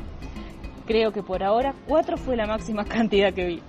Creo 0.87 1.13
que 1.13 1.23
por 1.23 1.43
ahora 1.43 1.75
cuatro 1.87 2.17
fue 2.17 2.37
la 2.37 2.47
máxima 2.47 2.85
cantidad 2.89 3.33
que 3.33 3.47
vi. 3.47 3.63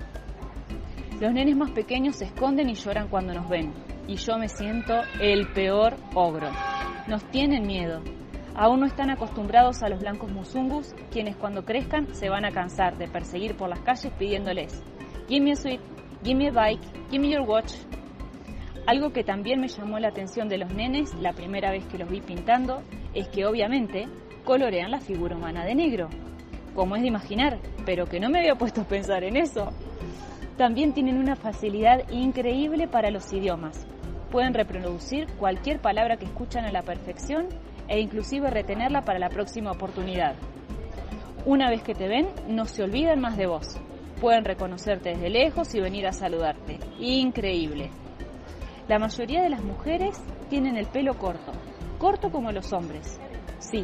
Los 1.20 1.32
nenes 1.32 1.56
más 1.56 1.72
pequeños 1.72 2.18
se 2.18 2.26
esconden 2.26 2.70
y 2.70 2.76
lloran 2.76 3.08
cuando 3.08 3.34
nos 3.34 3.47
ven, 3.47 3.74
y 4.08 4.16
yo 4.16 4.38
me 4.38 4.49
siento 4.49 4.93
el 5.22 5.47
peor 5.53 5.95
ogro. 6.14 6.49
Nos 7.08 7.24
tienen 7.32 7.66
miedo. 7.66 8.01
Aún 8.53 8.82
no 8.82 8.86
están 8.86 9.10
acostumbrados 9.10 9.84
a 9.84 9.89
los 9.89 9.99
blancos 9.99 10.32
musungus, 10.32 10.93
quienes 11.12 11.36
cuando 11.36 11.66
crezcan 11.66 12.14
se 12.14 12.30
van 12.30 12.45
a 12.45 12.51
cansar 12.51 12.97
de 12.97 13.08
perseguir 13.08 13.56
por 13.56 13.70
las 13.70 13.80
calles 13.80 14.12
pidiéndoles, 14.18 14.82
Give 15.28 15.43
me 15.43 15.53
a 15.53 15.56
sweet, 15.56 15.82
give 16.24 16.36
me 16.36 16.47
a 16.47 16.51
bike, 16.51 16.82
give 17.10 17.20
me 17.20 17.32
your 17.32 17.41
watch, 17.41 17.74
algo 18.88 19.12
que 19.12 19.24
también 19.24 19.60
me 19.60 19.68
llamó 19.68 19.98
la 20.00 20.10
atención 20.10 20.48
de 20.48 20.60
los 20.60 20.72
nenes 20.72 21.14
la 21.16 21.34
primera 21.34 21.72
vez 21.72 21.86
que 21.86 21.98
los 21.98 22.10
vi 22.10 22.22
pintando 22.22 22.84
es 23.14 23.28
que 23.30 23.46
obviamente 23.46 24.08
colorean 24.44 24.92
la 24.92 25.00
figura 25.00 25.36
humana 25.36 25.66
de 25.66 25.74
negro, 25.74 26.10
como 26.76 26.96
es 26.96 27.02
de 27.02 27.08
imaginar, 27.08 27.58
pero 27.86 28.06
que 28.06 28.20
no 28.20 28.30
me 28.30 28.40
había 28.40 28.56
puesto 28.56 28.82
a 28.82 28.88
pensar 28.88 29.24
en 29.24 29.38
eso. 29.38 29.72
También 30.58 30.94
tienen 30.94 31.18
una 31.18 31.36
facilidad 31.36 32.08
increíble 32.12 32.88
para 32.88 33.10
los 33.10 33.34
idiomas. 33.34 33.88
Pueden 34.30 34.54
reproducir 34.54 35.28
cualquier 35.40 35.80
palabra 35.80 36.18
que 36.18 36.26
escuchan 36.26 36.66
a 36.66 36.72
la 36.72 36.84
perfección 36.84 37.48
e 37.88 38.00
inclusive 38.00 38.50
retenerla 38.50 39.02
para 39.02 39.20
la 39.20 39.30
próxima 39.30 39.72
oportunidad. 39.72 40.36
Una 41.46 41.70
vez 41.70 41.82
que 41.82 41.96
te 41.96 42.08
ven, 42.08 42.28
no 42.48 42.66
se 42.66 42.84
olvidan 42.84 43.20
más 43.20 43.38
de 43.38 43.48
vos. 43.48 43.80
Pueden 44.22 44.46
reconocerte 44.46 45.10
desde 45.10 45.30
lejos 45.30 45.74
y 45.76 45.80
venir 45.80 46.08
a 46.08 46.14
saludarte. 46.14 46.80
Increíble. 47.00 47.90
La 48.88 49.00
mayoría 49.00 49.42
de 49.42 49.50
las 49.50 49.64
mujeres 49.64 50.22
tienen 50.48 50.78
el 50.78 50.86
pelo 50.86 51.18
corto, 51.18 51.54
corto 51.98 52.32
como 52.32 52.52
los 52.52 52.72
hombres. 52.72 53.20
Sí, 53.58 53.84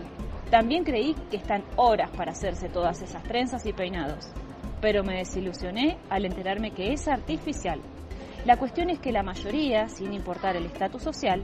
también 0.51 0.83
creí 0.83 1.15
que 1.31 1.37
están 1.37 1.63
horas 1.75 2.11
para 2.11 2.33
hacerse 2.33 2.69
todas 2.69 3.01
esas 3.01 3.23
trenzas 3.23 3.65
y 3.65 3.73
peinados, 3.73 4.31
pero 4.79 5.03
me 5.03 5.17
desilusioné 5.17 5.97
al 6.07 6.25
enterarme 6.25 6.71
que 6.71 6.93
es 6.93 7.07
artificial. 7.07 7.81
La 8.45 8.57
cuestión 8.57 8.91
es 8.91 8.99
que 8.99 9.11
la 9.11 9.23
mayoría, 9.23 9.87
sin 9.87 10.13
importar 10.13 10.55
el 10.55 10.65
estatus 10.65 11.01
social, 11.01 11.43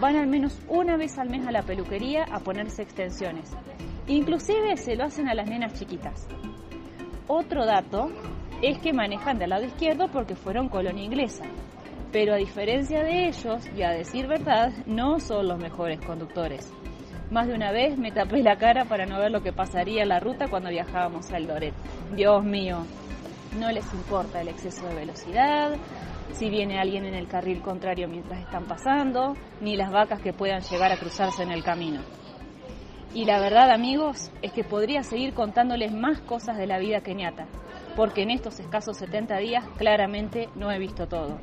van 0.00 0.16
al 0.16 0.26
menos 0.26 0.60
una 0.66 0.96
vez 0.96 1.16
al 1.16 1.30
mes 1.30 1.46
a 1.46 1.52
la 1.52 1.62
peluquería 1.62 2.24
a 2.24 2.40
ponerse 2.40 2.82
extensiones. 2.82 3.52
Inclusive 4.08 4.76
se 4.78 4.96
lo 4.96 5.04
hacen 5.04 5.28
a 5.28 5.34
las 5.34 5.48
nenas 5.48 5.74
chiquitas. 5.74 6.26
Otro 7.28 7.64
dato 7.66 8.10
es 8.62 8.78
que 8.78 8.92
manejan 8.92 9.38
del 9.38 9.50
lado 9.50 9.64
izquierdo 9.64 10.08
porque 10.08 10.34
fueron 10.34 10.68
colonia 10.68 11.04
inglesa, 11.04 11.44
pero 12.16 12.32
a 12.32 12.38
diferencia 12.38 13.04
de 13.04 13.28
ellos, 13.28 13.68
y 13.76 13.82
a 13.82 13.90
decir 13.90 14.26
verdad, 14.26 14.72
no 14.86 15.20
son 15.20 15.48
los 15.48 15.58
mejores 15.58 16.00
conductores. 16.00 16.72
Más 17.30 17.46
de 17.46 17.52
una 17.52 17.72
vez 17.72 17.98
me 17.98 18.10
tapé 18.10 18.42
la 18.42 18.56
cara 18.56 18.86
para 18.86 19.04
no 19.04 19.18
ver 19.18 19.30
lo 19.30 19.42
que 19.42 19.52
pasaría 19.52 20.02
en 20.02 20.08
la 20.08 20.18
ruta 20.18 20.48
cuando 20.48 20.70
viajábamos 20.70 21.30
al 21.32 21.46
Loret. 21.46 21.74
Dios 22.14 22.42
mío, 22.42 22.86
no 23.60 23.70
les 23.70 23.84
importa 23.92 24.40
el 24.40 24.48
exceso 24.48 24.88
de 24.88 24.94
velocidad, 24.94 25.76
si 26.32 26.48
viene 26.48 26.78
alguien 26.78 27.04
en 27.04 27.12
el 27.12 27.28
carril 27.28 27.60
contrario 27.60 28.08
mientras 28.08 28.40
están 28.40 28.64
pasando, 28.64 29.34
ni 29.60 29.76
las 29.76 29.92
vacas 29.92 30.22
que 30.22 30.32
puedan 30.32 30.62
llegar 30.62 30.92
a 30.92 30.96
cruzarse 30.96 31.42
en 31.42 31.50
el 31.50 31.62
camino. 31.62 32.00
Y 33.12 33.26
la 33.26 33.38
verdad, 33.40 33.70
amigos, 33.70 34.32
es 34.40 34.52
que 34.52 34.64
podría 34.64 35.02
seguir 35.02 35.34
contándoles 35.34 35.92
más 35.92 36.22
cosas 36.22 36.56
de 36.56 36.66
la 36.66 36.78
vida 36.78 37.02
keniata, 37.02 37.46
porque 37.94 38.22
en 38.22 38.30
estos 38.30 38.58
escasos 38.58 38.96
70 38.96 39.36
días 39.36 39.66
claramente 39.76 40.48
no 40.54 40.72
he 40.72 40.78
visto 40.78 41.08
todo. 41.08 41.38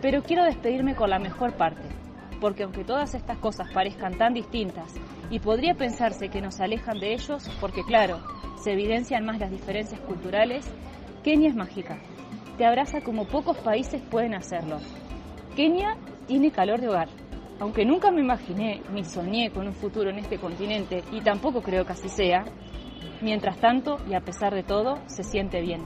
Pero 0.00 0.22
quiero 0.22 0.44
despedirme 0.44 0.94
con 0.94 1.10
la 1.10 1.18
mejor 1.18 1.54
parte, 1.54 1.88
porque 2.40 2.64
aunque 2.64 2.84
todas 2.84 3.14
estas 3.14 3.38
cosas 3.38 3.68
parezcan 3.72 4.16
tan 4.18 4.34
distintas 4.34 4.94
y 5.30 5.38
podría 5.40 5.74
pensarse 5.74 6.28
que 6.28 6.42
nos 6.42 6.60
alejan 6.60 6.98
de 6.98 7.14
ellos, 7.14 7.48
porque 7.60 7.82
claro, 7.82 8.20
se 8.62 8.72
evidencian 8.72 9.24
más 9.24 9.38
las 9.38 9.50
diferencias 9.50 10.00
culturales, 10.00 10.70
Kenia 11.22 11.48
es 11.48 11.56
mágica. 11.56 11.98
Te 12.56 12.64
abraza 12.64 13.00
como 13.00 13.26
pocos 13.26 13.56
países 13.58 14.02
pueden 14.02 14.34
hacerlo. 14.34 14.78
Kenia 15.56 15.96
tiene 16.26 16.50
calor 16.50 16.80
de 16.80 16.88
hogar. 16.88 17.08
Aunque 17.58 17.86
nunca 17.86 18.10
me 18.10 18.20
imaginé 18.20 18.82
ni 18.92 19.02
soñé 19.02 19.50
con 19.50 19.66
un 19.66 19.74
futuro 19.74 20.10
en 20.10 20.18
este 20.18 20.38
continente, 20.38 21.02
y 21.10 21.22
tampoco 21.22 21.62
creo 21.62 21.86
que 21.86 21.92
así 21.92 22.08
sea, 22.08 22.44
mientras 23.22 23.58
tanto, 23.58 23.98
y 24.08 24.14
a 24.14 24.20
pesar 24.20 24.54
de 24.54 24.62
todo, 24.62 24.98
se 25.06 25.22
siente 25.22 25.62
bien. 25.62 25.82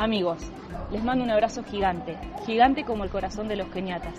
Amigos, 0.00 0.38
les 0.90 1.04
mando 1.04 1.22
un 1.24 1.30
abrazo 1.30 1.62
gigante, 1.62 2.16
gigante 2.46 2.84
como 2.84 3.04
el 3.04 3.10
corazón 3.10 3.48
de 3.48 3.56
los 3.56 3.68
keniatas. 3.68 4.14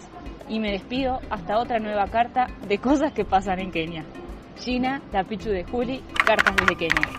Y 0.47 0.59
me 0.59 0.71
despido 0.71 1.19
hasta 1.31 1.57
otra 1.57 1.79
nueva 1.79 2.05
carta 2.05 2.45
de 2.67 2.77
cosas 2.77 3.13
que 3.13 3.25
pasan 3.25 3.57
en 3.57 3.71
Kenia. 3.71 4.05
Gina, 4.59 5.01
Tapichu 5.11 5.49
de 5.49 5.63
Juli, 5.63 6.03
cartas 6.23 6.55
desde 6.55 6.75
Kenia. 6.75 7.09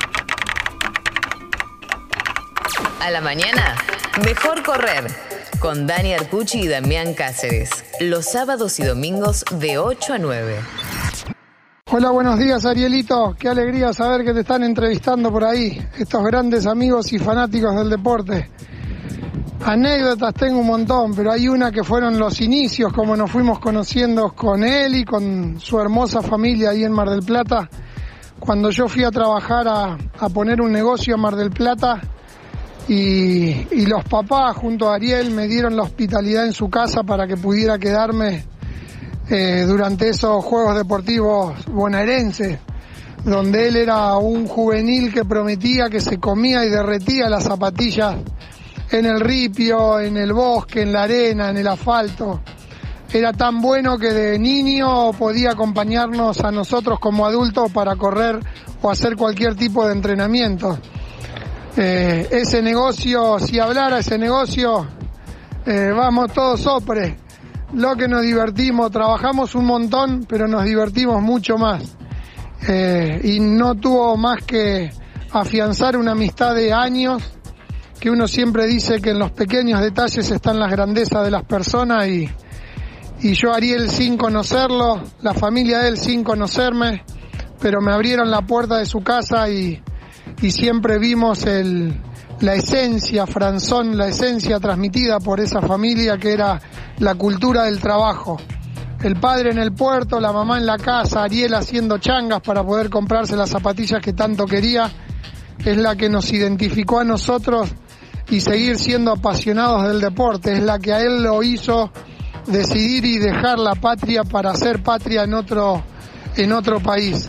A 3.00 3.10
la 3.10 3.20
mañana, 3.20 3.74
mejor 4.24 4.62
correr. 4.62 5.08
Con 5.58 5.88
Dani 5.88 6.14
Arcucci 6.14 6.60
y 6.60 6.68
Damián 6.68 7.14
Cáceres. 7.14 7.84
Los 7.98 8.26
sábados 8.26 8.78
y 8.78 8.84
domingos 8.84 9.44
de 9.50 9.78
8 9.78 10.14
a 10.14 10.18
9. 10.18 10.58
Hola, 11.94 12.10
buenos 12.10 12.38
días 12.38 12.64
Arielito. 12.64 13.36
Qué 13.38 13.50
alegría 13.50 13.92
saber 13.92 14.24
que 14.24 14.32
te 14.32 14.40
están 14.40 14.64
entrevistando 14.64 15.30
por 15.30 15.44
ahí, 15.44 15.78
estos 15.98 16.24
grandes 16.24 16.66
amigos 16.66 17.12
y 17.12 17.18
fanáticos 17.18 17.76
del 17.76 17.90
deporte. 17.90 18.48
Anécdotas 19.62 20.32
tengo 20.32 20.60
un 20.60 20.68
montón, 20.68 21.14
pero 21.14 21.32
hay 21.32 21.48
una 21.48 21.70
que 21.70 21.84
fueron 21.84 22.18
los 22.18 22.40
inicios, 22.40 22.94
como 22.94 23.14
nos 23.14 23.30
fuimos 23.30 23.58
conociendo 23.58 24.32
con 24.32 24.64
él 24.64 24.94
y 24.94 25.04
con 25.04 25.60
su 25.60 25.78
hermosa 25.78 26.22
familia 26.22 26.70
ahí 26.70 26.82
en 26.82 26.92
Mar 26.92 27.10
del 27.10 27.26
Plata. 27.26 27.68
Cuando 28.40 28.70
yo 28.70 28.88
fui 28.88 29.04
a 29.04 29.10
trabajar 29.10 29.68
a, 29.68 29.98
a 30.18 30.28
poner 30.30 30.62
un 30.62 30.72
negocio 30.72 31.14
en 31.14 31.20
Mar 31.20 31.36
del 31.36 31.50
Plata 31.50 32.00
y, 32.88 33.50
y 33.70 33.84
los 33.84 34.02
papás 34.04 34.56
junto 34.56 34.88
a 34.88 34.94
Ariel 34.94 35.30
me 35.30 35.46
dieron 35.46 35.76
la 35.76 35.82
hospitalidad 35.82 36.46
en 36.46 36.54
su 36.54 36.70
casa 36.70 37.02
para 37.02 37.26
que 37.26 37.36
pudiera 37.36 37.78
quedarme 37.78 38.46
eh, 39.30 39.64
durante 39.66 40.08
esos 40.08 40.44
Juegos 40.44 40.76
Deportivos 40.76 41.64
bonaerenses, 41.66 42.58
donde 43.24 43.68
él 43.68 43.76
era 43.76 44.16
un 44.16 44.46
juvenil 44.46 45.12
que 45.12 45.24
prometía 45.24 45.88
que 45.88 46.00
se 46.00 46.18
comía 46.18 46.64
y 46.64 46.70
derretía 46.70 47.28
las 47.28 47.44
zapatillas 47.44 48.16
en 48.90 49.06
el 49.06 49.20
ripio, 49.20 50.00
en 50.00 50.16
el 50.16 50.32
bosque, 50.32 50.82
en 50.82 50.92
la 50.92 51.04
arena, 51.04 51.50
en 51.50 51.56
el 51.56 51.68
asfalto. 51.68 52.40
Era 53.12 53.32
tan 53.32 53.60
bueno 53.60 53.98
que 53.98 54.12
de 54.12 54.38
niño 54.38 55.12
podía 55.12 55.52
acompañarnos 55.52 56.40
a 56.40 56.50
nosotros 56.50 56.98
como 56.98 57.26
adultos 57.26 57.70
para 57.70 57.94
correr 57.96 58.40
o 58.80 58.90
hacer 58.90 59.16
cualquier 59.16 59.54
tipo 59.54 59.86
de 59.86 59.92
entrenamiento. 59.92 60.78
Eh, 61.76 62.28
ese 62.30 62.62
negocio, 62.62 63.38
si 63.38 63.58
hablara 63.58 63.98
ese 63.98 64.18
negocio, 64.18 64.86
eh, 65.64 65.90
vamos 65.94 66.32
todos 66.32 66.60
sopre. 66.60 67.18
Lo 67.72 67.96
que 67.96 68.06
nos 68.06 68.22
divertimos, 68.22 68.90
trabajamos 68.90 69.54
un 69.54 69.64
montón, 69.64 70.26
pero 70.28 70.46
nos 70.46 70.64
divertimos 70.64 71.22
mucho 71.22 71.56
más. 71.56 71.96
Eh, 72.68 73.20
y 73.24 73.40
no 73.40 73.74
tuvo 73.74 74.16
más 74.16 74.44
que 74.44 74.90
afianzar 75.30 75.96
una 75.96 76.12
amistad 76.12 76.54
de 76.54 76.72
años, 76.72 77.22
que 77.98 78.10
uno 78.10 78.28
siempre 78.28 78.66
dice 78.66 79.00
que 79.00 79.10
en 79.10 79.18
los 79.18 79.30
pequeños 79.30 79.80
detalles 79.80 80.30
están 80.30 80.58
las 80.58 80.70
grandezas 80.70 81.24
de 81.24 81.30
las 81.30 81.44
personas 81.44 82.06
y, 82.08 82.28
y 83.20 83.32
yo 83.32 83.52
Ariel 83.54 83.88
sin 83.88 84.18
conocerlo, 84.18 85.02
la 85.22 85.32
familia 85.32 85.78
de 85.78 85.88
él 85.88 85.96
sin 85.96 86.22
conocerme, 86.22 87.04
pero 87.60 87.80
me 87.80 87.92
abrieron 87.92 88.30
la 88.30 88.42
puerta 88.42 88.78
de 88.78 88.86
su 88.86 89.00
casa 89.00 89.48
y, 89.48 89.80
y 90.42 90.50
siempre 90.50 90.98
vimos 90.98 91.46
el, 91.46 91.94
la 92.42 92.54
esencia, 92.54 93.24
Franzón, 93.24 93.96
la 93.96 94.08
esencia 94.08 94.58
transmitida 94.58 95.20
por 95.20 95.38
esa 95.38 95.62
familia 95.62 96.18
que 96.18 96.32
era 96.32 96.60
la 96.98 97.14
cultura 97.14 97.64
del 97.64 97.80
trabajo. 97.80 98.36
El 99.00 99.14
padre 99.16 99.52
en 99.52 99.58
el 99.58 99.72
puerto, 99.72 100.18
la 100.18 100.32
mamá 100.32 100.58
en 100.58 100.66
la 100.66 100.76
casa, 100.76 101.22
Ariel 101.22 101.54
haciendo 101.54 101.98
changas 101.98 102.40
para 102.40 102.64
poder 102.64 102.90
comprarse 102.90 103.36
las 103.36 103.50
zapatillas 103.50 104.02
que 104.02 104.12
tanto 104.12 104.44
quería, 104.44 104.90
es 105.64 105.76
la 105.76 105.94
que 105.94 106.08
nos 106.08 106.32
identificó 106.32 106.98
a 106.98 107.04
nosotros 107.04 107.68
y 108.28 108.40
seguir 108.40 108.76
siendo 108.76 109.12
apasionados 109.12 109.86
del 109.86 110.00
deporte, 110.00 110.52
es 110.52 110.64
la 110.64 110.80
que 110.80 110.92
a 110.92 111.00
él 111.00 111.22
lo 111.22 111.44
hizo 111.44 111.92
decidir 112.46 113.04
y 113.04 113.18
dejar 113.18 113.60
la 113.60 113.76
patria 113.76 114.24
para 114.24 114.52
ser 114.56 114.82
patria 114.82 115.22
en 115.22 115.34
otro, 115.34 115.84
en 116.36 116.52
otro 116.52 116.80
país. 116.80 117.28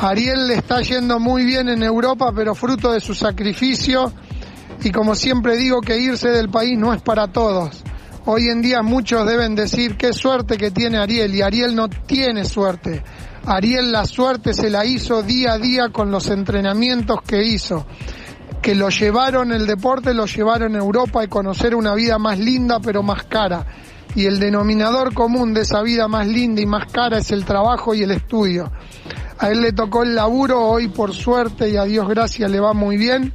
Ariel 0.00 0.46
le 0.46 0.54
está 0.54 0.80
yendo 0.80 1.18
muy 1.18 1.44
bien 1.44 1.68
en 1.68 1.82
Europa, 1.82 2.30
pero 2.32 2.54
fruto 2.54 2.92
de 2.92 3.00
su 3.00 3.16
sacrificio 3.16 4.12
y 4.82 4.90
como 4.90 5.14
siempre 5.14 5.56
digo 5.56 5.80
que 5.80 5.98
irse 5.98 6.28
del 6.28 6.50
país 6.50 6.78
no 6.78 6.92
es 6.94 7.02
para 7.02 7.28
todos. 7.28 7.82
Hoy 8.26 8.48
en 8.48 8.62
día 8.62 8.82
muchos 8.82 9.26
deben 9.26 9.54
decir 9.54 9.96
qué 9.96 10.12
suerte 10.12 10.56
que 10.56 10.70
tiene 10.70 10.98
Ariel 10.98 11.34
y 11.34 11.42
Ariel 11.42 11.74
no 11.74 11.88
tiene 11.88 12.44
suerte. 12.44 13.02
Ariel 13.46 13.90
la 13.90 14.04
suerte 14.04 14.52
se 14.52 14.68
la 14.68 14.84
hizo 14.84 15.22
día 15.22 15.54
a 15.54 15.58
día 15.58 15.88
con 15.88 16.10
los 16.10 16.28
entrenamientos 16.28 17.22
que 17.22 17.42
hizo, 17.42 17.86
que 18.60 18.74
lo 18.74 18.90
llevaron 18.90 19.52
el 19.52 19.66
deporte, 19.66 20.12
lo 20.12 20.26
llevaron 20.26 20.74
a 20.76 20.78
Europa 20.78 21.24
y 21.24 21.28
conocer 21.28 21.74
una 21.74 21.94
vida 21.94 22.18
más 22.18 22.38
linda 22.38 22.80
pero 22.80 23.02
más 23.02 23.24
cara. 23.24 23.66
Y 24.14 24.26
el 24.26 24.38
denominador 24.38 25.14
común 25.14 25.54
de 25.54 25.62
esa 25.62 25.82
vida 25.82 26.08
más 26.08 26.26
linda 26.26 26.60
y 26.60 26.66
más 26.66 26.90
cara 26.92 27.18
es 27.18 27.30
el 27.30 27.44
trabajo 27.44 27.94
y 27.94 28.02
el 28.02 28.10
estudio. 28.10 28.70
A 29.38 29.50
él 29.50 29.62
le 29.62 29.72
tocó 29.72 30.02
el 30.02 30.14
laburo, 30.14 30.60
hoy 30.66 30.88
por 30.88 31.14
suerte 31.14 31.70
y 31.70 31.76
a 31.76 31.84
Dios 31.84 32.08
gracias 32.08 32.50
le 32.50 32.60
va 32.60 32.74
muy 32.74 32.96
bien. 32.96 33.32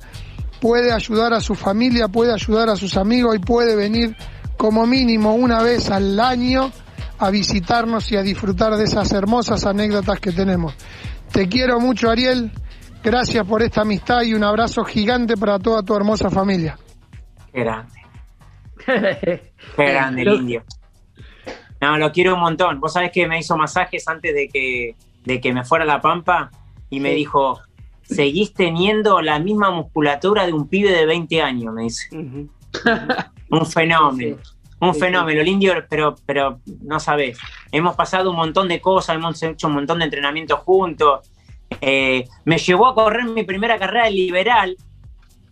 Puede 0.64 0.94
ayudar 0.94 1.34
a 1.34 1.42
su 1.42 1.56
familia, 1.56 2.08
puede 2.08 2.34
ayudar 2.34 2.70
a 2.70 2.78
sus 2.78 2.96
amigos 2.96 3.36
y 3.36 3.40
puede 3.40 3.76
venir 3.76 4.16
como 4.56 4.88
mínimo 4.88 5.36
una 5.36 5.62
vez 5.62 5.92
al 5.92 6.18
año 6.18 6.72
a 7.20 7.30
visitarnos 7.32 8.10
y 8.14 8.16
a 8.16 8.22
disfrutar 8.22 8.78
de 8.78 8.86
esas 8.86 9.12
hermosas 9.12 9.66
anécdotas 9.66 10.22
que 10.22 10.32
tenemos. 10.32 10.74
Te 11.34 11.50
quiero 11.50 11.82
mucho, 11.82 12.10
Ariel. 12.10 12.50
Gracias 13.04 13.46
por 13.46 13.62
esta 13.62 13.82
amistad 13.82 14.22
y 14.22 14.36
un 14.36 14.46
abrazo 14.46 14.86
gigante 14.86 15.36
para 15.36 15.60
toda 15.60 15.84
tu 15.84 15.98
hermosa 15.98 16.30
familia. 16.30 16.80
Qué 17.52 17.60
grande. 17.60 18.00
Qué 18.86 19.52
grande 19.76 20.22
el 20.22 20.30
indio. 20.30 20.64
No, 21.82 21.98
lo 21.98 22.10
quiero 22.14 22.36
un 22.36 22.40
montón. 22.40 22.80
Vos 22.80 22.94
sabés 22.94 23.12
que 23.12 23.28
me 23.28 23.38
hizo 23.38 23.58
masajes 23.58 24.08
antes 24.08 24.34
de 24.34 24.48
que, 24.48 24.96
de 25.26 25.42
que 25.42 25.52
me 25.52 25.66
fuera 25.66 25.84
a 25.84 25.88
la 25.88 26.00
pampa 26.00 26.52
y 26.90 27.02
me 27.02 27.12
dijo, 27.12 27.60
seguís 28.04 28.54
teniendo 28.54 29.22
la 29.22 29.40
misma 29.40 29.72
musculatura 29.72 30.46
de 30.46 30.54
un 30.54 30.68
pibe 30.68 30.92
de 30.92 31.06
20 31.06 31.42
años, 31.42 31.74
me 31.74 31.84
dice. 31.84 32.08
un 33.50 33.66
fenómeno. 33.66 34.38
Un 34.80 34.94
fenómeno, 34.94 35.40
el 35.40 35.48
indio, 35.48 35.74
pero, 35.90 36.16
pero 36.26 36.60
no 36.82 37.00
sabés. 37.00 37.38
Hemos 37.72 37.96
pasado 37.96 38.32
un 38.32 38.36
montón 38.36 38.68
de 38.68 38.82
cosas, 38.82 39.16
hemos 39.16 39.42
hecho 39.42 39.68
un 39.68 39.76
montón 39.76 40.00
de 40.00 40.06
entrenamientos 40.06 40.60
juntos. 40.60 41.32
Eh, 41.80 42.28
me 42.44 42.58
llevó 42.58 42.88
a 42.88 42.96
correr 42.96 43.24
mi 43.26 43.44
primera 43.44 43.80
carrera 43.80 44.06
de 44.06 44.12
liberal. 44.12 44.76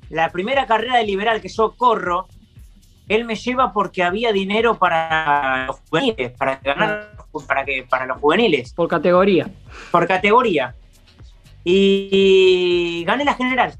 La 0.09 0.29
primera 0.29 0.65
carrera 0.65 0.97
de 0.97 1.05
liberal 1.05 1.39
que 1.39 1.47
yo 1.47 1.71
corro, 1.77 2.27
él 3.07 3.23
me 3.23 3.35
lleva 3.35 3.71
porque 3.71 4.03
había 4.03 4.33
dinero 4.33 4.77
para 4.77 5.67
los 5.67 5.79
juveniles, 5.89 6.31
para 6.37 6.57
ganar 6.57 7.11
para 7.47 7.63
que 7.63 7.83
para 7.89 8.05
los 8.05 8.17
juveniles, 8.17 8.73
Por 8.73 8.89
categoría. 8.89 9.49
por 9.91 10.05
categoría. 10.07 10.75
Y 11.64 13.03
gané 13.05 13.24
la 13.26 13.34
general. 13.36 13.74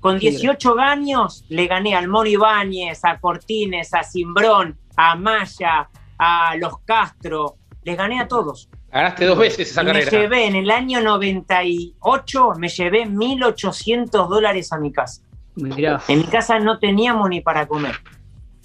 Con 0.00 0.18
Qué 0.18 0.30
18 0.30 0.78
años 0.78 1.44
le 1.48 1.66
gané 1.66 1.94
al 1.96 2.08
Moni 2.08 2.30
Ibáñez, 2.30 3.04
a 3.04 3.18
Cortines, 3.18 3.92
a 3.94 4.02
Simbrón, 4.02 4.78
a 4.96 5.16
Maya, 5.16 5.88
a 6.18 6.56
Los 6.56 6.78
Castro. 6.84 7.56
Les 7.82 7.96
gané 7.96 8.20
a 8.20 8.28
todos. 8.28 8.68
Ganaste 8.92 9.24
dos 9.26 9.38
veces 9.38 9.70
esa 9.70 9.82
Y 9.82 9.86
me 9.86 9.92
carrera. 9.92 10.10
llevé 10.10 10.46
en 10.46 10.56
el 10.56 10.70
año 10.70 11.00
98, 11.02 12.52
me 12.58 12.68
llevé 12.68 13.04
1.800 13.06 14.28
dólares 14.28 14.72
a 14.72 14.78
mi 14.78 14.92
casa. 14.92 15.22
Mirá, 15.56 16.00
En 16.08 16.18
mi 16.20 16.24
casa 16.26 16.58
no 16.58 16.78
teníamos 16.78 17.28
ni 17.28 17.40
para 17.40 17.66
comer. 17.66 17.96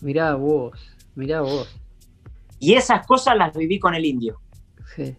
mirá 0.02 0.36
vos, 0.36 0.78
mirá 1.16 1.42
vos. 1.42 1.76
Y 2.60 2.74
esas 2.76 3.06
cosas 3.08 3.36
las 3.38 3.56
viví 3.56 3.80
con 3.80 3.96
el 3.96 4.06
indio. 4.06 4.40
Sí. 4.96 5.16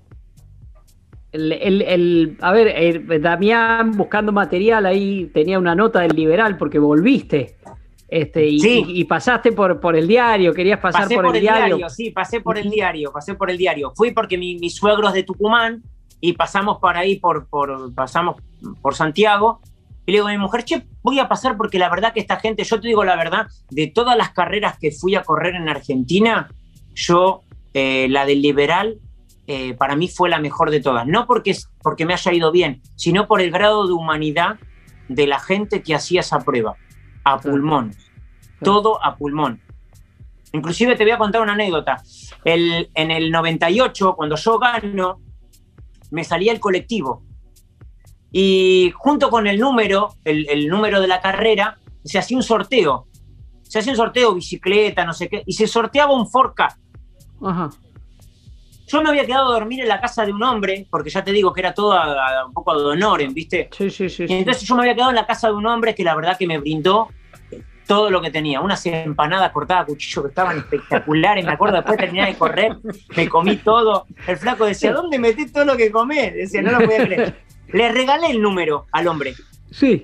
El, 1.32 1.52
el- 1.52 1.82
el- 1.82 2.36
a 2.40 2.52
ver, 2.52 2.68
eh, 2.68 3.18
Damián 3.18 3.92
buscando 3.92 4.32
material 4.32 4.84
ahí 4.86 5.30
tenía 5.32 5.58
una 5.58 5.74
nota 5.74 6.00
del 6.00 6.14
liberal 6.14 6.56
porque 6.58 6.78
volviste. 6.78 7.56
Este, 8.08 8.46
y, 8.46 8.60
Sí. 8.60 8.84
y- 8.86 9.00
y 9.00 9.04
pasaste 9.04 9.52
por, 9.52 9.80
por 9.80 9.96
el 9.96 10.06
diario, 10.06 10.52
querías 10.52 10.78
pasar 10.80 11.04
pasé 11.04 11.14
por, 11.14 11.34
el 11.34 11.40
diario. 11.40 11.88
sí, 11.88 12.10
pasé 12.10 12.42
por 12.42 12.58
el 12.58 12.68
diario, 12.68 13.10
pasé 13.10 13.34
por 13.34 13.50
el 13.50 13.56
diario. 13.56 13.92
Fui 13.96 14.10
porque 14.10 14.36
mi, 14.36 14.56
mi 14.58 14.68
suegro 14.68 15.08
es 15.08 15.14
de 15.14 15.22
Tucumán 15.22 15.82
y 16.20 16.34
pasamos 16.34 16.78
por 16.78 16.94
ahí, 16.98 17.16
por, 17.18 17.46
por, 17.48 17.94
pasamos 17.94 18.36
por 18.82 18.94
Santiago. 18.94 19.60
Y 20.04 20.12
le 20.12 20.18
digo 20.18 20.28
a 20.28 20.32
mi 20.32 20.36
mujer, 20.38 20.64
che, 20.64 20.82
voy 21.02 21.18
a 21.20 21.28
pasar 21.28 21.56
porque 21.56 21.78
la 21.78 21.88
verdad 21.88 22.12
que 22.12 22.20
esta 22.20 22.36
gente, 22.38 22.64
yo 22.64 22.78
te 22.80 22.88
digo 22.88 23.02
la 23.04 23.16
verdad, 23.16 23.46
de 23.70 23.86
todas 23.86 24.18
las 24.18 24.30
carreras 24.30 24.76
que 24.78 24.90
fui 24.90 25.14
a 25.14 25.22
correr 25.22 25.54
en 25.54 25.70
Argentina, 25.70 26.50
yo, 26.94 27.40
eh, 27.72 28.08
la 28.10 28.26
del 28.26 28.42
liberal, 28.42 28.98
eh, 29.46 29.74
para 29.74 29.96
mí 29.96 30.08
fue 30.08 30.28
la 30.28 30.38
mejor 30.38 30.70
de 30.70 30.80
todas. 30.80 31.06
No 31.06 31.26
porque, 31.26 31.56
porque 31.82 32.06
me 32.06 32.14
haya 32.14 32.32
ido 32.32 32.52
bien, 32.52 32.80
sino 32.96 33.26
por 33.26 33.40
el 33.40 33.50
grado 33.50 33.86
de 33.86 33.92
humanidad 33.92 34.58
de 35.08 35.26
la 35.26 35.40
gente 35.40 35.82
que 35.82 35.94
hacía 35.94 36.20
esa 36.20 36.40
prueba, 36.40 36.76
a 37.24 37.38
pulmón. 37.38 37.94
Todo 38.62 39.04
a 39.04 39.16
pulmón. 39.16 39.60
Inclusive 40.52 40.96
te 40.96 41.04
voy 41.04 41.12
a 41.12 41.18
contar 41.18 41.42
una 41.42 41.54
anécdota. 41.54 42.02
El, 42.44 42.90
en 42.94 43.10
el 43.10 43.30
98, 43.30 44.14
cuando 44.16 44.36
yo 44.36 44.58
gano, 44.58 45.20
me 46.10 46.24
salía 46.24 46.52
el 46.52 46.60
colectivo. 46.60 47.24
Y 48.30 48.92
junto 48.94 49.30
con 49.30 49.46
el 49.46 49.58
número, 49.58 50.14
el, 50.24 50.48
el 50.48 50.68
número 50.68 51.00
de 51.00 51.08
la 51.08 51.20
carrera, 51.20 51.78
se 52.04 52.18
hacía 52.18 52.36
un 52.36 52.42
sorteo. 52.42 53.08
Se 53.62 53.78
hacía 53.78 53.92
un 53.92 53.96
sorteo, 53.96 54.34
bicicleta, 54.34 55.04
no 55.04 55.14
sé 55.14 55.28
qué, 55.28 55.42
y 55.46 55.54
se 55.54 55.66
sorteaba 55.66 56.12
un 56.14 56.28
Ford 56.28 56.54
Ka. 56.54 56.76
Ajá. 57.42 57.70
Yo 58.86 59.02
me 59.02 59.08
había 59.10 59.24
quedado 59.24 59.48
a 59.50 59.52
dormir 59.54 59.80
en 59.80 59.88
la 59.88 60.00
casa 60.00 60.24
de 60.26 60.32
un 60.32 60.42
hombre, 60.42 60.86
porque 60.90 61.10
ya 61.10 61.22
te 61.24 61.32
digo 61.32 61.52
que 61.52 61.60
era 61.60 61.72
todo 61.74 61.92
a- 61.92 62.40
a- 62.40 62.46
un 62.46 62.52
poco 62.52 62.78
de 62.78 62.84
honor, 62.90 63.22
¿viste? 63.32 63.68
Sí, 63.72 63.90
sí, 63.90 64.08
sí. 64.08 64.24
Y 64.28 64.32
entonces 64.34 64.62
yo 64.68 64.74
me 64.74 64.82
había 64.82 64.94
quedado 64.94 65.10
en 65.10 65.16
la 65.16 65.26
casa 65.26 65.48
de 65.48 65.54
un 65.54 65.66
hombre 65.66 65.94
que 65.94 66.04
la 66.04 66.14
verdad 66.14 66.36
que 66.36 66.46
me 66.46 66.58
brindó 66.58 67.08
todo 67.86 68.10
lo 68.10 68.20
que 68.20 68.30
tenía. 68.30 68.60
Unas 68.60 68.84
empanadas 68.86 69.50
cortadas 69.52 69.82
a 69.82 69.86
cuchillo 69.86 70.22
que 70.22 70.28
estaban 70.28 70.58
espectaculares. 70.58 71.44
Me 71.44 71.52
acuerdo 71.52 71.76
después 71.76 71.96
de 71.98 72.04
terminar 72.04 72.28
de 72.28 72.34
correr, 72.36 72.76
me 73.16 73.28
comí 73.28 73.56
todo. 73.56 74.06
El 74.26 74.36
flaco 74.36 74.64
decía, 74.66 74.92
¿dónde 74.92 75.18
metí 75.18 75.50
todo 75.50 75.64
lo 75.64 75.76
que 75.76 75.90
comés? 75.90 76.32
Decía, 76.34 76.62
no 76.62 76.70
lo 76.72 76.80
podía 76.80 77.04
creer. 77.04 77.34
Le 77.68 77.90
regalé 77.92 78.28
el 78.30 78.40
número 78.40 78.86
al 78.92 79.08
hombre. 79.08 79.34
Sí. 79.70 80.02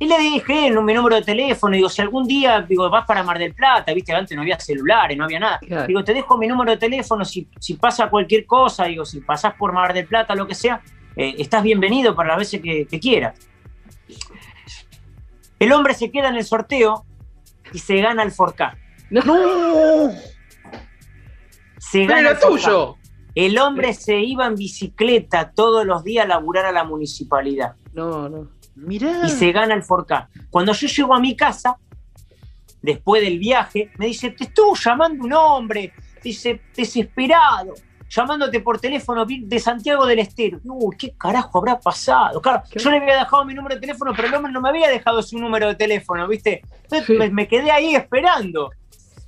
Y 0.00 0.06
le 0.06 0.18
dije 0.18 0.68
en 0.68 0.84
mi 0.84 0.94
número 0.94 1.16
de 1.16 1.22
teléfono, 1.22 1.74
digo, 1.74 1.88
si 1.88 2.00
algún 2.00 2.26
día 2.26 2.60
digo, 2.60 2.88
vas 2.88 3.04
para 3.04 3.24
Mar 3.24 3.38
del 3.38 3.52
Plata, 3.52 3.92
viste, 3.92 4.12
antes 4.14 4.36
no 4.36 4.42
había 4.42 4.58
celulares, 4.60 5.18
no 5.18 5.24
había 5.24 5.40
nada. 5.40 5.58
Claro. 5.58 5.86
Digo, 5.88 6.04
te 6.04 6.14
dejo 6.14 6.38
mi 6.38 6.46
número 6.46 6.70
de 6.70 6.76
teléfono, 6.76 7.24
si, 7.24 7.48
si 7.58 7.74
pasa 7.74 8.08
cualquier 8.08 8.46
cosa, 8.46 8.84
digo, 8.84 9.04
si 9.04 9.20
pasás 9.20 9.54
por 9.54 9.72
Mar 9.72 9.92
del 9.92 10.06
Plata, 10.06 10.36
lo 10.36 10.46
que 10.46 10.54
sea, 10.54 10.80
eh, 11.16 11.34
estás 11.38 11.64
bienvenido 11.64 12.14
para 12.14 12.28
las 12.28 12.38
veces 12.38 12.60
que, 12.62 12.86
que 12.86 13.00
quieras. 13.00 13.34
El 15.58 15.72
hombre 15.72 15.94
se 15.94 16.12
queda 16.12 16.28
en 16.28 16.36
el 16.36 16.44
sorteo 16.44 17.04
y 17.72 17.78
se 17.80 17.96
gana 18.00 18.22
el 18.22 18.30
Forcá. 18.30 18.78
No. 19.10 20.12
Se 21.78 22.00
Pero 22.00 22.08
gana 22.08 22.20
era 22.20 22.30
el 22.30 22.38
tuyo. 22.38 22.96
El 23.34 23.58
hombre 23.58 23.94
se 23.94 24.18
iba 24.20 24.46
en 24.46 24.54
bicicleta 24.54 25.52
todos 25.52 25.84
los 25.86 26.04
días 26.04 26.24
a 26.24 26.28
laburar 26.28 26.66
a 26.66 26.72
la 26.72 26.82
municipalidad 26.82 27.76
No, 27.92 28.28
no. 28.28 28.57
Mirá. 28.78 29.22
y 29.24 29.28
se 29.30 29.52
gana 29.52 29.74
el 29.74 29.82
Forcá. 29.82 30.28
Cuando 30.50 30.72
yo 30.72 30.86
llego 30.86 31.14
a 31.14 31.20
mi 31.20 31.36
casa, 31.36 31.76
después 32.82 33.22
del 33.22 33.38
viaje, 33.38 33.90
me 33.98 34.06
dice, 34.06 34.30
te 34.30 34.44
estuvo 34.44 34.74
llamando 34.76 35.24
un 35.24 35.32
hombre, 35.32 35.92
dice, 36.22 36.60
desesperado, 36.76 37.74
llamándote 38.08 38.60
por 38.60 38.80
teléfono 38.80 39.26
de 39.26 39.58
Santiago 39.58 40.06
del 40.06 40.20
Estero. 40.20 40.60
Uy, 40.64 40.96
¿qué 40.96 41.12
carajo 41.16 41.58
habrá 41.58 41.78
pasado? 41.78 42.40
Claro, 42.40 42.62
¿Qué? 42.70 42.78
yo 42.78 42.90
le 42.90 42.98
había 42.98 43.18
dejado 43.18 43.44
mi 43.44 43.54
número 43.54 43.74
de 43.74 43.80
teléfono, 43.80 44.12
pero 44.14 44.28
el 44.28 44.34
hombre 44.34 44.52
no 44.52 44.60
me 44.60 44.68
había 44.68 44.88
dejado 44.88 45.22
su 45.22 45.38
número 45.38 45.68
de 45.68 45.74
teléfono, 45.74 46.26
¿viste? 46.28 46.62
Entonces 46.84 47.06
Sí. 47.06 47.14
me, 47.14 47.30
me 47.30 47.48
quedé 47.48 47.70
ahí 47.70 47.94
esperando, 47.94 48.70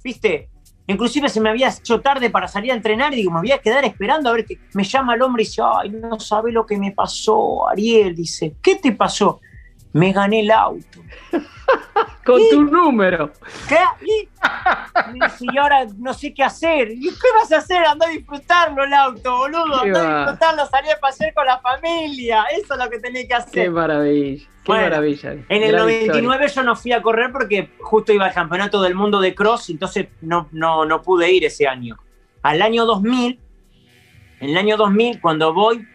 ¿viste? 0.02 0.48
Inclusive 0.90 1.28
se 1.28 1.40
me 1.40 1.50
había 1.50 1.68
hecho 1.68 2.00
tarde 2.00 2.30
para 2.30 2.48
salir 2.48 2.72
a 2.72 2.74
entrenar 2.74 3.12
y 3.12 3.16
digo, 3.16 3.30
me 3.30 3.40
voy 3.40 3.52
a 3.52 3.58
quedar 3.58 3.84
esperando 3.84 4.28
a 4.28 4.32
ver 4.32 4.44
que 4.44 4.58
me 4.74 4.84
llama 4.84 5.14
el 5.14 5.22
hombre 5.22 5.42
y 5.42 5.46
dice, 5.46 5.62
ay, 5.64 5.90
no 5.90 6.18
sabe 6.18 6.52
lo 6.52 6.66
que 6.66 6.76
me 6.76 6.92
pasó, 6.92 7.68
Ariel, 7.68 8.14
dice, 8.14 8.54
¿qué 8.60 8.76
te 8.76 8.92
pasó? 8.92 9.40
Me 9.92 10.12
gané 10.12 10.40
el 10.40 10.50
auto. 10.50 11.00
Con 12.24 12.40
tu 12.50 12.64
número. 12.64 13.32
¿Qué? 13.68 13.78
Y, 14.04 14.28
me 15.12 15.26
dice, 15.26 15.46
y 15.52 15.58
ahora 15.58 15.86
no 15.98 16.12
sé 16.14 16.32
qué 16.34 16.44
hacer. 16.44 16.90
¿Y 16.90 17.08
qué 17.08 17.28
vas 17.34 17.50
a 17.52 17.58
hacer? 17.58 17.84
Andá 17.84 18.06
a 18.06 18.10
disfrutarlo 18.10 18.84
el 18.84 18.92
auto, 18.92 19.36
boludo. 19.38 19.82
Qué 19.82 19.88
Andá 19.88 20.00
a 20.00 20.18
disfrutarlo, 20.18 20.66
salir 20.66 20.92
a 20.92 21.00
pasear 21.00 21.34
con 21.34 21.46
la 21.46 21.58
familia. 21.60 22.44
Eso 22.52 22.74
es 22.74 22.78
lo 22.84 22.90
que 22.90 22.98
tenés 22.98 23.22
que 23.22 23.28
Qué 23.28 23.34
hacer. 23.34 23.70
maravilla. 23.70 24.44
Qué 24.62 24.72
Bueno, 24.72 24.84
maravilla. 24.84 25.32
En 25.32 25.62
el 25.62 25.72
Gran 25.72 25.82
99 25.86 26.48
yo 26.48 26.62
no 26.62 26.76
fui 26.76 26.92
a 26.92 27.00
correr 27.00 27.32
porque 27.32 27.70
justo 27.80 28.12
iba 28.12 28.26
al 28.26 28.34
campeonato 28.34 28.82
del 28.82 28.94
mundo 28.94 29.18
de 29.20 29.34
cross, 29.34 29.70
entonces 29.70 30.08
no, 30.20 30.48
no, 30.52 30.84
no 30.84 31.00
pude 31.02 31.32
ir 31.32 31.44
ese 31.44 31.66
año. 31.66 31.96
Al 32.42 32.60
año 32.62 32.84
2000, 32.84 33.38
en 34.40 34.50
el 34.50 34.56
año 34.56 34.76
2000, 34.76 35.20
cuando 35.20 35.52
voy, 35.54 35.86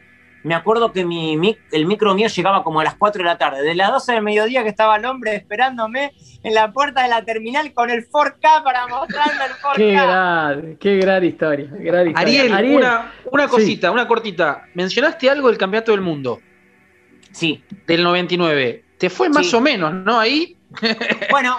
me 0.43 0.53
acuerdo 0.53 0.91
que 0.91 1.05
mi, 1.05 1.38
mi- 1.38 1.57
el 1.72 1.86
micro 1.88 2.13
mío 2.13 2.28
llegaba 2.28 2.63
como 2.63 2.80
a 2.80 2.84
las 2.84 2.95
4 2.95 3.20
de 3.20 3.26
la 3.26 3.38
tarde. 3.38 3.63
De 3.63 3.74
las 3.74 3.91
12 3.91 4.13
del 4.13 4.22
mediodía 4.24 4.61
que 4.63 4.70
estaba 4.70 4.95
el 4.97 5.05
hombre 5.05 5.36
esperándome 5.36 6.11
en 6.43 6.53
la 6.53 6.72
puerta 6.72 7.01
de 7.03 7.09
la 7.09 7.24
terminal 7.24 7.74
con 7.74 7.89
el 7.89 8.07
4K 8.07 8.63
para 8.63 8.88
mostrarme 8.88 9.45
el 9.45 9.51
4K. 9.53 9.76
Qué 9.76 9.91
gran, 9.91 10.78
qué 10.78 10.97
gran 10.97 11.24
historia. 11.24 11.68
Gran 11.72 12.07
historia. 12.09 12.55
Ariel, 12.57 12.76
Una, 12.78 13.11
una 13.32 13.43
Sí. 13.45 13.49
cosita, 13.49 13.91
una 13.91 14.07
cortita. 14.07 14.66
Mencionaste 14.76 15.30
algo 15.30 15.47
del 15.49 15.57
campeonato 15.57 15.91
del 15.91 16.01
mundo 16.01 16.39
Sí, 17.36 17.61
del 17.86 18.01
99. 18.01 18.86
Te 18.97 19.09
fue 19.09 19.27
más 19.29 19.47
Sí. 19.49 19.55
o 19.57 19.59
menos, 19.61 19.93
¿no? 19.93 20.17
Ahí. 20.17 20.55
bueno, 21.31 21.57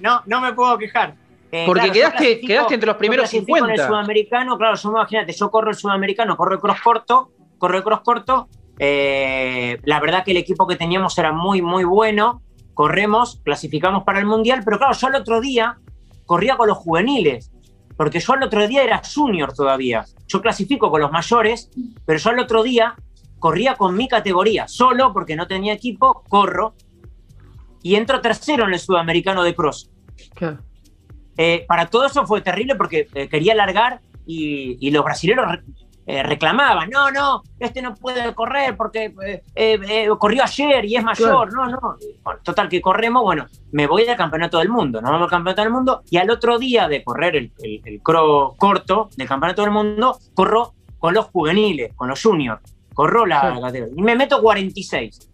no, 0.00 0.22
no 0.24 0.40
me 0.40 0.54
puedo 0.54 0.78
quejar. 0.78 1.14
Eh, 1.52 1.64
Porque 1.66 1.90
quedaste- 1.92 2.40
quedaste 2.40 2.74
entre 2.74 2.86
los 2.86 2.96
primeros 2.96 3.24
clasifico 3.28 3.56
En 3.58 3.64
50. 3.64 3.82
el 3.82 3.88
sudamericano, 3.88 4.56
claro, 4.56 4.76
yo 4.76 4.90
imagínate, 4.90 5.32
yo 5.34 5.50
corro 5.50 5.70
el 5.70 5.76
sudamericano, 5.76 6.36
corro 6.38 6.54
el 6.54 6.60
cross 6.60 6.80
corto, 6.80 7.30
corro 7.58 7.76
el 7.76 7.82
cross 7.84 8.00
corto. 8.02 8.48
eh, 8.78 9.78
la 9.84 10.00
verdad 10.00 10.24
que 10.24 10.30
el 10.30 10.38
equipo 10.38 10.66
que 10.66 10.74
teníamos 10.76 11.18
era 11.18 11.32
muy, 11.32 11.60
muy 11.60 11.84
bueno. 11.84 12.40
Corremos, 12.72 13.38
clasificamos 13.44 14.04
para 14.04 14.20
el 14.20 14.24
mundial, 14.24 14.62
pero 14.64 14.78
claro, 14.78 14.94
yo 14.94 15.06
al 15.08 15.16
otro 15.16 15.40
día 15.42 15.76
corría 16.24 16.56
con 16.56 16.66
los 16.68 16.78
juveniles, 16.78 17.50
porque 17.96 18.20
yo 18.20 18.32
al 18.32 18.42
otro 18.42 18.66
día 18.66 18.82
era 18.82 19.02
junior 19.04 19.52
todavía. 19.52 20.06
Yo 20.28 20.40
clasifico 20.40 20.90
con 20.90 21.02
los 21.02 21.12
mayores, 21.12 21.68
pero 22.06 22.18
yo 22.18 22.30
al 22.30 22.38
otro 22.38 22.62
día 22.62 22.94
corría 23.40 23.74
con 23.74 23.96
mi 23.96 24.06
categoría, 24.06 24.68
solo 24.68 25.12
porque 25.12 25.34
no 25.34 25.48
tenía 25.48 25.72
equipo, 25.72 26.22
corro 26.28 26.74
y 27.82 27.96
entro 27.96 28.20
tercero 28.20 28.64
en 28.64 28.74
el 28.74 28.78
sudamericano 28.78 29.42
de 29.42 29.54
cross. 29.56 29.90
Eh, 31.36 31.64
para 31.66 31.86
todo 31.86 32.06
eso 32.06 32.24
fue 32.26 32.42
terrible 32.42 32.76
porque 32.76 33.08
eh, 33.14 33.28
quería 33.28 33.54
largar 33.54 34.00
y, 34.26 34.76
y 34.86 34.90
los 34.92 35.02
brasileños 35.02 35.46
re- 35.50 35.62
eh, 36.06 36.22
reclamaban, 36.22 36.90
no, 36.90 37.10
no, 37.10 37.42
este 37.58 37.80
no 37.80 37.94
puede 37.94 38.34
correr 38.34 38.76
porque 38.76 39.14
corrió 40.18 40.42
ayer 40.42 40.84
y 40.84 40.96
es 40.96 41.04
mayor, 41.04 41.52
no, 41.54 41.66
no. 41.66 41.96
Bueno, 42.24 42.40
total, 42.42 42.68
que 42.68 42.80
corremos, 42.80 43.22
bueno, 43.22 43.46
me 43.72 43.86
voy 43.86 44.06
al 44.08 44.16
campeonato 44.16 44.58
del 44.58 44.68
mundo, 44.70 45.00
nos 45.00 45.10
vamos 45.10 45.26
al 45.26 45.30
campeonato 45.30 45.62
del 45.62 45.70
mundo 45.72 46.02
y 46.10 46.16
al 46.16 46.28
otro 46.30 46.58
día 46.58 46.88
de 46.88 47.04
correr 47.04 47.36
el, 47.36 47.52
el, 47.62 47.80
el 47.84 48.02
cro 48.02 48.54
corto 48.58 49.08
del 49.16 49.28
campeonato 49.28 49.62
del 49.62 49.70
mundo, 49.70 50.18
corro 50.34 50.74
con 50.98 51.14
los 51.14 51.26
juveniles, 51.26 51.94
con 51.94 52.08
los 52.08 52.20
juniors, 52.22 52.60
corro 52.94 53.26
la 53.26 53.54
Sí. 53.54 53.60
categoría 53.60 53.94
y 53.96 54.02
me 54.02 54.16
meto 54.16 54.40
46 54.42 55.30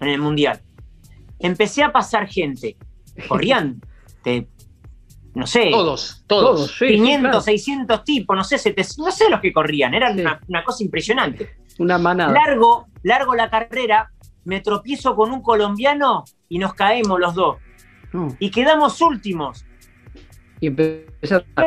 en 0.00 0.08
el 0.08 0.20
mundial. 0.20 0.60
Empecé 1.38 1.82
a 1.82 1.92
pasar 1.92 2.26
gente, 2.28 2.76
corrían, 3.28 3.80
te- 4.22 4.48
no 5.34 5.46
sé, 5.46 5.70
Todos, 5.70 6.24
todos. 6.26 6.56
Todos, 6.56 6.70
sí, 6.72 6.88
sí, 6.88 6.94
500, 6.96 7.20
claro. 7.30 7.40
600 7.40 8.04
tipos, 8.04 8.36
no 8.36 8.42
sé, 8.44 8.58
700, 8.58 8.98
no 9.06 9.12
sé 9.12 9.30
los 9.30 9.40
que 9.40 9.52
corrían, 9.52 9.94
era 9.94 10.12
Sí. 10.12 10.20
una, 10.20 10.40
una 10.48 10.64
cosa 10.64 10.82
impresionante. 10.82 11.56
Una 11.78 11.98
manada. 11.98 12.32
Largo, 12.32 12.88
largo 13.04 13.34
la 13.36 13.48
carrera, 13.48 14.10
me 14.44 14.60
tropiezo 14.60 15.14
con 15.14 15.30
un 15.32 15.40
colombiano 15.40 16.24
y 16.48 16.58
nos 16.58 16.74
caemos 16.74 17.20
los 17.20 17.34
dos. 17.34 17.56
Y 18.40 18.50
quedamos 18.50 19.00
últimos. 19.00 19.64
Y 20.58 20.66
empezó 20.66 21.44
a- 21.56 21.64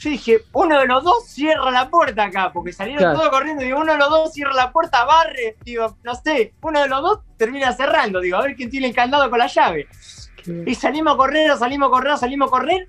Yo 0.00 0.08
dije, 0.10 0.38
uno 0.54 0.80
de 0.80 0.86
los 0.86 1.04
dos 1.04 1.26
cierra 1.26 1.70
la 1.70 1.90
puerta 1.90 2.24
acá, 2.24 2.50
porque 2.52 2.72
salieron 2.72 3.02
Claro. 3.02 3.18
todos 3.18 3.30
corriendo. 3.30 3.62
Digo, 3.62 3.78
uno 3.80 3.92
de 3.92 3.98
los 3.98 4.08
dos 4.08 4.32
cierra 4.32 4.54
la 4.54 4.72
puerta, 4.72 5.04
barre. 5.04 5.56
Digo, 5.62 5.94
no 6.02 6.14
sé, 6.14 6.54
uno 6.62 6.80
de 6.80 6.88
los 6.88 7.02
dos 7.02 7.18
termina 7.36 7.70
cerrando. 7.74 8.18
Digo, 8.20 8.38
a 8.38 8.42
ver 8.42 8.56
quién 8.56 8.70
tiene 8.70 8.86
el 8.88 8.94
candado 8.94 9.28
con 9.28 9.38
la 9.38 9.46
llave. 9.46 9.88
Y 10.66 10.74
salimos 10.74 11.14
a 11.14 11.16
correr, 11.18 11.54
salimos 11.58 11.88
a 11.88 11.90
correr, 11.90 12.16
salimos 12.16 12.48
a 12.48 12.50
correr. 12.50 12.88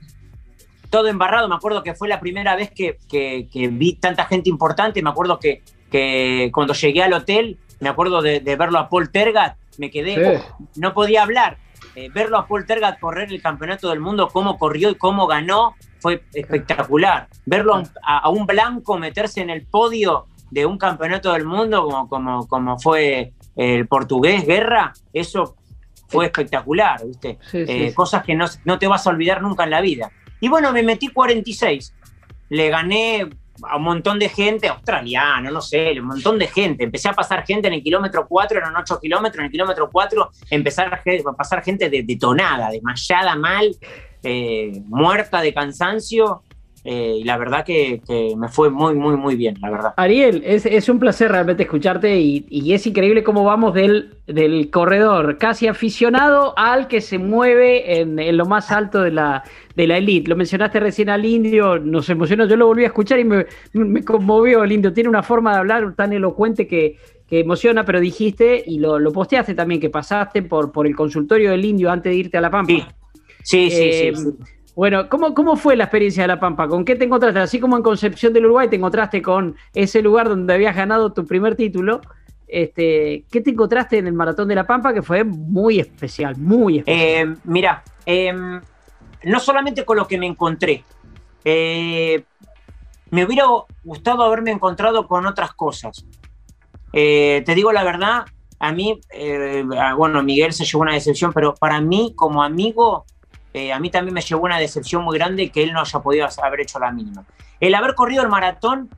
Todo 0.90 1.08
embarrado, 1.10 1.50
me 1.50 1.56
acuerdo 1.56 1.84
que 1.84 1.94
fue 1.96 2.08
la 2.08 2.20
primera 2.22 2.56
vez 2.56 2.72
que, 2.72 2.98
que- 3.10 3.50
que 3.52 3.68
vi 3.68 3.96
tanta 3.96 4.26
gente 4.26 4.50
importante. 4.50 5.02
Me 5.02 5.10
acuerdo 5.10 5.38
que, 5.38 5.64
que 5.92 6.50
cuando 6.54 6.74
llegué 6.74 7.04
al 7.04 7.12
hotel, 7.14 7.60
me 7.82 7.90
acuerdo 7.90 8.22
de, 8.22 8.40
de 8.40 8.56
verlo 8.56 8.80
a 8.80 8.88
Paul 8.88 9.10
Tergat, 9.12 9.58
me 9.78 9.90
quedé, 9.92 10.38
Sí. 10.38 10.44
no 10.78 10.94
podía 10.94 11.24
hablar. 11.24 11.58
Eh, 11.96 12.10
verlo 12.14 12.38
a 12.38 12.48
Paul 12.48 12.66
Tergat 12.66 13.00
correr 13.02 13.32
el 13.34 13.42
campeonato 13.42 13.90
del 13.90 14.00
mundo, 14.00 14.30
cómo 14.30 14.58
corrió 14.58 14.90
y 14.90 14.96
cómo 14.96 15.28
ganó, 15.28 15.76
fue 16.02 16.24
espectacular. 16.34 17.28
Verlo 17.46 17.76
a 17.76 17.80
un, 17.80 17.88
a- 18.04 18.18
a 18.20 18.30
un 18.30 18.46
blanco 18.46 18.98
meterse 18.98 19.42
en 19.42 19.50
el 19.50 19.66
podio 19.66 20.26
de 20.50 20.66
un 20.66 20.78
campeonato 20.78 21.32
del 21.34 21.46
mundo, 21.46 21.84
como, 21.86 22.10
como, 22.10 22.48
como 22.48 22.80
fue 22.80 23.34
el 23.56 23.88
portugués 23.88 24.46
Guerra, 24.46 24.92
eso 25.14 25.56
fue 26.10 26.26
espectacular, 26.26 27.06
¿viste? 27.06 27.38
Sí, 27.50 27.66
sí, 27.66 27.72
Eh, 27.72 27.90
sí. 27.90 27.96
Cosas 27.96 28.24
que 28.24 28.36
no, 28.36 28.46
no 28.66 28.78
te 28.78 28.88
vas 28.88 29.08
a 29.08 29.12
olvidar 29.12 29.42
nunca 29.42 29.64
en 29.64 29.70
la 29.70 29.80
vida. 29.82 30.12
Y 30.42 30.50
bueno, 30.50 30.74
me 30.74 30.84
metí 30.84 31.08
46. 31.08 31.94
Le 32.50 32.70
gané 32.70 33.30
a 33.64 33.78
un 33.78 33.84
montón 33.84 34.18
de 34.20 34.28
gente, 34.28 34.68
australiano, 34.68 35.52
no 35.52 35.62
sé, 35.62 35.94
un 36.02 36.08
montón 36.08 36.38
de 36.40 36.48
gente. 36.48 36.84
Empecé 36.84 37.08
a 37.10 37.14
pasar 37.14 37.46
gente 37.46 37.68
en 37.68 37.76
el 37.76 37.84
kilómetro 37.84 38.26
4, 38.28 38.58
eran 38.58 38.76
8 38.76 39.00
kilómetros, 39.00 39.40
en 39.40 39.46
el 39.46 39.52
kilómetro 39.52 39.90
4 39.90 40.32
empezar 40.50 40.94
a 40.94 41.34
pasar 41.38 41.64
gente 41.64 41.90
de- 41.90 42.04
detonada, 42.04 42.70
desmayada 42.72 43.36
mal, 43.36 43.70
eh, 44.24 44.82
muerta 44.88 45.42
de 45.42 45.54
cansancio. 45.54 46.44
eh, 46.84 47.18
y 47.20 47.24
la 47.24 47.38
verdad 47.38 47.64
que, 47.64 48.02
que 48.08 48.34
me 48.36 48.48
fue 48.48 48.70
muy, 48.72 48.96
muy, 48.96 49.16
muy 49.16 49.36
bien, 49.36 49.56
la 49.62 49.70
verdad. 49.70 49.94
Ariel, 49.98 50.42
es, 50.44 50.66
es 50.66 50.90
un 50.90 50.98
placer 50.98 51.32
realmente 51.32 51.64
escucharte 51.64 52.20
y, 52.20 52.46
y 52.50 52.74
es 52.74 52.88
increíble 52.88 53.24
cómo 53.24 53.44
vamos 53.44 53.74
del, 53.76 54.16
del 54.26 54.70
corredor 54.72 55.38
casi 55.38 55.68
aficionado 55.68 56.54
al 56.58 56.88
que 56.88 57.02
se 57.02 57.20
mueve 57.20 58.00
en, 58.00 58.18
en 58.18 58.36
lo 58.36 58.46
más 58.48 58.72
alto 58.72 59.02
de 59.02 59.12
la, 59.12 59.44
de 59.76 59.86
la 59.88 59.98
elite. 59.98 60.30
Lo 60.30 60.36
mencionaste 60.36 60.80
recién 60.80 61.10
al 61.10 61.24
indio, 61.24 61.78
nos 61.78 62.10
emocionó, 62.10 62.46
yo 62.48 62.56
lo 62.56 62.66
volví 62.66 62.84
a 62.84 62.88
escuchar 62.88 63.20
y 63.20 63.26
me, 63.26 63.46
me 63.74 64.04
conmovió 64.04 64.64
el 64.64 64.72
indio. 64.72 64.92
Tiene 64.92 65.10
una 65.10 65.22
forma 65.24 65.54
de 65.54 65.60
hablar 65.60 65.94
tan 65.96 66.14
elocuente 66.14 66.66
que, 66.68 66.98
que 67.28 67.42
emociona, 67.42 67.86
pero 67.86 68.00
dijiste 68.00 68.64
y 68.66 68.80
lo, 68.80 68.98
lo 68.98 69.12
posteaste 69.12 69.54
también, 69.54 69.80
que 69.80 69.92
pasaste 69.92 70.42
por, 70.42 70.72
por 70.72 70.88
el 70.88 70.96
consultorio 70.96 71.52
del 71.52 71.64
indio 71.64 71.92
antes 71.92 72.12
de 72.12 72.18
irte 72.18 72.38
a 72.40 72.42
La 72.42 72.50
Pampa. 72.50 72.74
Sí, 72.74 72.84
sí, 73.44 73.70
sí. 73.70 73.78
Eh, 73.82 74.14
sí, 74.16 74.24
sí. 74.24 74.54
Bueno, 74.76 75.10
¿cómo, 75.10 75.34
¿cómo 75.34 75.58
fue 75.58 75.76
la 75.76 75.84
experiencia 75.84 76.24
de 76.24 76.28
La 76.28 76.40
Pampa? 76.40 76.68
¿Con 76.68 76.86
qué 76.86 76.96
te 76.96 77.04
encontraste? 77.04 77.40
Así 77.40 77.60
como 77.60 77.76
en 77.76 77.84
Concepción 77.84 78.32
del 78.32 78.46
Uruguay 78.46 78.70
te 78.70 78.78
encontraste 78.78 79.22
con 79.22 79.56
ese 79.74 80.02
lugar 80.02 80.30
donde 80.30 80.54
habías 80.54 80.76
ganado 80.76 81.12
tu 81.12 81.26
primer 81.26 81.56
título, 81.56 82.00
este, 82.48 83.26
¿qué 83.30 83.42
te 83.42 83.50
encontraste 83.50 83.98
en 83.98 84.08
el 84.08 84.14
Maratón 84.14 84.48
de 84.48 84.56
La 84.56 84.66
Pampa 84.66 84.94
que 84.94 85.02
fue 85.02 85.24
muy 85.24 85.80
especial, 85.80 86.38
muy 86.38 86.80
especial? 86.80 87.08
Eh, 87.30 87.36
mira, 87.44 87.84
eh, 88.06 88.34
no 89.24 89.40
solamente 89.40 89.84
con 89.84 89.98
lo 89.98 90.08
que 90.08 90.18
me 90.18 90.26
encontré, 90.26 90.84
eh, 91.44 92.24
me 93.10 93.26
hubiera 93.26 93.46
gustado 93.84 94.24
haberme 94.24 94.52
encontrado 94.52 95.06
con 95.06 95.26
otras 95.26 95.54
cosas. 95.54 96.06
Eh, 96.94 97.44
te 97.46 97.56
digo 97.56 97.74
la 97.74 97.84
verdad, 97.84 98.26
a 98.58 98.72
mí, 98.72 99.02
bueno, 99.98 100.24
Miguel 100.24 100.54
se 100.54 100.66
llevó 100.66 100.84
una 100.84 100.94
decepción, 100.94 101.34
pero 101.34 101.56
para 101.56 101.82
mí, 101.82 102.14
como 102.16 102.42
amigo, 102.42 103.06
a 103.74 103.80
mí 103.80 103.90
también 103.90 104.14
me 104.14 104.22
llevó 104.22 104.44
una 104.44 104.60
decepción 104.60 105.04
muy 105.04 105.18
grande 105.18 105.50
que 105.50 105.64
él 105.64 105.74
no 105.74 105.82
haya 105.82 106.00
podido 106.00 106.28
haber 106.42 106.62
hecho 106.62 106.80
la 106.80 106.92
mínima. 106.92 107.26
El 107.60 107.76
haber 107.76 107.96
corrido 107.96 108.24
el 108.24 108.30
maratón 108.30 108.90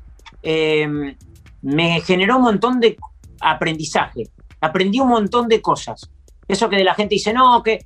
me 0.43 2.01
generó 2.01 2.37
un 2.37 2.43
montón 2.43 2.79
de 2.79 2.97
aprendizaje. 3.41 4.29
Aprendí 4.61 4.99
un 4.99 5.09
montón 5.09 5.47
de 5.47 5.61
cosas. 5.61 6.09
Eso 6.47 6.69
que 6.69 6.75
de 6.75 6.83
la 6.83 6.93
gente 6.93 7.15
dice, 7.15 7.33
no, 7.33 7.63
que 7.63 7.85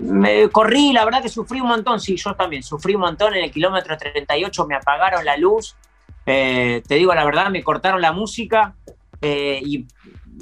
me 0.00 0.48
corrí, 0.48 0.92
la 0.92 1.04
verdad 1.04 1.22
que 1.22 1.28
sufrí 1.28 1.60
un 1.60 1.68
montón, 1.68 2.00
sí, 2.00 2.16
yo 2.16 2.34
también 2.34 2.62
sufrí 2.62 2.94
un 2.94 3.02
montón 3.02 3.34
en 3.34 3.44
el 3.44 3.50
kilómetro 3.50 3.96
38, 3.96 4.66
me 4.66 4.74
apagaron 4.74 5.24
la 5.24 5.36
luz, 5.36 5.76
eh, 6.24 6.82
te 6.86 6.96
digo 6.96 7.14
la 7.14 7.24
verdad, 7.24 7.50
me 7.50 7.62
cortaron 7.62 8.00
la 8.00 8.12
música 8.12 8.74
eh, 9.20 9.60
y 9.64 9.86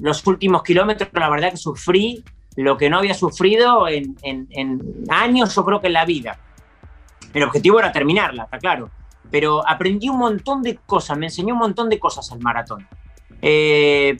los 0.00 0.26
últimos 0.26 0.62
kilómetros, 0.62 1.10
la 1.12 1.28
verdad 1.28 1.50
que 1.50 1.56
sufrí 1.56 2.24
lo 2.56 2.76
que 2.76 2.88
no 2.90 2.98
había 2.98 3.14
sufrido 3.14 3.88
en, 3.88 4.16
años, 5.08 5.54
yo 5.54 5.64
creo 5.64 5.80
que 5.80 5.88
en 5.88 5.92
la 5.92 6.04
vida. 6.04 6.38
El 7.32 7.42
objetivo 7.42 7.80
era 7.80 7.90
terminarla, 7.90 8.44
está 8.44 8.58
claro, 8.58 8.90
pero 9.30 9.66
aprendí 9.68 10.08
un 10.08 10.18
montón 10.18 10.62
de 10.62 10.76
cosas, 10.76 11.18
me 11.18 11.26
enseñó 11.26 11.54
un 11.54 11.60
montón 11.60 11.88
de 11.88 11.98
cosas 11.98 12.30
el 12.32 12.38
maratón. 12.40 12.86
Eh, 13.42 14.16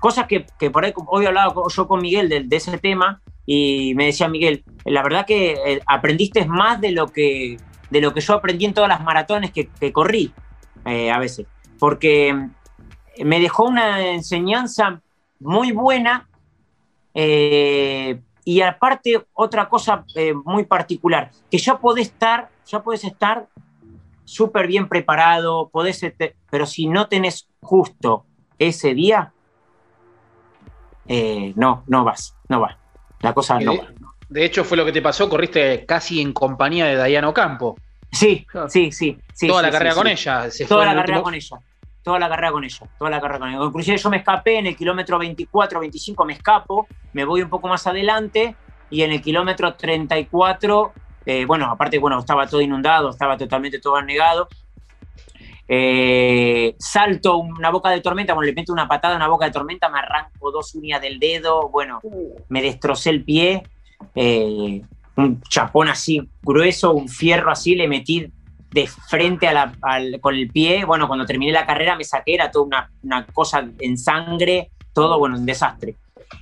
cosas 0.00 0.26
que, 0.26 0.70
por 0.70 0.84
ahí, 0.84 0.92
hoy 1.06 1.26
hablaba 1.26 1.54
yo 1.68 1.88
con 1.88 2.00
Miguel 2.00 2.28
de 2.48 2.56
ese 2.56 2.78
tema, 2.78 3.20
y 3.44 3.94
me 3.96 4.06
decía 4.06 4.28
Miguel, 4.28 4.64
la 4.84 5.02
verdad 5.02 5.26
que 5.26 5.52
eh, 5.52 5.80
aprendiste 5.86 6.44
más 6.46 6.80
de 6.80 6.92
lo 6.92 7.08
que, 7.08 7.56
de 7.90 8.00
lo 8.00 8.14
que 8.14 8.20
yo 8.20 8.34
aprendí 8.34 8.64
en 8.64 8.74
todas 8.74 8.88
las 8.88 9.02
maratones 9.02 9.50
que, 9.52 9.92
corrí 9.92 10.32
eh, 10.84 11.10
a 11.10 11.18
veces, 11.18 11.46
porque 11.78 12.48
me 13.22 13.40
dejó 13.40 13.64
una 13.64 14.12
enseñanza 14.12 15.00
muy 15.40 15.72
buena 15.72 16.28
eh, 17.14 18.20
y 18.44 18.60
aparte 18.60 19.24
otra 19.34 19.68
cosa 19.68 20.04
muy 20.44 20.64
particular, 20.64 21.30
que 21.50 21.58
ya 21.58 21.78
podés 21.78 22.08
estar, 22.08 22.48
ya 22.66 22.82
podés 22.82 23.04
estar 23.04 23.46
súper 24.24 24.66
bien 24.66 24.88
preparado, 24.88 25.68
podés, 25.68 26.04
pero 26.50 26.66
si 26.66 26.88
no 26.88 27.08
tenés 27.08 27.48
justo 27.60 28.24
ese 28.58 28.94
día, 28.94 29.32
no, 31.54 31.84
no 31.86 32.04
vas, 32.04 32.36
no 32.48 32.60
vas. 32.60 32.76
La 33.22 33.32
cosa 33.32 33.58
no. 33.60 33.74
De, 34.28 34.44
hecho, 34.44 34.64
fue 34.64 34.76
lo 34.76 34.84
que 34.84 34.92
te 34.92 35.00
pasó, 35.00 35.28
corriste 35.28 35.86
casi 35.86 36.20
en 36.20 36.32
compañía 36.32 36.86
de 36.86 36.96
Dayano 36.96 37.32
Campo. 37.32 37.78
Sí, 38.10 38.46
sí, 38.68 38.92
sí. 38.92 39.18
toda 39.46 39.62
la 39.62 39.70
carrera 39.70 39.94
con 39.94 40.06
ella. 40.06 40.48
toda 40.68 40.84
la 40.84 40.94
carrera 40.94 41.22
con 41.22 41.34
ella. 41.34 41.58
Toda 42.02 42.18
la 42.18 42.28
carrera 42.28 42.52
con 42.52 42.64
ella. 42.64 42.86
Toda 42.98 43.10
la 43.10 43.20
carrera 43.20 43.38
con 43.38 43.48
ella. 43.48 43.64
Inclusive 43.64 43.96
yo 43.96 44.10
me 44.10 44.16
escapé 44.18 44.58
en 44.58 44.66
el 44.66 44.76
kilómetro 44.76 45.18
24, 45.18 45.80
25, 45.80 46.24
me 46.24 46.32
escapo, 46.34 46.86
me 47.12 47.24
voy 47.24 47.42
un 47.42 47.48
poco 47.48 47.68
más 47.68 47.86
adelante 47.86 48.56
y 48.90 49.02
en 49.02 49.12
el 49.12 49.22
kilómetro 49.22 49.74
34, 49.74 50.92
eh, 51.24 51.44
bueno, 51.46 51.66
aparte, 51.70 51.98
bueno, 51.98 52.18
estaba 52.18 52.46
todo 52.46 52.60
inundado, 52.60 53.10
estaba 53.10 53.36
totalmente 53.36 53.78
todo 53.78 53.96
anegado. 53.96 54.48
Eh, 55.68 56.74
salto 56.78 57.38
una 57.38 57.70
boca 57.70 57.88
de 57.90 58.00
tormenta, 58.00 58.34
bueno, 58.34 58.46
le 58.46 58.54
meto 58.54 58.72
una 58.72 58.88
patada 58.88 59.14
a 59.14 59.16
una 59.16 59.28
boca 59.28 59.46
de 59.46 59.52
tormenta, 59.52 59.88
me 59.88 60.00
arranco 60.00 60.50
dos 60.50 60.74
uñas 60.74 61.00
del 61.00 61.18
dedo, 61.18 61.68
bueno, 61.70 62.00
me 62.48 62.60
destrocé 62.60 63.10
el 63.10 63.24
pie, 63.24 63.62
eh, 64.14 64.82
un 65.16 65.40
chapón 65.42 65.88
así 65.88 66.28
grueso, 66.42 66.92
un 66.92 67.08
fierro 67.08 67.50
así, 67.50 67.74
le 67.74 67.88
metí 67.88 68.30
de 68.72 68.86
frente 68.86 69.48
con 70.20 70.34
el 70.34 70.48
pie, 70.48 70.84
bueno, 70.84 71.06
cuando 71.06 71.26
terminé 71.26 71.52
la 71.52 71.66
carrera 71.66 71.96
me 71.96 72.04
saqué, 72.04 72.34
era 72.34 72.50
toda 72.50 72.90
una, 73.02 73.26
cosa 73.26 73.68
en 73.78 73.98
sangre, 73.98 74.70
todo, 74.92 75.18
bueno, 75.18 75.36
un 75.36 75.46
desastre. 75.46 75.96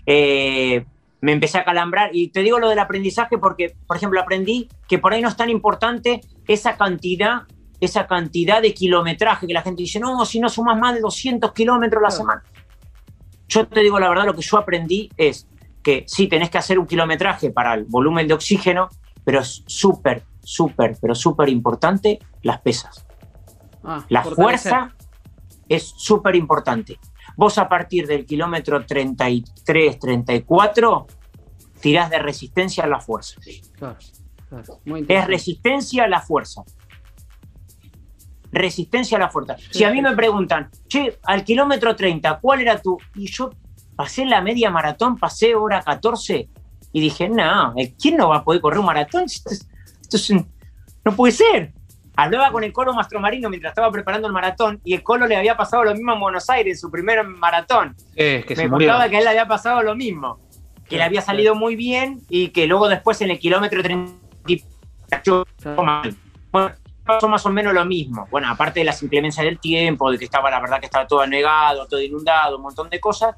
Eh, 0.06 0.84
me 1.20 1.32
empecé 1.32 1.58
a 1.58 1.64
calambrar 1.64 2.10
y 2.12 2.28
te 2.28 2.42
digo 2.42 2.58
lo 2.58 2.68
del 2.68 2.78
aprendizaje 2.78 3.36
porque, 3.36 3.74
por 3.86 3.96
ejemplo, 3.96 4.20
aprendí 4.20 4.68
que 4.88 4.98
por 4.98 5.12
ahí 5.12 5.20
no 5.20 5.28
es 5.28 5.36
tan 5.36 5.50
importante 5.50 6.20
esa 6.46 6.76
cantidad 6.76 7.42
esa 7.80 8.06
cantidad 8.06 8.60
de 8.60 8.74
kilometraje 8.74 9.46
que 9.46 9.54
la 9.54 9.62
gente 9.62 9.82
dice, 9.82 9.98
no, 9.98 10.24
si 10.26 10.38
no 10.38 10.48
sumas 10.48 10.78
más 10.78 10.94
de 10.94 11.00
200 11.00 11.52
kilómetros 11.52 12.02
la 12.02 12.10
semana. 12.10 12.42
Yo 13.48 13.66
te 13.66 13.80
digo 13.80 13.98
la 13.98 14.08
verdad, 14.08 14.26
lo 14.26 14.34
que 14.34 14.42
yo 14.42 14.58
aprendí 14.58 15.10
es 15.16 15.48
que 15.82 16.04
sí, 16.06 16.28
tenés 16.28 16.50
que 16.50 16.58
hacer 16.58 16.78
un 16.78 16.86
kilometraje 16.86 17.50
para 17.50 17.74
el 17.74 17.84
volumen 17.84 18.28
de 18.28 18.34
oxígeno, 18.34 18.90
pero 19.24 19.40
es 19.40 19.64
súper, 19.66 20.24
súper, 20.50 20.96
pero 21.00 21.14
súper 21.14 21.48
importante 21.48 22.18
las 22.42 22.60
pesas. 22.60 23.06
Ah, 23.84 24.04
la 24.08 24.22
fuerza 24.22 24.94
es 25.68 25.94
súper 25.96 26.34
importante. 26.36 26.98
Vos 27.36 27.58
a 27.58 27.68
partir 27.68 28.06
del 28.06 28.26
kilómetro 28.26 28.84
33, 28.84 29.98
34, 29.98 31.06
tirás 31.80 32.10
de 32.10 32.18
resistencia 32.18 32.84
a 32.84 32.86
la 32.88 33.00
fuerza. 33.00 33.40
es 35.08 35.26
resistencia 35.26 36.04
a 36.04 36.08
la 36.08 36.20
fuerza 36.20 36.64
resistencia 38.52 39.16
a 39.16 39.20
la 39.20 39.28
fuerza. 39.28 39.56
Si 39.70 39.84
a 39.84 39.92
mí 39.92 40.02
me 40.02 40.14
preguntan, 40.16 40.70
che, 40.88 41.20
al 41.22 41.44
kilómetro 41.44 41.94
30, 41.94 42.40
¿cuál 42.40 42.60
era 42.60 42.80
tu? 42.80 42.98
Y 43.14 43.30
yo 43.30 43.50
pasé 43.94 44.24
la 44.24 44.40
media 44.40 44.70
maratón, 44.70 45.16
pasé 45.16 45.54
hora 45.54 45.82
14 45.82 46.48
y 46.92 47.00
dije, 47.00 47.28
no, 47.28 47.74
¿quién 48.00 48.16
no 48.16 48.30
va 48.30 48.38
a 48.38 48.44
poder 48.44 48.60
correr 48.60 48.80
un 48.80 48.86
maratón? 48.86 49.26
Esto, 50.16 50.46
no 51.04 51.16
puede 51.16 51.32
ser. 51.32 51.72
Hablaba 52.16 52.52
con 52.52 52.64
el 52.64 52.72
Colo 52.72 52.92
Mastromarino 52.92 53.48
mientras 53.48 53.70
estaba 53.70 53.90
preparando 53.90 54.26
el 54.26 54.34
maratón 54.34 54.80
y 54.84 54.94
el 54.94 55.02
Colo 55.02 55.26
le 55.26 55.36
había 55.36 55.56
pasado 55.56 55.84
lo 55.84 55.94
mismo 55.94 56.12
en 56.12 56.20
Buenos 56.20 56.50
Aires, 56.50 56.80
su 56.80 56.90
primer 56.90 57.24
maratón. 57.26 57.96
que 58.14 58.44
me 58.56 58.68
contaba 58.68 59.08
que 59.08 59.16
a 59.16 59.18
él 59.20 59.24
le 59.24 59.30
había 59.30 59.46
pasado 59.46 59.82
lo 59.82 59.94
mismo, 59.94 60.38
que 60.88 60.96
le 60.96 61.04
había 61.04 61.22
salido 61.22 61.54
muy 61.54 61.76
bien 61.76 62.20
y 62.28 62.48
que 62.48 62.66
luego 62.66 62.88
después 62.88 63.20
en 63.22 63.30
el 63.30 63.38
kilómetro 63.38 63.82
30 63.82 64.12
bueno, 66.52 66.72
pasó 67.04 67.28
más 67.28 67.44
o 67.46 67.50
menos 67.50 67.72
lo 67.74 67.84
mismo. 67.84 68.26
Bueno, 68.30 68.48
aparte 68.48 68.80
de 68.80 68.86
las 68.86 69.02
inclemencias 69.02 69.44
del 69.44 69.58
tiempo, 69.58 70.10
de 70.10 70.18
que 70.18 70.24
estaba, 70.24 70.50
la 70.50 70.60
verdad, 70.60 70.80
que 70.80 70.86
estaba 70.86 71.06
todo 71.06 71.20
anegado, 71.20 71.86
todo 71.86 72.00
inundado, 72.00 72.56
un 72.56 72.62
montón 72.62 72.90
de 72.90 73.00
cosas, 73.00 73.36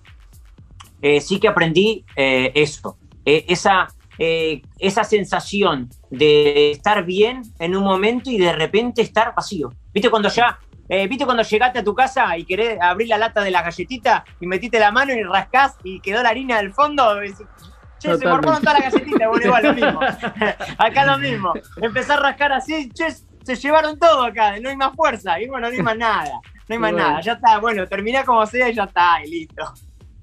eh, 1.00 1.20
sí 1.20 1.40
que 1.40 1.48
aprendí 1.48 2.04
eh, 2.16 2.52
eso, 2.54 2.96
eh, 3.24 3.44
esa, 3.48 3.88
esa 4.18 5.04
sensación 5.04 5.88
de 6.10 6.72
estar 6.72 7.04
bien 7.04 7.42
en 7.58 7.74
un 7.76 7.84
momento 7.84 8.30
y 8.30 8.38
de 8.38 8.52
repente 8.52 9.02
estar 9.02 9.34
vacío. 9.34 9.72
¿Viste 9.92 10.10
cuando 10.10 10.28
ya, 10.28 10.58
viste 11.08 11.24
cuando 11.24 11.42
llegaste 11.42 11.78
a 11.78 11.84
tu 11.84 11.94
casa 11.94 12.36
y 12.36 12.44
querés 12.44 12.80
abrir 12.80 13.08
la 13.08 13.18
lata 13.18 13.42
de 13.42 13.50
la 13.50 13.62
galletita 13.62 14.24
y 14.40 14.46
metiste 14.46 14.78
la 14.78 14.92
mano 14.92 15.12
y 15.12 15.22
rascás 15.22 15.76
y 15.82 16.00
quedó 16.00 16.22
la 16.22 16.28
harina 16.28 16.58
del 16.58 16.72
fondo? 16.72 17.18
Che, 17.98 18.18
se 18.18 18.28
formaron 18.28 18.60
todas 18.62 18.80
las 18.80 18.92
galletitas, 18.92 19.28
bueno, 19.28 19.46
igual 19.46 19.62
lo 19.62 19.74
mismo. 19.74 20.00
Acá 20.78 21.06
lo 21.06 21.18
mismo. 21.18 21.52
Empezar 21.80 22.18
a 22.18 22.22
rascar 22.22 22.52
así, 22.52 22.90
che, 22.90 23.06
se 23.44 23.56
llevaron 23.56 23.98
todo 23.98 24.24
acá, 24.24 24.58
no 24.60 24.68
hay 24.68 24.76
más 24.76 24.94
fuerza, 24.94 25.40
y 25.40 25.48
bueno, 25.48 25.68
no 25.68 25.74
hay 25.74 25.82
más 25.82 25.96
nada, 25.96 26.40
no 26.68 26.74
hay 26.74 26.78
más 26.78 26.92
nada, 26.92 27.20
ya 27.20 27.32
está, 27.32 27.58
bueno, 27.58 27.86
termina 27.86 28.24
como 28.24 28.44
sea 28.46 28.68
y 28.68 28.74
ya 28.74 28.84
está, 28.84 29.24
y 29.24 29.30
listo. 29.30 29.72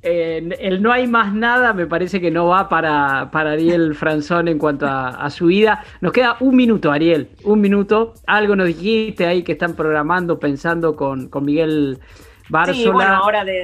El 0.02 0.82
no 0.82 0.92
hay 0.92 1.08
más 1.08 1.34
nada 1.34 1.74
me 1.74 1.86
parece 1.86 2.22
que 2.22 2.32
no 2.32 2.48
va 2.48 2.70
para, 2.70 3.30
para 3.32 3.52
Ariel 3.52 3.96
Franzón 3.96 4.48
en 4.48 4.58
cuanto 4.58 4.88
a, 4.88 5.30
su 5.30 5.48
vida. 5.48 5.84
Nos 6.02 6.14
queda 6.14 6.38
un 6.40 6.56
minuto, 6.56 6.92
Ariel, 6.92 7.30
un 7.44 7.60
minuto. 7.60 8.14
Algo 8.26 8.56
nos 8.56 8.68
dijiste 8.68 9.26
ahí 9.26 9.44
que 9.44 9.54
están 9.54 9.76
programando, 9.76 10.40
pensando 10.40 10.96
con, 10.96 11.28
con 11.28 11.46
Miguel 11.46 12.00
Bárzola. 12.50 13.22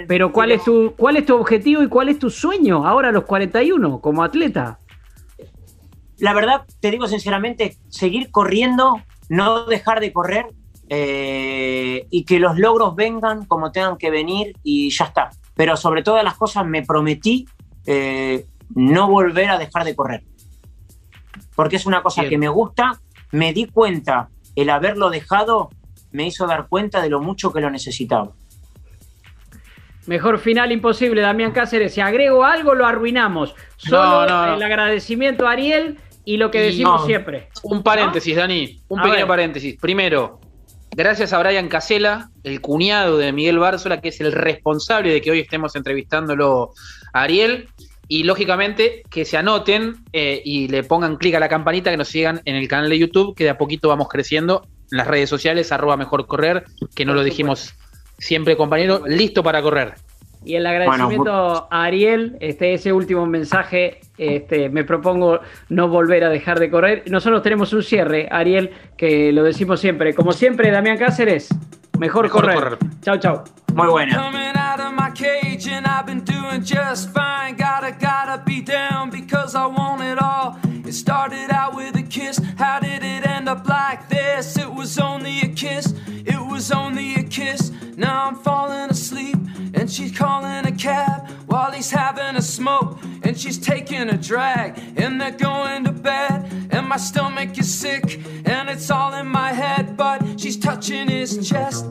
pero 0.08 0.32
¿cuál, 0.32 0.52
es 0.52 0.64
tu, 0.64 0.94
¿cuál 0.98 1.18
es 1.18 1.26
tu 1.26 1.36
objetivo 1.36 1.82
y 1.84 1.88
cuál 1.88 2.10
es 2.10 2.20
tu 2.20 2.30
sueño 2.30 2.86
ahora 2.86 3.10
a 3.10 3.12
los 3.12 3.24
41 3.24 4.00
como 4.02 4.24
atleta? 4.24 4.80
La 6.20 6.34
verdad, 6.34 6.62
te 6.80 6.92
digo 6.92 7.08
sinceramente, 7.08 7.78
seguir 7.90 8.32
corriendo 8.32 9.02
no 9.30 9.66
dejar 9.66 10.00
de 10.00 10.14
correr 10.14 10.46
eh, 10.90 12.06
y 12.10 12.26
que 12.26 12.40
los 12.40 12.58
logros 12.58 12.96
vengan 12.96 13.46
como 13.46 13.72
tengan 13.72 13.98
que 13.98 14.12
venir 14.12 14.54
y 14.64 14.90
ya 14.92 15.06
está. 15.06 15.32
Pero 15.56 15.78
sobre 15.78 16.04
todas 16.04 16.24
las 16.24 16.36
cosas 16.36 16.66
me 16.66 16.84
prometí 16.84 17.48
eh, 17.86 18.46
no 18.74 19.10
volver 19.10 19.50
a 19.50 19.58
dejar 19.58 19.84
de 19.84 19.96
correr. 19.96 20.24
Porque 21.56 21.78
es 21.78 21.86
una 21.86 22.02
cosa 22.02 22.28
que 22.28 22.38
me 22.38 22.50
gusta, 22.50 23.00
me 23.32 23.54
di 23.54 23.66
cuenta, 23.66 24.30
el 24.56 24.70
haberlo 24.70 25.10
dejado 25.10 25.70
me 26.12 26.26
hizo 26.26 26.48
dar 26.48 26.68
cuenta 26.68 27.02
de 27.02 27.10
lo 27.10 27.22
mucho 27.22 27.52
que 27.52 27.62
lo 27.62 27.70
necesitaba. 27.70 28.34
Mejor 30.08 30.38
final 30.38 30.72
imposible, 30.72 31.22
Damián 31.22 31.52
Cáceres. 31.52 31.94
Si 31.94 32.02
agrego 32.02 32.44
algo, 32.44 32.76
lo 32.76 32.86
arruinamos. 32.86 33.56
Solo 33.78 34.24
el 34.24 34.62
agradecimiento 34.62 35.48
a 35.48 35.52
Ariel 35.52 35.98
y 36.24 36.38
lo 36.38 36.52
que 36.52 36.62
decimos 36.62 37.06
siempre. 37.06 37.50
Un 37.64 37.82
paréntesis, 37.82 38.36
Dani, 38.36 38.82
un 38.88 39.02
pequeño 39.02 39.28
paréntesis. 39.28 39.78
Primero, 39.80 40.40
gracias 40.96 41.34
a 41.34 41.40
Brian 41.40 41.68
Casela, 41.68 42.30
el 42.44 42.62
cuñado 42.62 43.18
de 43.18 43.32
Miguel 43.34 43.60
Bárzola, 43.60 44.02
que 44.02 44.10
es 44.10 44.22
el 44.22 44.32
responsable 44.32 45.12
de 45.12 45.22
que 45.22 45.32
hoy 45.32 45.42
estemos 45.42 45.76
entrevistándolo 45.76 46.72
a 47.14 47.24
Ariel. 47.24 47.70
Y 48.08 48.24
lógicamente 48.24 49.02
que 49.10 49.26
se 49.26 49.36
anoten 49.36 49.96
eh, 50.14 50.42
y 50.46 50.68
le 50.68 50.84
pongan 50.84 51.18
clic 51.18 51.36
a 51.36 51.40
la 51.40 51.50
campanita, 51.50 51.90
que 51.90 51.98
nos 51.98 52.08
sigan 52.08 52.42
en 52.46 52.56
el 52.56 52.68
canal 52.68 52.90
de 52.90 53.00
YouTube, 53.00 53.36
que 53.36 53.46
de 53.46 53.50
a 53.50 53.58
poquito 53.58 53.90
vamos 53.90 54.08
creciendo. 54.10 54.68
En 54.92 55.00
las 55.00 55.08
redes 55.08 55.28
sociales, 55.30 55.72
arroba 55.72 55.98
mejor 55.98 56.28
correr, 56.28 56.66
que 56.96 57.04
no 57.04 57.16
lo 57.16 57.24
dijimos 57.24 57.74
siempre 58.20 58.56
compañero, 58.56 59.02
listo 59.08 59.42
para 59.42 59.62
correr. 59.62 59.96
Y 60.46 60.56
el 60.56 60.66
agradecimiento 60.66 61.68
a 61.72 61.84
Ariel, 61.84 62.38
este, 62.40 62.74
ese 62.74 62.94
último 62.94 63.26
mensaje, 63.26 64.00
este, 64.18 64.70
me 64.70 64.84
propongo 64.84 65.40
no 65.70 65.88
volver 65.88 66.24
a 66.24 66.30
dejar 66.30 66.60
de 66.60 66.70
correr. 66.70 67.04
Nosotros 67.10 67.42
tenemos 67.42 67.74
un 67.74 67.82
cierre, 67.82 68.28
Ariel, 68.32 68.72
que 68.96 69.32
lo 69.32 69.44
decimos 69.44 69.80
siempre. 69.80 70.14
Como 70.14 70.32
siempre, 70.32 70.70
Damián 70.70 70.98
Cáceres, 70.98 71.50
mejor, 71.98 72.30
correr. 72.30 72.56
correr. 72.56 72.78
Chau, 73.02 73.18
chau. 73.18 73.44
Muy 73.74 73.88
buena. 73.88 74.32
It 80.86 80.94
started 80.94 81.50
out 81.50 81.76
with 81.76 81.96
a 81.96 82.04
kiss. 82.04 82.40
How 82.60 82.80
did 82.80 83.02
it 83.04 83.26
end 83.26 83.50
up 83.50 83.68
like 83.68 84.08
this? 84.08 84.56
It 84.56 84.72
was 84.72 85.00
only 85.00 85.40
a 85.42 85.48
kiss. 85.48 85.96
It 86.08 86.40
was 86.40 86.72
only 86.72 87.16
a 87.16 87.24
kiss. 87.24 87.72
Now 87.98 88.28
I'm 88.28 88.36
falling 88.36 88.92
asleep. 88.92 89.38
and 89.76 89.92
she's 89.92 90.18
calling 90.18 90.66
a 90.66 90.72
cab 90.72 91.30
while 91.48 91.72
he's 91.72 91.92
having 91.92 92.36
a 92.36 92.42
smoke. 92.42 92.98
And 93.24 93.38
she's 93.38 93.58
taking 93.58 94.10
a 94.10 94.18
drag 94.18 94.80
and 94.98 95.20
they're 95.20 95.32
going 95.32 95.84
to 95.84 95.92
bed. 95.92 96.52
And 96.72 96.88
my 96.88 96.98
stomach 96.98 97.58
is 97.58 97.74
sick 97.74 98.22
and 98.46 98.70
it's 98.70 98.90
all 98.90 99.14
in 99.14 99.28
my 99.28 99.52
head 99.52 99.98
but 99.98 100.40
she's 100.40 100.58
touching 100.58 101.10
his 101.10 101.48
chest. 101.48 101.86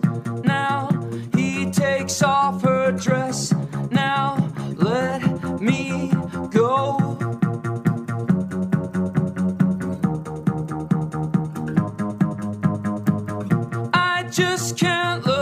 Now 0.44 0.88
he 1.34 1.70
takes 1.70 2.22
off 2.22 2.62
her 2.62 2.92
dress. 2.92 3.52
Now 3.90 4.50
let 4.76 5.22
me 5.60 6.10
go. 6.50 6.98
I 13.92 14.26
just 14.30 14.78
can't 14.78 15.24
look 15.26 15.33